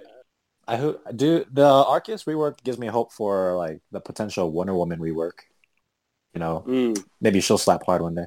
I 0.66 0.76
ho- 0.76 0.98
do. 1.14 1.44
The 1.52 1.64
Arcus 1.66 2.24
rework 2.24 2.62
gives 2.64 2.78
me 2.78 2.86
hope 2.88 3.12
for 3.12 3.56
like 3.56 3.80
the 3.92 4.00
potential 4.00 4.50
Wonder 4.50 4.74
Woman 4.74 4.98
rework. 4.98 5.32
You 6.32 6.40
know, 6.40 6.64
Mm, 6.66 7.04
maybe 7.20 7.40
she'll 7.40 7.58
slap 7.58 7.84
hard 7.86 8.02
one 8.02 8.16
day. 8.16 8.26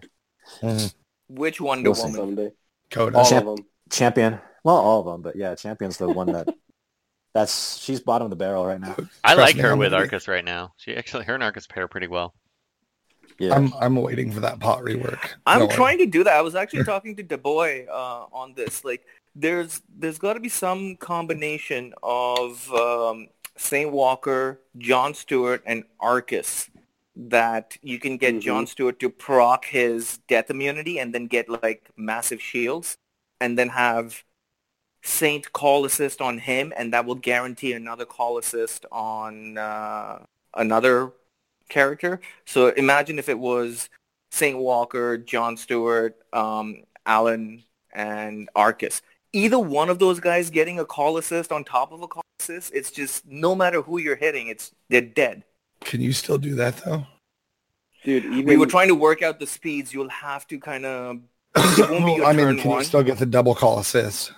which 1.27 1.59
Wonder 1.59 1.89
We'll 1.89 1.95
see. 1.95 2.03
Woman? 2.03 2.15
someday. 2.19 2.51
Coda. 2.91 3.17
All 3.17 3.25
Champ- 3.25 3.47
of 3.47 3.57
them. 3.57 3.65
Champion. 3.91 4.39
Well, 4.63 4.75
all 4.77 4.99
of 5.01 5.05
them, 5.05 5.21
but 5.21 5.35
yeah, 5.35 5.55
Champion's 5.55 5.97
the 5.97 6.07
one 6.07 6.31
that. 6.31 6.47
That's 7.33 7.77
she's 7.77 7.99
bottom 7.99 8.25
of 8.25 8.29
the 8.31 8.35
barrel 8.35 8.65
right 8.65 8.79
now. 8.79 8.95
I 9.23 9.33
Trust 9.35 9.37
like 9.37 9.55
me, 9.57 9.61
her 9.63 9.75
with 9.75 9.91
gonna- 9.91 10.03
Arcus 10.03 10.27
right 10.27 10.43
now. 10.45 10.73
She 10.77 10.95
actually, 10.95 11.25
her 11.25 11.35
and 11.35 11.43
Arcus 11.43 11.67
pair 11.67 11.87
pretty 11.87 12.07
well. 12.07 12.33
Yeah. 13.39 13.55
I'm 13.55 13.73
I'm 13.79 13.95
waiting 13.95 14.31
for 14.31 14.39
that 14.41 14.59
pot 14.59 14.79
rework. 14.79 15.33
I'm 15.45 15.67
worry. 15.67 15.69
trying 15.69 15.97
to 15.99 16.05
do 16.05 16.23
that. 16.23 16.33
I 16.33 16.41
was 16.41 16.55
actually 16.55 16.83
talking 16.91 17.15
to 17.17 17.23
Dubois 17.23 17.85
uh, 17.91 18.25
on 18.33 18.53
this. 18.55 18.83
Like, 18.83 19.05
there's 19.35 19.81
there's 19.97 20.17
got 20.17 20.33
to 20.33 20.39
be 20.39 20.49
some 20.49 20.95
combination 20.97 21.93
of 22.03 22.71
um, 22.73 23.27
Saint 23.55 23.91
Walker, 23.91 24.59
John 24.77 25.13
Stewart, 25.13 25.61
and 25.65 25.83
Arcus 25.99 26.69
that 27.15 27.77
you 27.81 27.99
can 27.99 28.17
get 28.17 28.35
Mhm. 28.35 28.41
John 28.41 28.67
Stewart 28.67 28.99
to 28.99 29.09
proc 29.09 29.65
his 29.65 30.19
death 30.27 30.49
immunity 30.49 30.99
and 30.99 31.13
then 31.13 31.27
get 31.27 31.49
like 31.49 31.89
massive 31.95 32.41
shields, 32.41 32.97
and 33.39 33.57
then 33.57 33.69
have 33.69 34.23
Saint 35.03 35.53
call 35.53 35.85
assist 35.85 36.21
on 36.21 36.39
him, 36.39 36.73
and 36.77 36.93
that 36.93 37.05
will 37.05 37.15
guarantee 37.15 37.73
another 37.73 38.05
call 38.05 38.38
assist 38.38 38.85
on 38.91 39.57
uh, 39.57 40.19
another 40.55 41.11
character. 41.70 42.20
So 42.45 42.70
imagine 42.70 43.20
if 43.20 43.30
it 43.30 43.38
was 43.38 43.89
Saint 44.32 44.57
Walker, 44.57 45.18
John 45.18 45.57
Stewart, 45.57 46.18
um, 46.34 46.84
Alan, 47.05 47.63
and 47.93 48.49
Arcus. 48.55 49.01
Either 49.34 49.59
one 49.59 49.89
of 49.89 49.99
those 49.99 50.20
guys 50.20 50.49
getting 50.49 50.80
a 50.80 50.86
call 50.86 51.18
assist 51.18 51.51
on 51.51 51.63
top 51.63 51.91
of 51.91 52.01
a 52.01 52.07
call 52.07 52.24
assist, 52.39 52.74
it's 52.74 52.91
just 52.91 53.26
no 53.28 53.55
matter 53.55 53.82
who 53.82 53.97
you're 53.97 54.15
hitting, 54.15 54.47
it's 54.47 54.72
they're 54.89 55.01
dead. 55.01 55.43
Can 55.82 56.01
you 56.01 56.13
still 56.13 56.38
do 56.38 56.55
that 56.55 56.78
though? 56.78 57.05
Dude, 58.03 58.26
even 58.26 58.45
We 58.45 58.57
were 58.57 58.65
trying 58.65 58.88
to 58.88 58.95
work 58.95 59.22
out 59.22 59.39
the 59.39 59.47
speeds. 59.47 59.93
You'll 59.93 60.09
have 60.09 60.47
to 60.47 60.59
kind 60.59 60.86
of. 60.86 61.20
It 61.55 61.89
won't 61.89 62.05
be 62.05 62.13
your 62.13 62.26
I 62.26 62.34
mean, 62.34 62.57
can 62.57 62.70
one. 62.70 62.80
you 62.80 62.86
still 62.86 63.03
get 63.03 63.18
the 63.18 63.26
double 63.26 63.55
call 63.55 63.80
assist? 63.80 64.32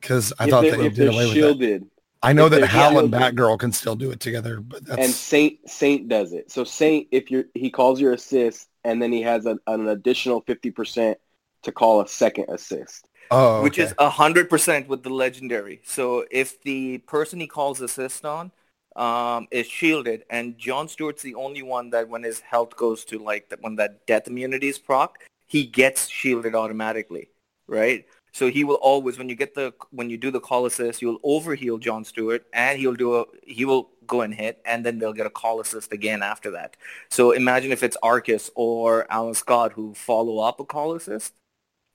Because 0.00 0.32
I 0.38 0.44
if 0.44 0.50
thought 0.50 0.62
they're, 0.62 0.72
that 0.72 0.80
you 0.80 0.86
if 0.86 0.94
did 0.94 1.08
they're 1.08 1.14
away 1.14 1.48
with 1.48 1.58
that. 1.58 1.86
Shielded, 2.28 2.52
I 2.52 2.58
know 2.58 2.60
that 2.60 2.66
Hal 2.66 2.98
and 2.98 3.12
Batgirl 3.12 3.58
can 3.58 3.72
still 3.72 3.96
do 3.96 4.10
it 4.10 4.20
together, 4.20 4.60
but 4.60 4.84
that's 4.84 5.00
and 5.00 5.12
Saint 5.12 5.68
Saint 5.68 6.08
does 6.08 6.32
it. 6.32 6.50
So 6.50 6.64
Saint, 6.64 7.08
if 7.10 7.30
you 7.30 7.40
are 7.40 7.44
he 7.54 7.70
calls 7.70 8.00
your 8.00 8.12
assist, 8.12 8.68
and 8.84 9.00
then 9.00 9.12
he 9.12 9.22
has 9.22 9.46
a, 9.46 9.58
an 9.66 9.88
additional 9.88 10.40
fifty 10.42 10.70
percent 10.70 11.18
to 11.62 11.72
call 11.72 12.00
a 12.00 12.08
second 12.08 12.46
assist. 12.48 13.08
oh, 13.30 13.62
which 13.62 13.78
is 13.78 13.94
a 13.98 14.10
hundred 14.10 14.50
percent 14.50 14.88
with 14.88 15.02
the 15.02 15.10
legendary. 15.10 15.80
So 15.84 16.24
if 16.30 16.60
the 16.62 16.98
person 16.98 17.40
he 17.40 17.46
calls 17.46 17.80
assist 17.80 18.24
on 18.24 18.52
um, 18.96 19.48
is 19.50 19.66
shielded, 19.66 20.24
and 20.30 20.56
John 20.58 20.88
Stewart's 20.88 21.22
the 21.22 21.34
only 21.34 21.62
one 21.62 21.90
that 21.90 22.08
when 22.08 22.22
his 22.22 22.40
health 22.40 22.76
goes 22.76 23.04
to 23.06 23.18
like 23.18 23.48
that 23.48 23.62
when 23.62 23.76
that 23.76 24.06
death 24.06 24.28
immunity 24.28 24.68
is 24.68 24.78
proc, 24.78 25.18
he 25.46 25.64
gets 25.66 26.08
shielded 26.08 26.54
automatically, 26.54 27.30
right? 27.66 28.06
So 28.34 28.50
he 28.50 28.64
will 28.64 28.76
always 28.76 29.16
when 29.16 29.28
you 29.28 29.36
get 29.36 29.54
the 29.54 29.72
when 29.92 30.10
you 30.10 30.16
do 30.18 30.30
the 30.32 30.40
call 30.40 30.66
assist, 30.66 31.00
you'll 31.00 31.20
overheal 31.20 31.78
John 31.78 32.04
Stewart, 32.04 32.44
and 32.52 32.78
he'll 32.78 32.94
do 32.94 33.14
a 33.16 33.24
he 33.46 33.64
will 33.64 33.90
go 34.08 34.22
and 34.22 34.34
hit, 34.34 34.60
and 34.66 34.84
then 34.84 34.98
they'll 34.98 35.12
get 35.12 35.26
a 35.26 35.30
call 35.30 35.60
assist 35.60 35.92
again 35.92 36.20
after 36.20 36.50
that. 36.50 36.76
So 37.08 37.30
imagine 37.30 37.70
if 37.70 37.84
it's 37.84 37.96
Arcus 38.02 38.50
or 38.56 39.06
Alan 39.10 39.34
Scott 39.34 39.72
who 39.72 39.94
follow 39.94 40.40
up 40.40 40.58
a 40.58 40.64
call 40.64 40.94
assist. 40.94 41.32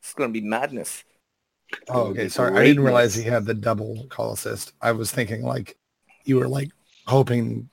It's 0.01 0.13
going 0.13 0.29
to 0.29 0.41
be 0.41 0.45
madness. 0.45 1.03
Oh, 1.89 2.07
okay. 2.07 2.29
Sorry, 2.29 2.57
I 2.57 2.63
didn't 2.63 2.83
realize 2.83 3.13
he 3.13 3.23
had 3.23 3.45
the 3.45 3.53
double 3.53 4.07
call 4.09 4.31
assist. 4.31 4.71
I 4.81 4.93
was 4.93 5.11
thinking 5.11 5.43
like 5.43 5.77
you 6.23 6.37
were 6.37 6.47
like 6.47 6.69
hoping 7.05 7.69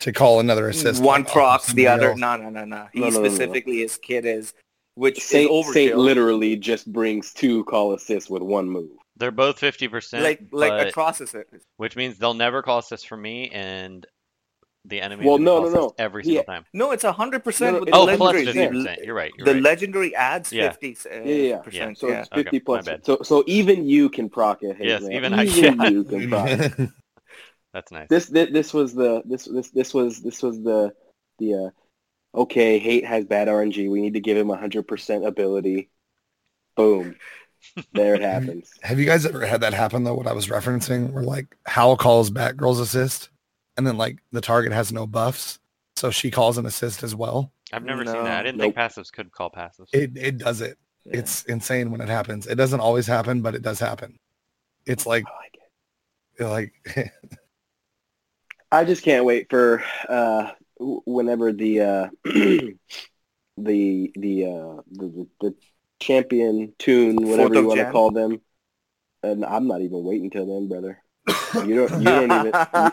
to 0.00 0.12
call 0.12 0.40
another 0.40 0.68
assist. 0.68 1.00
One 1.02 1.24
off 1.24 1.68
of 1.68 1.74
the 1.76 1.86
other. 1.86 2.10
else. 2.10 2.18
No, 2.18 2.36
no, 2.36 2.50
no, 2.50 2.64
no. 2.64 2.88
He 2.92 2.98
No, 2.98 3.10
no, 3.10 3.16
no, 3.16 3.22
no. 3.22 3.28
specifically, 3.28 3.78
his 3.78 3.96
kid 3.96 4.26
is, 4.26 4.54
which 4.98 5.22
Saint, 5.22 5.50
is 5.50 5.72
Saint 5.72 5.96
literally 5.96 6.56
just 6.56 6.92
brings 6.92 7.32
two 7.32 7.64
call 7.64 7.94
assists 7.94 8.28
with 8.28 8.42
one 8.42 8.68
move. 8.68 8.90
They're 9.16 9.30
both 9.30 9.60
50%, 9.60 10.22
like 10.22 10.40
like 10.52 10.70
but- 10.70 10.92
Atrocitus. 10.94 11.44
which 11.76 11.96
means 11.96 12.18
they'll 12.18 12.34
never 12.34 12.62
call 12.62 12.78
assist 12.78 13.08
for 13.08 13.16
me, 13.16 13.50
and 13.50 14.06
the 14.84 15.00
enemy 15.00 15.26
Well, 15.26 15.38
no, 15.38 15.60
call 15.62 15.70
no, 15.70 15.76
no. 15.80 15.94
every 15.98 16.22
He- 16.22 16.28
single 16.30 16.44
time. 16.44 16.64
No, 16.72 16.92
it's 16.92 17.02
hundred 17.04 17.38
No, 17.38 17.42
percent 17.42 17.72
no, 17.74 17.80
with 17.80 17.88
the 17.90 17.94
Oh, 17.96 18.16
plus 18.16 18.34
legendary. 18.34 18.76
50%. 18.76 19.04
You're 19.04 19.14
right. 19.14 19.32
You're 19.36 19.44
the 19.44 19.54
right. 19.54 19.62
legendary 19.62 20.14
adds 20.14 20.52
Yeah. 20.52 20.70
fifty 20.72 20.96
uh, 21.10 21.14
Yeah, 21.24 21.34
yeah. 21.34 21.58
percent. 21.58 21.98
So 21.98 22.08
it's 22.08 22.28
fifty 22.28 22.48
Okay, 22.48 22.60
plus. 22.60 22.86
So 23.02 23.18
so 23.22 23.44
even 23.46 23.88
you 23.88 24.08
can 24.08 24.28
proc 24.30 24.62
it. 24.62 24.76
Hey, 24.76 24.86
Yes, 24.86 25.02
man. 25.02 25.12
even 25.12 25.34
I 25.34 25.44
even 25.44 25.78
can. 25.78 25.92
you 25.92 26.04
can 26.04 26.28
proc. 26.30 26.48
it. 26.48 26.90
That's 27.74 27.92
nice. 27.92 28.08
this, 28.08 28.26
this 28.26 28.50
this 28.50 28.72
was 28.72 28.94
the 28.94 29.22
this 29.26 29.44
this 29.44 29.70
this 29.70 29.92
was 29.92 30.20
this 30.22 30.42
was 30.42 30.62
the 30.62 30.92
the 31.38 31.54
uh, 31.54 31.70
okay 32.34 32.78
hate 32.78 33.04
has 33.04 33.24
bad 33.24 33.48
RNG 33.48 33.90
we 33.90 34.00
need 34.00 34.14
to 34.14 34.20
give 34.20 34.36
him 34.36 34.48
hundred 34.50 34.84
percent 34.88 35.24
ability 35.26 35.90
boom 36.76 37.16
there 37.94 38.14
it 38.14 38.22
happens 38.22 38.70
Have 38.82 38.98
you 38.98 39.06
guys 39.06 39.26
ever 39.26 39.44
had 39.46 39.60
that 39.62 39.74
happen 39.74 40.04
though? 40.04 40.14
What 40.14 40.26
I 40.26 40.32
was 40.32 40.46
referencing, 40.48 41.12
where 41.12 41.24
like 41.24 41.56
Hal 41.66 41.96
calls 41.96 42.30
Batgirl's 42.30 42.80
assist, 42.80 43.30
and 43.76 43.86
then 43.86 43.96
like 43.96 44.18
the 44.32 44.40
target 44.40 44.72
has 44.72 44.92
no 44.92 45.06
buffs, 45.06 45.58
so 45.96 46.10
she 46.10 46.30
calls 46.30 46.58
an 46.58 46.66
assist 46.66 47.02
as 47.02 47.14
well. 47.14 47.52
I've 47.72 47.84
never 47.84 48.06
seen 48.06 48.24
that. 48.24 48.40
I 48.40 48.42
didn't 48.42 48.58
Nope. 48.58 48.74
think 48.74 48.76
passives 48.76 49.12
could 49.12 49.32
call 49.32 49.50
passives. 49.50 49.88
It 49.92 50.16
it 50.16 50.38
does 50.38 50.60
it. 50.60 50.78
Yeah. 51.04 51.18
It's 51.18 51.44
insane 51.44 51.90
when 51.90 52.00
it 52.00 52.08
happens. 52.08 52.46
It 52.46 52.54
doesn't 52.56 52.80
always 52.80 53.06
happen, 53.06 53.42
but 53.42 53.54
it 53.54 53.62
does 53.62 53.80
happen. 53.80 54.18
It's 54.86 55.06
like 55.06 55.24
I 55.26 55.30
like 55.36 55.54
it. 56.38 56.44
like 56.96 57.12
I 58.70 58.84
just 58.84 59.02
can't 59.02 59.24
wait 59.24 59.48
for 59.50 59.82
uh 60.08 60.42
w- 60.42 60.57
whenever 60.78 61.52
the 61.52 61.80
uh 61.80 62.08
the 62.24 62.72
the 63.56 64.44
uh 64.44 64.82
the, 64.90 65.08
the, 65.08 65.26
the 65.40 65.54
champion 66.00 66.74
tune 66.78 67.16
whatever 67.28 67.54
you 67.54 67.66
want 67.66 67.80
to 67.80 67.90
call 67.90 68.10
them 68.10 68.40
and 69.22 69.44
I'm 69.44 69.66
not 69.66 69.80
even 69.80 70.04
waiting 70.04 70.30
till 70.30 70.46
then 70.46 70.68
brother 70.68 71.02
you 71.64 71.74
don't 71.74 72.00
you 72.00 72.06
don't 72.06 72.32
even 72.32 72.52
you, 72.74 72.90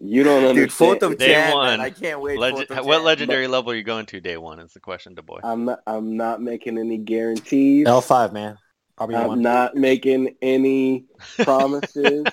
You 0.00 0.22
don't 0.22 0.44
understand. 0.44 0.56
Dude, 0.56 0.72
fourth 0.72 1.02
of 1.02 1.18
Day 1.18 1.32
Jan, 1.32 1.52
one. 1.52 1.66
man, 1.66 1.80
I 1.80 1.90
can't 1.90 2.20
wait. 2.20 2.38
Legend, 2.38 2.68
4th 2.68 2.78
of 2.78 2.86
what 2.86 2.96
Jan. 2.96 3.04
legendary 3.04 3.48
level 3.48 3.72
are 3.72 3.74
you 3.74 3.82
going 3.82 4.06
to 4.06 4.20
day 4.20 4.36
one? 4.36 4.60
Is 4.60 4.72
the 4.72 4.80
question 4.80 5.16
to 5.16 5.22
boy. 5.22 5.40
I'm 5.42 5.64
not. 5.64 5.80
I'm 5.86 6.16
not 6.16 6.40
making 6.40 6.78
any 6.78 6.98
guarantees. 6.98 7.86
L5, 7.86 8.32
man. 8.32 8.58
I'm 8.98 9.08
RB1. 9.10 9.40
not 9.40 9.74
making 9.74 10.36
any 10.40 11.06
promises, 11.38 12.26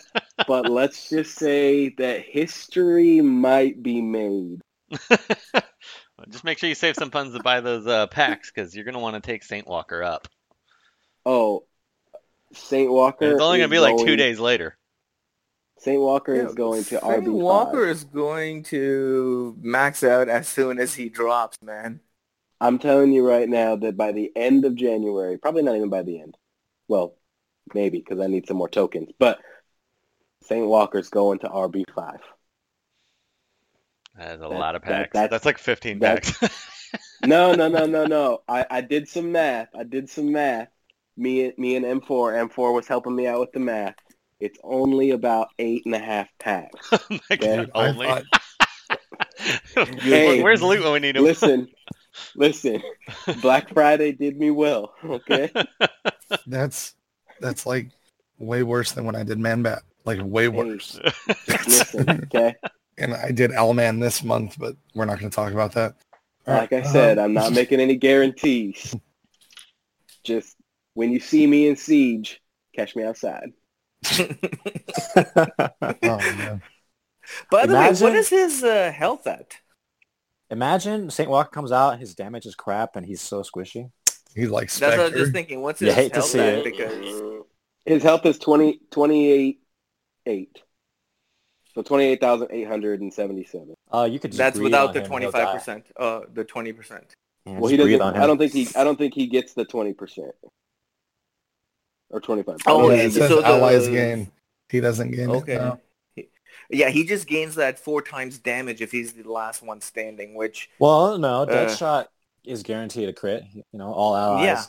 but 0.48 0.68
let's 0.68 1.10
just 1.10 1.38
say 1.38 1.90
that 1.98 2.22
history 2.22 3.22
might 3.22 3.82
be 3.82 4.02
made. 4.02 4.62
Just 6.30 6.44
make 6.44 6.58
sure 6.58 6.70
you 6.70 6.76
save 6.76 6.96
some 6.96 7.12
funds 7.12 7.34
to 7.36 7.44
buy 7.44 7.60
those 7.62 7.86
uh, 7.86 8.08
packs 8.08 8.52
because 8.52 8.76
you're 8.76 8.86
gonna 8.86 9.00
want 9.00 9.16
to 9.16 9.22
take 9.22 9.44
Saint 9.44 9.68
Walker 9.68 10.04
up. 10.04 10.28
Oh, 11.26 11.66
Saint 12.54 12.92
Walker. 12.92 13.26
And 13.26 13.34
it's 13.34 13.42
only 13.42 13.60
gonna 13.60 13.70
be 13.70 13.80
like 13.80 13.98
two 13.98 14.16
days 14.16 14.40
later. 14.40 14.78
Saint 15.80 16.02
Walker 16.02 16.34
Yeah, 16.34 16.48
is 16.48 16.56
going 16.56 16.84
to 16.86 16.90
Saint 16.90 17.04
RB 17.04 17.32
Walker 17.32 17.86
is 17.86 18.04
going 18.06 18.64
to 18.64 19.56
max 19.62 20.04
out 20.04 20.30
as 20.30 20.48
soon 20.48 20.80
as 20.80 20.96
he 20.96 21.10
drops, 21.10 21.58
man. 21.62 22.00
I'm 22.62 22.80
telling 22.80 23.12
you 23.12 23.28
right 23.28 23.48
now 23.48 23.76
that 23.76 23.98
by 23.98 24.12
the 24.12 24.32
end 24.36 24.66
of 24.66 24.76
January, 24.76 25.38
probably 25.38 25.64
not 25.64 25.76
even 25.76 25.90
by 25.90 26.04
the 26.04 26.20
end. 26.22 26.38
Well, 26.88 27.16
maybe 27.74 28.00
because 28.00 28.20
I 28.20 28.28
need 28.28 28.48
some 28.48 28.58
more 28.58 28.70
tokens, 28.70 29.12
but 29.20 29.40
Saint 30.48 30.68
Walker's 30.68 31.10
going 31.10 31.40
to 31.40 31.48
RB 31.50 31.84
five. 31.94 32.20
That's 34.18 34.36
a 34.38 34.40
That- 34.40 34.50
lot 34.50 34.76
of 34.76 34.82
that- 34.84 34.88
packs. 34.90 35.14
that's- 35.14 35.30
that's 35.32 35.46
like 35.46 35.58
15 35.58 36.00
that's- 36.00 36.38
packs. 36.38 36.72
No, 37.26 37.54
no, 37.54 37.68
no, 37.68 37.86
no, 37.86 38.06
no. 38.06 38.42
I, 38.48 38.66
I 38.70 38.82
did 38.82 39.08
some 39.10 39.32
math. 39.32 39.70
I 39.78 39.84
did 39.84 40.10
some 40.10 40.32
math. 40.32 40.70
Me 41.18 41.46
and 41.46 41.58
me 41.58 41.76
and 41.76 41.84
M4. 41.86 42.50
M4 42.50 42.74
was 42.74 42.88
helping 42.88 43.16
me 43.16 43.28
out 43.28 43.40
with 43.40 43.52
the 43.52 43.60
math. 43.60 43.96
It's 44.40 44.60
only 44.64 45.12
about 45.12 45.48
eight 45.60 45.84
and 45.86 45.96
a 45.96 46.00
half 46.00 46.28
packs. 46.40 46.88
oh 46.92 47.00
my 47.10 47.20
Yeah, 47.32 47.66
god, 47.66 47.72
I 47.76 47.88
only. 47.88 48.08
thought- 48.08 48.24
Hey, 50.02 50.42
Where's 50.42 50.62
loot 50.62 50.84
when 50.84 50.94
we 50.94 51.00
need 51.00 51.16
him? 51.18 51.24
Listen, 51.24 51.68
listen. 52.36 52.82
Black 53.42 53.70
Friday 53.74 54.12
did 54.14 54.38
me 54.38 54.52
well. 54.52 54.94
Okay. 55.04 55.52
That's 56.48 56.96
that's 57.42 57.66
like 57.66 57.90
way 58.40 58.64
worse 58.64 58.92
than 58.94 59.04
when 59.06 59.16
I 59.16 59.24
did 59.24 59.38
Man 59.40 59.64
Bat. 59.64 59.84
Like 60.06 60.20
way 60.24 60.48
worse. 60.48 61.00
Listen. 61.48 62.10
Okay. 62.34 62.56
and 62.98 63.14
I 63.14 63.32
did 63.32 63.52
Owlman 63.52 64.00
this 64.00 64.24
month, 64.24 64.56
but 64.58 64.76
we're 64.94 65.06
not 65.06 65.20
going 65.20 65.30
to 65.30 65.36
talk 65.36 65.52
about 65.52 65.74
that. 65.74 65.96
Like 66.48 66.72
I 66.74 66.82
Uh, 66.82 66.92
said, 66.92 67.18
I'm 67.20 67.34
not 67.34 67.54
making 67.60 67.80
any 67.80 67.96
guarantees. 67.96 68.96
Just 70.24 70.56
when 70.94 71.12
you 71.12 71.20
see 71.20 71.46
me 71.48 71.68
in 71.68 71.76
Siege, 71.76 72.42
catch 72.76 72.96
me 72.96 73.04
outside. 73.04 73.52
oh, 74.18 75.88
man. 76.04 76.62
By 77.50 77.66
the 77.66 77.74
way, 77.74 77.94
what 77.94 78.16
is 78.16 78.30
his 78.30 78.64
uh, 78.64 78.92
health 78.92 79.26
at? 79.28 79.58
Imagine 80.52 81.10
St. 81.10 81.30
Walker 81.30 81.50
comes 81.50 81.72
out, 81.72 82.00
his 82.00 82.14
damage 82.14 82.46
is 82.46 82.54
crap, 82.54 82.96
and 82.96 83.06
he's 83.06 83.22
so 83.22 83.42
squishy. 83.42 83.90
He's 84.36 84.50
like 84.50 84.72
That's 84.72 84.98
what 84.98 85.00
I 85.00 85.04
was 85.06 85.14
just 85.14 85.32
thinking. 85.32 85.62
What's 85.62 85.82
You 85.82 85.88
his 85.88 85.96
hate 85.96 86.10
to 86.14 86.20
health 86.20 86.30
see 86.30 86.40
at? 86.40 86.54
it. 86.60 86.64
Because 86.64 87.44
His 87.86 88.04
health 88.04 88.26
is 88.26 88.38
20, 88.38 88.80
28, 88.92 89.60
8. 90.26 90.62
So 91.74 91.82
28,877. 91.82 93.74
Uh, 93.94 94.08
you 94.10 94.20
could 94.20 94.32
just 94.32 94.38
that's 94.38 94.58
without 94.60 94.94
the 94.94 95.00
him, 95.00 95.04
he'll 95.04 95.10
twenty 95.10 95.26
die. 95.26 95.32
five 95.32 95.54
percent. 95.60 95.86
Uh, 95.98 96.22
the 96.34 96.44
twenty 96.44 96.72
percent. 96.74 97.14
Yeah, 97.46 97.60
Well, 97.60 97.70
he 97.70 97.78
doesn't. 97.78 98.02
I 98.02 98.26
don't 98.26 98.38
think 98.38 98.54
he. 98.54 98.68
I 98.76 98.84
don't 98.84 98.98
think 98.98 99.14
he 99.14 99.28
gets 99.28 99.54
the 99.54 99.66
20% 99.66 100.32
or 102.10 102.20
25. 102.20 102.58
Oh, 102.66 102.90
yeah, 102.90 102.96
yeah, 102.96 103.02
it 103.04 103.12
says 103.14 103.30
so 103.30 103.42
the- 103.42 103.48
allies 103.48 103.88
gain. 103.88 104.32
He 104.70 104.80
doesn't 104.80 105.12
gain 105.12 105.30
Okay. 105.30 105.54
it. 105.56 105.58
No. 105.60 105.80
Yeah, 106.72 106.90
he 106.90 107.06
just 107.06 107.28
gains 107.28 107.54
that 107.56 107.78
four 107.78 108.02
times 108.02 108.40
damage 108.40 108.82
if 108.82 108.92
he's 108.92 109.14
the 109.14 109.30
last 109.30 109.62
one 109.62 109.80
standing, 109.82 110.34
which 110.34 110.70
Well, 110.80 111.20
no, 111.20 111.44
Uh, 111.44 111.46
Deadshot 111.46 112.08
is 112.44 112.64
guaranteed 112.64 113.10
a 113.10 113.14
crit. 113.14 113.44
You 113.54 113.64
know, 113.74 113.94
all 113.94 114.16
allies 114.16 114.44
Yeah. 114.46 114.64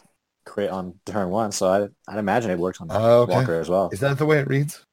crit 0.44 0.68
on 0.70 0.98
turn 1.06 1.30
one, 1.30 1.52
so 1.52 1.68
I, 1.68 1.88
I'd 2.12 2.18
imagine 2.18 2.50
it 2.50 2.58
works 2.58 2.80
on 2.82 2.88
Oh, 2.90 3.22
okay. 3.22 3.32
Walker 3.32 3.54
as 3.58 3.70
well. 3.70 3.88
Is 3.90 4.00
that 4.00 4.18
the 4.18 4.26
way 4.26 4.40
it 4.40 4.48
reads? 4.48 4.84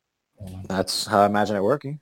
That's 0.67 1.05
how 1.05 1.21
I 1.21 1.25
imagine 1.25 1.55
it 1.55 1.61
working. 1.63 1.99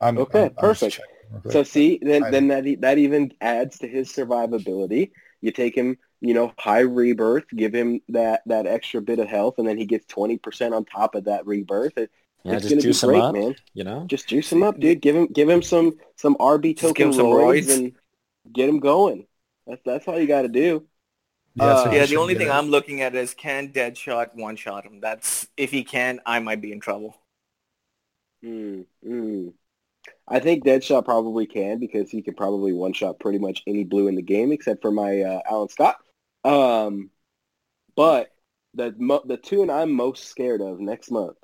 I'm, 0.00 0.18
Okay, 0.18 0.40
I'm- 0.40 0.54
I'm 0.58 0.58
perfect. 0.58 0.94
checking 0.96 1.14
real 1.30 1.40
quick. 1.40 1.52
So 1.52 1.62
see, 1.62 1.98
then 2.02 2.22
then 2.30 2.48
that 2.48 2.66
e- 2.66 2.76
that 2.76 2.98
even 2.98 3.32
adds 3.40 3.78
to 3.78 3.88
his 3.88 4.10
survivability. 4.12 5.10
You 5.40 5.50
take 5.52 5.74
him, 5.76 5.98
you 6.20 6.34
know, 6.34 6.52
high 6.58 6.80
rebirth, 6.80 7.44
give 7.54 7.74
him 7.74 8.00
that 8.08 8.42
that 8.46 8.66
extra 8.66 9.00
bit 9.02 9.18
of 9.18 9.28
health, 9.28 9.54
and 9.58 9.66
then 9.66 9.78
he 9.78 9.86
gets 9.86 10.06
20% 10.06 10.74
on 10.74 10.84
top 10.84 11.14
of 11.14 11.24
that 11.24 11.46
rebirth. 11.46 11.96
It, 11.98 12.10
Yeah, 12.44 12.56
it's 12.56 12.62
just 12.62 12.76
gonna 12.76 12.82
be 12.82 12.94
great, 12.94 13.16
him 13.16 13.20
up, 13.24 13.34
man. 13.34 13.56
you 13.74 13.84
know? 13.84 14.06
Just 14.08 14.28
juice 14.28 14.52
him 14.52 14.62
up, 14.62 14.78
dude. 14.80 15.00
Give 15.00 15.16
him 15.16 15.26
give 15.26 15.48
him 15.48 15.62
some 15.62 15.98
some 16.16 16.36
RB 16.40 16.74
Just 16.74 16.94
give 16.94 17.06
token 17.06 17.06
him 17.08 17.12
some 17.12 17.26
roids 17.26 17.68
roids. 17.68 17.74
and 17.74 17.92
get 18.52 18.68
him 18.68 18.80
going. 18.80 19.26
That's 19.66 19.82
that's 19.84 20.08
all 20.08 20.18
you 20.20 20.26
got 20.26 20.42
to 20.42 20.48
do. 20.48 20.86
yeah, 21.54 21.64
uh, 21.64 21.90
yeah, 21.92 22.06
the 22.06 22.16
only 22.16 22.34
thing 22.34 22.48
it. 22.48 22.50
I'm 22.50 22.68
looking 22.68 23.02
at 23.02 23.14
is 23.14 23.34
can 23.34 23.72
Deadshot 23.72 24.34
one 24.34 24.56
shot 24.56 24.84
him. 24.84 25.00
That's 25.00 25.48
if 25.56 25.70
he 25.70 25.84
can, 25.84 26.20
I 26.26 26.40
might 26.40 26.60
be 26.62 26.72
in 26.72 26.80
trouble. 26.80 27.16
Mm, 28.44 28.86
mm. 29.06 29.52
I 30.26 30.40
think 30.40 30.64
Deadshot 30.64 31.04
probably 31.04 31.46
can 31.46 31.78
because 31.78 32.10
he 32.10 32.22
can 32.22 32.34
probably 32.34 32.72
one 32.72 32.92
shot 32.92 33.20
pretty 33.20 33.38
much 33.38 33.62
any 33.66 33.84
blue 33.84 34.08
in 34.08 34.14
the 34.16 34.22
game 34.22 34.50
except 34.52 34.82
for 34.82 34.90
my 34.90 35.20
uh, 35.22 35.40
Alan 35.48 35.68
Scott. 35.68 35.96
Um, 36.44 37.10
but 37.94 38.30
the 38.74 38.94
mo- 38.98 39.22
the 39.24 39.36
tune 39.36 39.70
I'm 39.70 39.92
most 39.92 40.24
scared 40.24 40.60
of 40.60 40.80
next 40.80 41.10
month 41.10 41.36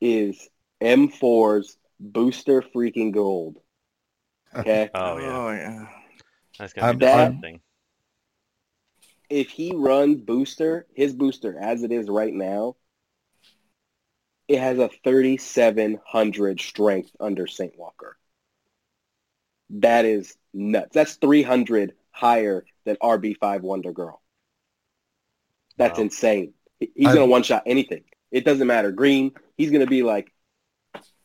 is 0.00 0.48
M4's 0.80 1.76
Booster 1.98 2.62
Freaking 2.62 3.12
Gold. 3.12 3.58
Okay, 4.54 4.90
Oh 4.94 5.18
yeah, 5.18 5.52
yeah. 5.56 5.86
that's 6.58 6.72
gonna 6.72 6.86
I'm- 6.88 6.98
be 6.98 7.06
I'm- 7.06 7.32
disgusting. 7.32 7.60
if 9.30 9.48
he 9.50 9.72
runs 9.74 10.20
Booster, 10.20 10.86
his 10.94 11.12
Booster 11.14 11.58
as 11.58 11.82
it 11.82 11.90
is 11.90 12.08
right 12.08 12.34
now, 12.34 12.76
it 14.52 14.60
has 14.60 14.78
a 14.78 14.90
3,700 15.02 16.60
strength 16.60 17.10
under 17.18 17.46
St. 17.46 17.72
Walker. 17.78 18.18
That 19.70 20.04
is 20.04 20.36
nuts. 20.52 20.90
That's 20.92 21.14
300 21.14 21.94
higher 22.10 22.66
than 22.84 22.96
RB5 22.96 23.62
Wonder 23.62 23.92
Girl. 23.92 24.20
That's 25.78 25.98
Wow. 25.98 26.04
insane. 26.04 26.52
He's 26.80 27.06
going 27.06 27.20
to 27.20 27.26
one-shot 27.26 27.62
anything. 27.64 28.04
It 28.30 28.44
doesn't 28.44 28.66
matter. 28.66 28.92
Green, 28.92 29.32
he's 29.56 29.70
going 29.70 29.80
to 29.80 29.86
be 29.90 30.02
like 30.02 30.32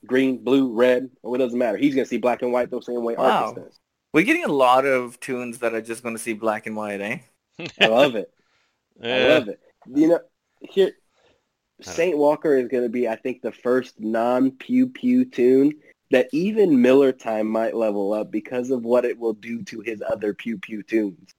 green, 0.05 0.43
blue, 0.43 0.71
red, 0.73 1.09
or 1.21 1.35
it 1.35 1.39
doesn't 1.39 1.57
matter. 1.59 1.77
He's 1.77 1.95
going 1.95 2.05
to 2.05 2.09
see 2.09 2.17
black 2.17 2.41
and 2.43 2.53
white 2.53 2.69
the 2.69 2.81
same 2.81 3.03
way 3.03 3.15
Wow. 3.15 3.25
Arcus 3.47 3.63
does. 3.63 3.79
We're 4.13 4.23
getting 4.23 4.45
a 4.45 4.51
lot 4.51 4.85
of 4.85 5.19
tunes 5.19 5.59
that 5.59 5.73
are 5.73 5.81
just 5.81 6.01
going 6.01 6.15
to 6.15 6.21
see 6.21 6.33
black 6.33 6.65
and 6.65 6.75
white, 6.77 7.01
eh? 7.01 7.19
I 7.79 7.87
love 7.87 8.15
it. 8.15 8.31
I 9.03 9.17
love 9.27 9.49
it. 9.49 9.59
You 9.93 10.07
know, 10.07 10.19
here, 10.61 10.85
don't- 10.85 10.95
Saint 11.81 12.17
Walker 12.17 12.57
is 12.57 12.67
going 12.67 12.83
to 12.83 12.89
be, 12.89 13.07
I 13.07 13.15
think, 13.15 13.41
the 13.41 13.51
first 13.51 13.99
non-pew 13.99 14.87
pew 14.89 15.25
tune 15.25 15.73
that 16.11 16.27
even 16.31 16.81
Miller 16.81 17.11
Time 17.11 17.47
might 17.47 17.75
level 17.75 18.13
up 18.13 18.31
because 18.31 18.71
of 18.71 18.83
what 18.83 19.05
it 19.05 19.17
will 19.17 19.33
do 19.33 19.61
to 19.63 19.81
his 19.81 20.01
other 20.09 20.33
pew 20.33 20.57
pew 20.57 20.81
tunes. 20.81 21.31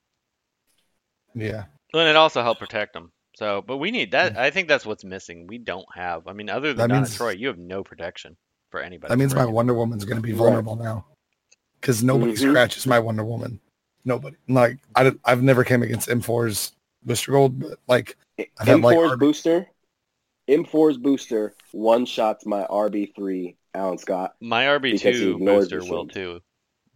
Yeah. 1.34 1.64
Well, 1.92 2.02
and 2.02 2.10
it 2.10 2.16
also 2.16 2.42
helped 2.42 2.60
protect 2.60 2.92
them. 2.92 3.10
So, 3.36 3.62
but 3.62 3.76
we 3.78 3.90
need 3.90 4.10
that. 4.12 4.36
I 4.36 4.50
think 4.50 4.68
that's 4.68 4.84
what's 4.84 5.04
missing. 5.04 5.46
We 5.46 5.58
don't 5.58 5.86
have. 5.94 6.26
I 6.26 6.32
mean, 6.32 6.50
other 6.50 6.68
than 6.68 6.76
That 6.78 6.88
Donna 6.88 7.00
means- 7.02 7.16
Troy, 7.16 7.30
you 7.30 7.46
have 7.48 7.58
no 7.58 7.82
protection 7.84 8.36
for 8.70 8.80
anybody. 8.80 9.10
That 9.12 9.18
means 9.18 9.34
my 9.34 9.44
Wonder 9.46 9.74
Woman's 9.74 10.04
going 10.04 10.16
to 10.16 10.22
be 10.22 10.32
Right. 10.32 10.38
vulnerable 10.38 10.76
now. 10.76 11.06
Because 11.80 12.02
nobody 12.02 12.32
Mhm. 12.32 12.50
scratches 12.50 12.86
my 12.86 12.98
Wonder 12.98 13.24
Woman. 13.24 13.60
Nobody. 14.04 14.36
Like, 14.48 14.78
I, 14.96 15.12
I've 15.24 15.42
never 15.42 15.62
came 15.64 15.82
against 15.82 16.08
M4's 16.08 16.72
Booster 17.04 17.30
Gold, 17.32 17.60
but 17.60 17.78
like, 17.86 18.16
I've 18.38 18.66
M4's 18.66 19.12
RB 19.12 19.18
booster, 19.20 19.66
M4's 20.48 20.96
booster 20.98 21.54
one 21.72 22.06
shots 22.06 22.46
my 22.46 22.64
RB3 22.64 23.56
Alan 23.74 23.98
Scott. 23.98 24.34
My 24.40 24.64
RB2 24.64 25.38
booster 25.44 25.84
will 25.84 26.08
too. 26.08 26.40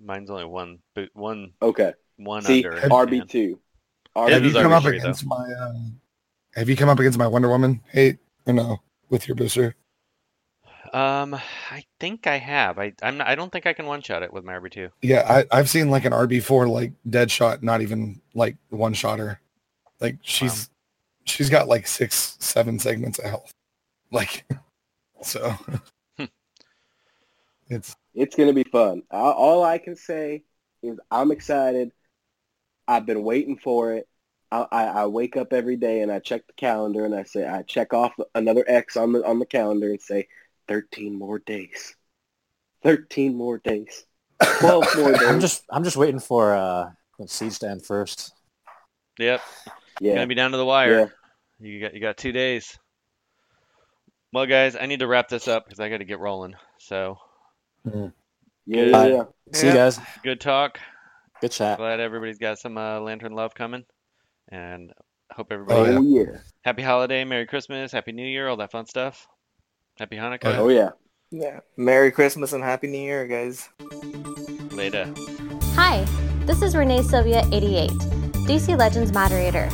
Mine's 0.01 0.31
only 0.31 0.47
one, 0.47 0.79
boot, 0.95 1.11
one, 1.13 1.53
Okay, 1.61 1.93
one 2.17 2.43
see 2.43 2.65
under. 2.67 2.81
RB2. 2.81 3.35
His 3.35 3.57
have 4.33 4.45
you 4.45 4.53
come 4.53 4.73
up 4.73 4.83
RB3 4.83 4.99
against 4.99 5.27
my, 5.27 5.37
uh, 5.37 5.73
have 6.55 6.69
you 6.69 6.77
come 6.77 6.89
up 6.89 6.99
against 6.99 7.19
my 7.19 7.27
Wonder 7.27 7.49
Woman 7.49 7.81
hate 7.91 8.19
or 8.47 8.53
no 8.53 8.81
with 9.11 9.29
your 9.29 9.37
booster? 9.37 9.77
Um, 10.93 11.35
I 11.35 11.85
think 12.01 12.27
I 12.27 12.37
have. 12.39 12.79
I 12.79 12.93
I'm 13.03 13.17
not, 13.17 13.27
I 13.27 13.35
don't 13.35 13.51
think 13.51 13.67
I 13.67 13.73
can 13.73 13.87
one 13.87 14.03
shot 14.03 14.23
it 14.23 14.33
with 14.33 14.45
my 14.45 14.53
RB 14.55 14.71
two. 14.71 14.89
Yeah, 15.01 15.45
I, 15.51 15.59
I've 15.59 15.71
seen 15.71 15.91
like 15.91 16.05
an 16.05 16.13
RB4 16.13 16.69
like 16.69 16.93
Deadshot, 17.09 17.63
not 17.63 17.81
even 17.81 18.21
like 18.35 18.57
one 18.69 18.93
shotter. 18.93 19.41
Like 20.01 20.19
she's 20.21 20.69
she's 21.25 21.51
got 21.51 21.69
like 21.69 21.87
six, 21.87 22.37
seven 22.41 22.79
segments 22.79 23.19
of 23.19 23.25
health. 23.27 23.53
Like 24.11 24.45
so 25.23 25.55
it's 27.69 27.97
It's 28.15 28.37
going 28.37 28.49
to 28.49 28.55
be 28.55 28.69
fun. 28.71 29.03
All- 29.11 29.33
All 29.33 29.65
I 29.65 29.79
can 29.79 29.97
say 29.97 30.45
is 30.83 30.99
I'm 31.11 31.31
excited. 31.31 31.93
I've 32.87 33.07
been 33.07 33.23
waiting 33.23 33.57
for 33.57 33.93
it. 33.95 34.09
I, 34.51 34.67
I, 34.71 34.85
I 34.85 35.07
wake 35.07 35.37
up 35.37 35.53
every 35.53 35.77
day 35.77 36.03
and 36.03 36.13
I 36.13 36.19
check 36.19 36.47
the 36.47 36.53
calendar 36.55 37.07
and 37.07 37.15
I 37.15 37.23
say 37.23 37.47
I 37.49 37.63
check 37.63 37.95
off 37.95 38.13
another 38.35 38.65
X 38.69 38.97
on 38.99 39.13
the 39.13 39.25
on 39.27 39.39
the 39.39 39.47
calendar 39.47 39.89
and 39.89 40.01
say 40.01 40.29
13 40.69 41.19
more 41.19 41.39
days. 41.39 41.97
13 42.83 43.35
more 43.35 43.59
days. 43.59 44.05
12 44.59 44.85
more 44.99 45.13
days. 45.13 45.23
I'm 45.23 45.41
just 45.41 45.65
I'm 45.71 45.85
just 45.85 45.97
waiting 45.97 46.21
for 46.21 46.55
uh 46.55 46.91
Siege 47.27 47.61
to 47.61 47.71
end 47.71 47.87
first. 47.87 48.33
Yep. 49.19 49.41
You're 50.01 50.15
gonna 50.15 50.27
be 50.27 50.35
down 50.35 50.51
to 50.53 50.57
the 50.57 50.65
wire. 50.65 50.99
Yeah. 51.01 51.07
You 51.69 51.81
got 51.81 51.95
you 51.95 52.01
got 52.01 52.17
two 52.17 52.33
days. 52.33 52.79
Well, 54.33 54.47
guys, 54.47 54.77
I 54.77 54.87
need 54.87 55.01
to 55.01 55.07
wrap 55.07 55.29
this 55.29 55.47
up 55.47 55.65
because 55.67 55.79
I 55.79 55.89
got 55.91 55.99
to 55.99 56.05
get 56.07 56.19
rolling. 56.19 56.55
So 56.79 57.19
Yeah, 57.85 58.09
yeah, 58.67 59.07
yeah. 59.07 59.23
See 59.53 59.67
Yeah. 59.67 59.73
you 59.73 59.79
guys. 59.79 60.01
good 60.23 60.41
talk. 60.41 60.79
Good 61.41 61.51
chat. 61.53 61.77
Glad 61.79 62.01
everybody's 62.01 62.39
got 62.39 62.59
some 62.59 62.79
uh, 62.79 63.01
lantern 63.01 63.33
love 63.33 63.55
coming, 63.55 63.85
and 64.49 64.93
hope 65.33 65.49
everybody 65.51 65.91
Oh, 65.93 65.99
Oh, 65.99 66.03
yeah. 66.03 66.39
happy 66.65 66.83
holiday, 66.83 67.25
Merry 67.25 67.47
Christmas, 67.47 67.91
Happy 67.93 68.13
New 68.13 68.25
Year, 68.27 68.49
all 68.49 68.57
that 68.59 68.71
fun 68.71 68.87
stuff. 68.87 69.27
Happy 69.99 70.17
Hanukkah. 70.17 70.57
Oh, 70.57 70.69
yeah. 70.69 70.91
Yeah. 71.31 71.61
Merry 71.77 72.11
Christmas 72.13 72.53
and 72.53 72.63
Happy 72.63 72.87
New 72.87 72.99
Year, 73.03 73.27
guys. 73.27 73.69
Later. 74.71 75.13
Hi, 75.75 76.05
this 76.47 76.63
is 76.63 76.77
Renee 76.77 77.03
Sylvia 77.03 77.45
88, 77.53 77.91
DC 78.47 78.79
Legends 78.79 79.13
moderator. 79.13 79.69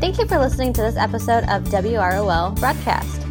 Thank 0.00 0.18
you 0.18 0.26
for 0.26 0.38
listening 0.38 0.72
to 0.74 0.82
this 0.82 0.96
episode 0.96 1.44
of 1.44 1.64
WROL 1.64 2.58
Broadcast. 2.58 3.22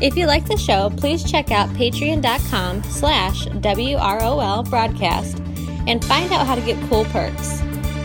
If 0.00 0.16
you 0.16 0.26
like 0.26 0.46
the 0.46 0.56
show, 0.56 0.90
please 0.96 1.28
check 1.28 1.50
out 1.50 1.68
patreon.com 1.70 2.84
slash 2.84 3.46
WROL 3.46 4.70
Broadcast 4.70 5.38
and 5.86 6.04
find 6.04 6.32
out 6.32 6.46
how 6.46 6.54
to 6.54 6.60
get 6.60 6.80
cool 6.88 7.04
perks. 7.06 7.60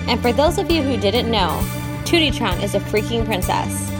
And 0.07 0.21
for 0.21 0.33
those 0.33 0.57
of 0.57 0.71
you 0.71 0.81
who 0.81 0.97
didn't 0.97 1.29
know, 1.29 1.59
Tootitron 2.05 2.63
is 2.63 2.73
a 2.75 2.79
freaking 2.79 3.25
princess. 3.25 3.92